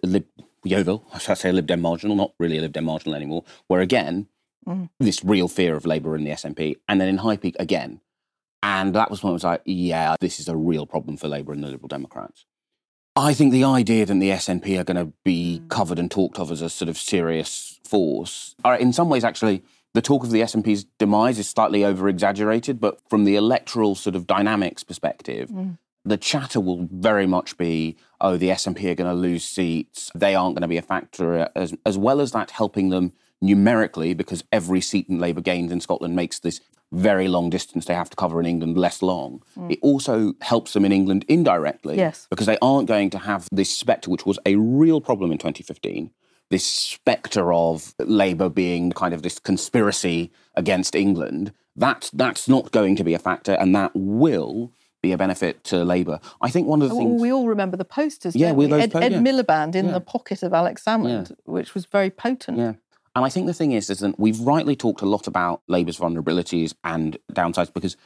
Lib, 0.04 0.26
Yeovil, 0.64 1.08
I 1.14 1.20
should 1.20 1.38
say 1.38 1.50
a 1.50 1.54
Lib 1.54 1.68
Dem 1.68 1.82
marginal, 1.82 2.16
not 2.16 2.34
really 2.40 2.58
a 2.58 2.62
Lib 2.62 2.74
Dem 2.74 2.86
marginal 2.86 3.16
anymore, 3.16 3.44
where 3.68 3.82
again, 3.82 4.28
mm. 4.68 4.90
this 5.00 5.24
real 5.24 5.48
fear 5.48 5.76
of 5.76 5.86
Labour 5.86 6.16
and 6.16 6.26
the 6.26 6.32
SNP. 6.32 6.76
And 6.88 7.00
then 7.00 7.08
in 7.08 7.18
High 7.18 7.38
Peak 7.38 7.56
again. 7.60 8.02
And 8.64 8.94
that 8.96 9.10
was 9.10 9.24
when 9.24 9.32
I 9.32 9.34
was 9.34 9.44
like, 9.44 9.62
yeah, 9.66 10.16
this 10.20 10.40
is 10.40 10.50
a 10.50 10.56
real 10.56 10.86
problem 10.86 11.16
for 11.16 11.28
Labour 11.28 11.54
and 11.54 11.64
the 11.64 11.68
Liberal 11.68 11.88
Democrats. 11.88 12.46
I 13.18 13.34
think 13.34 13.52
the 13.52 13.64
idea 13.64 14.06
that 14.06 14.14
the 14.14 14.30
SNP 14.30 14.80
are 14.80 14.84
going 14.84 15.04
to 15.04 15.12
be 15.24 15.64
covered 15.70 15.98
and 15.98 16.10
talked 16.10 16.38
of 16.38 16.52
as 16.52 16.62
a 16.62 16.70
sort 16.70 16.88
of 16.88 16.98
serious 16.98 17.80
force 17.84 18.56
are 18.64 18.76
in 18.76 18.94
some 18.94 19.10
ways 19.10 19.24
actually 19.24 19.64
the 19.96 20.04
talk 20.04 20.24
of 20.24 20.30
the 20.30 20.42
SNP's 20.42 20.84
demise 21.00 21.40
is 21.40 21.50
slightly 21.50 21.84
over 21.84 22.08
exaggerated, 22.08 22.80
but 22.80 23.00
from 23.10 23.24
the 23.24 23.36
electoral 23.36 23.96
sort 23.96 24.16
of 24.16 24.28
dynamics 24.28 24.84
perspective, 24.84 25.50
mm. 25.50 25.80
the 26.06 26.18
chatter 26.18 26.60
will 26.60 26.88
very 26.92 27.26
much 27.26 27.58
be, 27.58 27.98
oh, 28.22 28.38
the 28.38 28.50
SNP 28.50 28.92
are 28.92 28.96
going 28.96 29.10
to 29.10 29.16
lose 29.16 29.44
seats. 29.44 30.12
They 30.14 30.36
aren't 30.36 30.54
going 30.54 30.62
to 30.62 30.68
be 30.68 30.78
a 30.78 30.84
factor, 30.84 31.50
as, 31.56 31.74
as 31.84 31.98
well 31.98 32.22
as 32.22 32.32
that 32.34 32.52
helping 32.52 32.90
them 32.90 33.14
numerically, 33.42 34.14
because 34.14 34.44
every 34.52 34.82
seat 34.82 35.10
in 35.10 35.18
Labour 35.18 35.42
gains 35.42 35.72
in 35.72 35.82
Scotland 35.82 36.16
makes 36.16 36.38
this 36.38 36.62
very 36.92 37.28
long 37.28 37.50
distance 37.50 37.86
they 37.86 37.94
have 37.94 38.10
to 38.10 38.16
cover 38.16 38.40
in 38.40 38.46
England 38.46 38.78
less 38.78 39.02
long. 39.02 39.44
Mm. 39.58 39.74
It 39.74 39.80
also 39.82 40.34
helps 40.42 40.74
them 40.74 40.86
in 40.86 40.92
England 40.92 41.26
indirectly, 41.28 41.98
yes. 41.98 42.28
because 42.30 42.48
they 42.48 42.58
aren't 42.62 42.88
going 42.88 43.10
to 43.12 43.18
have 43.20 43.48
this 43.52 43.70
spectre, 43.70 44.10
which 44.10 44.26
was 44.26 44.40
a 44.46 44.56
real 44.56 45.02
problem 45.02 45.32
in 45.32 45.38
2015 45.38 46.12
this 46.50 46.66
spectre 46.66 47.52
of 47.52 47.94
Labour 48.00 48.50
being 48.50 48.92
kind 48.92 49.14
of 49.14 49.22
this 49.22 49.40
conspiracy 49.40 50.32
against 50.56 50.96
England, 50.96 51.52
that's 51.76 52.10
that's 52.12 52.48
not 52.48 52.72
going 52.72 52.96
to 52.96 53.04
be 53.04 53.14
a 53.14 53.20
factor, 53.20 53.54
and 53.54 53.76
that 53.76 53.92
will 53.94 54.72
be 55.02 55.12
a 55.12 55.18
benefit 55.18 55.64
to 55.66 55.84
Labour. 55.84 56.20
I 56.42 56.50
think 56.50 56.68
one 56.68 56.82
of 56.82 56.90
the 56.90 56.96
well, 56.96 57.06
things 57.06 57.22
we 57.22 57.32
all 57.32 57.48
remember 57.48 57.78
the 57.78 57.86
posters. 57.86 58.36
Yeah, 58.36 58.54
we? 58.54 58.72
Ed, 58.72 58.92
po- 58.92 59.00
Ed 59.00 59.12
yeah. 59.12 59.20
Miliband 59.20 59.76
in 59.76 59.88
yeah. 59.88 59.92
the 59.92 60.02
pocket 60.02 60.42
of 60.42 60.54
Alex 60.54 60.84
Salmond, 60.84 61.30
yeah. 61.30 61.36
which 61.46 61.74
was 61.74 61.86
very 61.86 62.10
potent. 62.10 62.58
Yeah. 62.58 62.74
And 63.18 63.26
I 63.26 63.30
think 63.30 63.48
the 63.48 63.54
thing 63.56 63.72
is, 63.72 63.90
is 63.90 64.02
that 64.02 64.20
we've 64.20 64.40
rightly 64.40 64.76
talked 64.76 65.02
a 65.02 65.08
lot 65.08 65.26
about 65.26 65.64
Labour's 65.68 65.98
vulnerabilities 65.98 66.76
and 66.84 67.18
downsides 67.34 67.74
because 67.74 67.98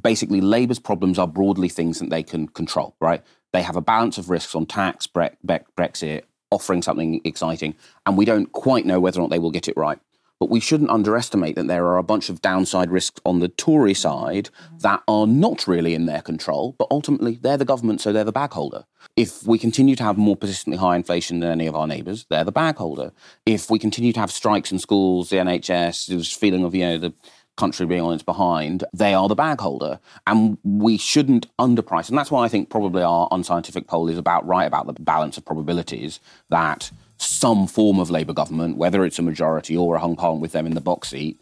basically 0.00 0.40
Labour's 0.40 0.78
problems 0.78 1.18
are 1.18 1.26
broadly 1.26 1.68
things 1.68 1.98
that 1.98 2.08
they 2.08 2.22
can 2.22 2.46
control, 2.46 2.94
right? 3.00 3.20
They 3.52 3.62
have 3.62 3.74
a 3.74 3.80
balance 3.80 4.16
of 4.16 4.30
risks 4.30 4.54
on 4.54 4.66
tax, 4.66 5.08
Bre- 5.08 5.34
Bre- 5.42 5.66
Brexit, 5.76 6.22
offering 6.52 6.82
something 6.82 7.20
exciting, 7.24 7.74
and 8.06 8.16
we 8.16 8.24
don't 8.24 8.52
quite 8.52 8.86
know 8.86 9.00
whether 9.00 9.18
or 9.18 9.22
not 9.22 9.30
they 9.30 9.40
will 9.40 9.50
get 9.50 9.66
it 9.66 9.76
right. 9.76 9.98
But 10.40 10.50
we 10.50 10.60
shouldn't 10.60 10.90
underestimate 10.90 11.54
that 11.56 11.68
there 11.68 11.86
are 11.86 11.96
a 11.96 12.02
bunch 12.02 12.28
of 12.28 12.42
downside 12.42 12.90
risks 12.90 13.20
on 13.24 13.40
the 13.40 13.48
Tory 13.48 13.94
side 13.94 14.50
mm-hmm. 14.52 14.78
that 14.78 15.02
are 15.06 15.26
not 15.26 15.66
really 15.66 15.94
in 15.94 16.06
their 16.06 16.22
control, 16.22 16.74
but 16.78 16.88
ultimately 16.90 17.38
they're 17.40 17.56
the 17.56 17.64
government, 17.64 18.00
so 18.00 18.12
they're 18.12 18.24
the 18.24 18.32
bag 18.32 18.52
holder. 18.52 18.84
If 19.16 19.46
we 19.46 19.58
continue 19.58 19.96
to 19.96 20.02
have 20.02 20.18
more 20.18 20.36
persistently 20.36 20.78
high 20.78 20.96
inflation 20.96 21.40
than 21.40 21.50
any 21.50 21.66
of 21.66 21.76
our 21.76 21.86
neighbours, 21.86 22.26
they're 22.28 22.44
the 22.44 22.52
bag 22.52 22.76
holder. 22.76 23.12
If 23.46 23.70
we 23.70 23.78
continue 23.78 24.12
to 24.12 24.20
have 24.20 24.32
strikes 24.32 24.72
in 24.72 24.78
schools, 24.78 25.30
the 25.30 25.36
NHS, 25.36 26.08
this 26.08 26.32
feeling 26.32 26.64
of, 26.64 26.74
you 26.74 26.84
know, 26.84 26.98
the 26.98 27.14
country 27.56 27.86
being 27.86 28.00
on 28.00 28.14
its 28.14 28.22
behind, 28.22 28.84
they 28.92 29.14
are 29.14 29.28
the 29.28 29.34
bag 29.34 29.60
holder. 29.60 30.00
And 30.26 30.58
we 30.64 30.98
shouldn't 30.98 31.46
underprice. 31.58 32.08
And 32.08 32.18
that's 32.18 32.30
why 32.30 32.44
I 32.44 32.48
think 32.48 32.70
probably 32.70 33.02
our 33.02 33.28
unscientific 33.30 33.86
poll 33.86 34.08
is 34.08 34.18
about 34.18 34.46
right 34.46 34.64
about 34.64 34.86
the 34.86 34.94
balance 34.94 35.36
of 35.36 35.44
probabilities 35.44 36.20
that 36.50 36.90
some 37.18 37.66
form 37.66 37.98
of 37.98 38.10
Labour 38.10 38.32
government, 38.32 38.76
whether 38.76 39.04
it's 39.04 39.18
a 39.18 39.22
majority 39.22 39.76
or 39.76 39.96
a 39.96 40.00
hung 40.00 40.16
parliament 40.16 40.42
with 40.42 40.52
them 40.52 40.66
in 40.66 40.74
the 40.74 40.80
box 40.80 41.08
seat, 41.08 41.40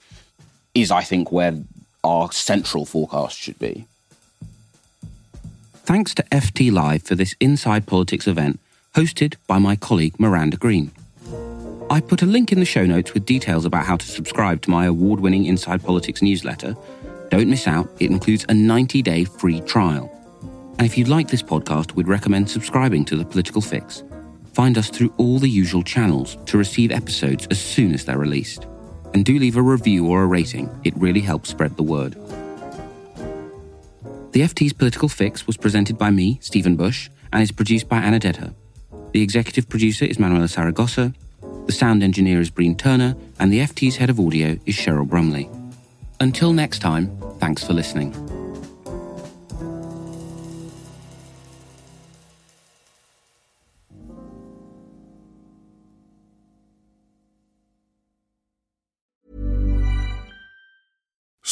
is, 0.75 0.91
I 0.91 1.03
think, 1.03 1.33
where 1.33 1.55
our 2.05 2.33
central 2.33 2.85
forecast 2.85 3.39
should 3.39 3.59
be. 3.59 3.87
Thanks 5.85 6.15
to 6.15 6.23
FT 6.25 6.73
Live 6.73 7.03
for 7.03 7.15
this 7.15 7.35
Inside 7.41 7.87
Politics 7.87 8.27
event 8.27 8.61
hosted 8.95 9.35
by 9.47 9.59
my 9.59 9.75
colleague 9.75 10.19
Miranda 10.19 10.57
Green. 10.57 10.93
I 11.91 12.01
put 12.01 12.23
a 12.23 12.27
link 12.27 12.53
in 12.53 12.61
the 12.61 12.65
show 12.65 12.87
notes 12.87 13.15
with 13.15 13.27
details 13.27 13.65
about 13.65 13.85
how 13.85 13.97
to 13.97 14.07
subscribe 14.07 14.63
to 14.63 14.71
my 14.71 14.87
award 14.87 15.21
winning 15.21 15.45
Inside 15.45 15.83
Politics 15.83 16.23
newsletter. 16.23 16.77
Don't 17.31 17.49
miss 17.49 17.67
out, 17.67 17.89
it 17.99 18.11
includes 18.11 18.47
a 18.49 18.55
90 18.55 19.03
day 19.03 19.25
free 19.25 19.61
trial. 19.63 20.11
And 20.79 20.87
if 20.87 20.97
you'd 20.97 21.09
like 21.09 21.29
this 21.29 21.43
podcast, 21.43 21.95
we'd 21.95 22.09
recommend 22.09 22.49
subscribing 22.49 23.05
to 23.07 23.17
The 23.17 23.25
Political 23.25 23.63
Fix. 23.63 24.03
Find 24.53 24.77
us 24.77 24.91
through 24.91 25.13
all 25.17 25.39
the 25.39 25.49
usual 25.49 25.83
channels 25.83 26.37
to 26.47 26.59
receive 26.59 26.91
episodes 26.91 27.47
as 27.51 27.61
soon 27.61 27.95
as 27.95 28.05
they're 28.05 28.19
released. 28.19 28.67
And 29.15 29.25
do 29.25 29.39
leave 29.39 29.57
a 29.57 29.63
review 29.63 30.07
or 30.07 30.23
a 30.23 30.27
rating, 30.27 30.71
it 30.85 30.97
really 30.97 31.21
helps 31.21 31.51
spread 31.51 31.77
the 31.77 31.83
word. 31.83 32.15
The 34.33 34.41
FT's 34.41 34.73
Political 34.73 35.09
Fix 35.11 35.47
was 35.47 35.57
presented 35.57 35.99
by 35.99 36.11
me, 36.11 36.39
Stephen 36.41 36.77
Bush, 36.77 37.11
and 37.33 37.43
is 37.43 37.53
produced 37.53 37.89
by 37.89 37.99
Anna 37.99 38.19
Dedhar. 38.19 38.55
The 39.13 39.23
executive 39.23 39.69
producer 39.69 40.07
is 40.07 40.19
Manuela 40.19 40.47
Saragosa, 40.47 41.15
the 41.67 41.73
sound 41.73 42.03
engineer 42.03 42.41
is 42.41 42.51
Breen 42.51 42.75
Turner, 42.75 43.15
and 43.39 43.53
the 43.53 43.61
FT's 43.61 43.97
head 43.97 44.11
of 44.11 44.19
audio 44.19 44.59
is 44.67 44.75
Cheryl 44.75 45.09
Brumley. 45.09 45.49
Until 46.19 46.53
next 46.53 46.81
time, 46.81 47.17
thanks 47.39 47.63
for 47.63 47.73
listening. 47.73 48.32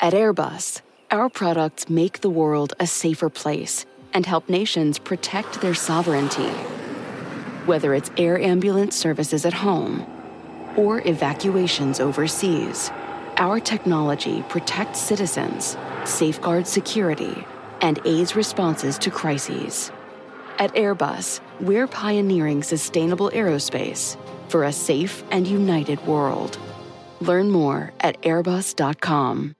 At 0.00 0.12
Airbus, 0.12 0.82
our 1.10 1.28
products 1.30 1.88
make 1.88 2.20
the 2.20 2.28
world 2.28 2.74
a 2.80 2.86
safer 2.86 3.30
place 3.30 3.86
and 4.12 4.26
help 4.26 4.48
nations 4.48 4.98
protect 4.98 5.60
their 5.60 5.74
sovereignty. 5.74 6.50
Whether 7.66 7.94
it's 7.94 8.10
air 8.16 8.38
ambulance 8.38 8.96
services 8.96 9.46
at 9.46 9.54
home 9.54 10.04
or 10.76 11.00
evacuations 11.06 12.00
overseas, 12.00 12.90
our 13.36 13.60
technology 13.60 14.44
protects 14.48 14.98
citizens, 15.00 15.76
safeguards 16.04 16.70
security, 16.70 17.44
and 17.80 18.00
aids 18.04 18.34
responses 18.36 18.98
to 18.98 19.10
crises. 19.10 19.92
At 20.58 20.74
Airbus, 20.74 21.40
we're 21.60 21.86
pioneering 21.86 22.62
sustainable 22.62 23.30
aerospace 23.30 24.16
for 24.48 24.64
a 24.64 24.72
safe 24.72 25.22
and 25.30 25.46
united 25.46 26.04
world. 26.06 26.58
Learn 27.20 27.50
more 27.50 27.92
at 28.00 28.20
airbus.com. 28.22 29.54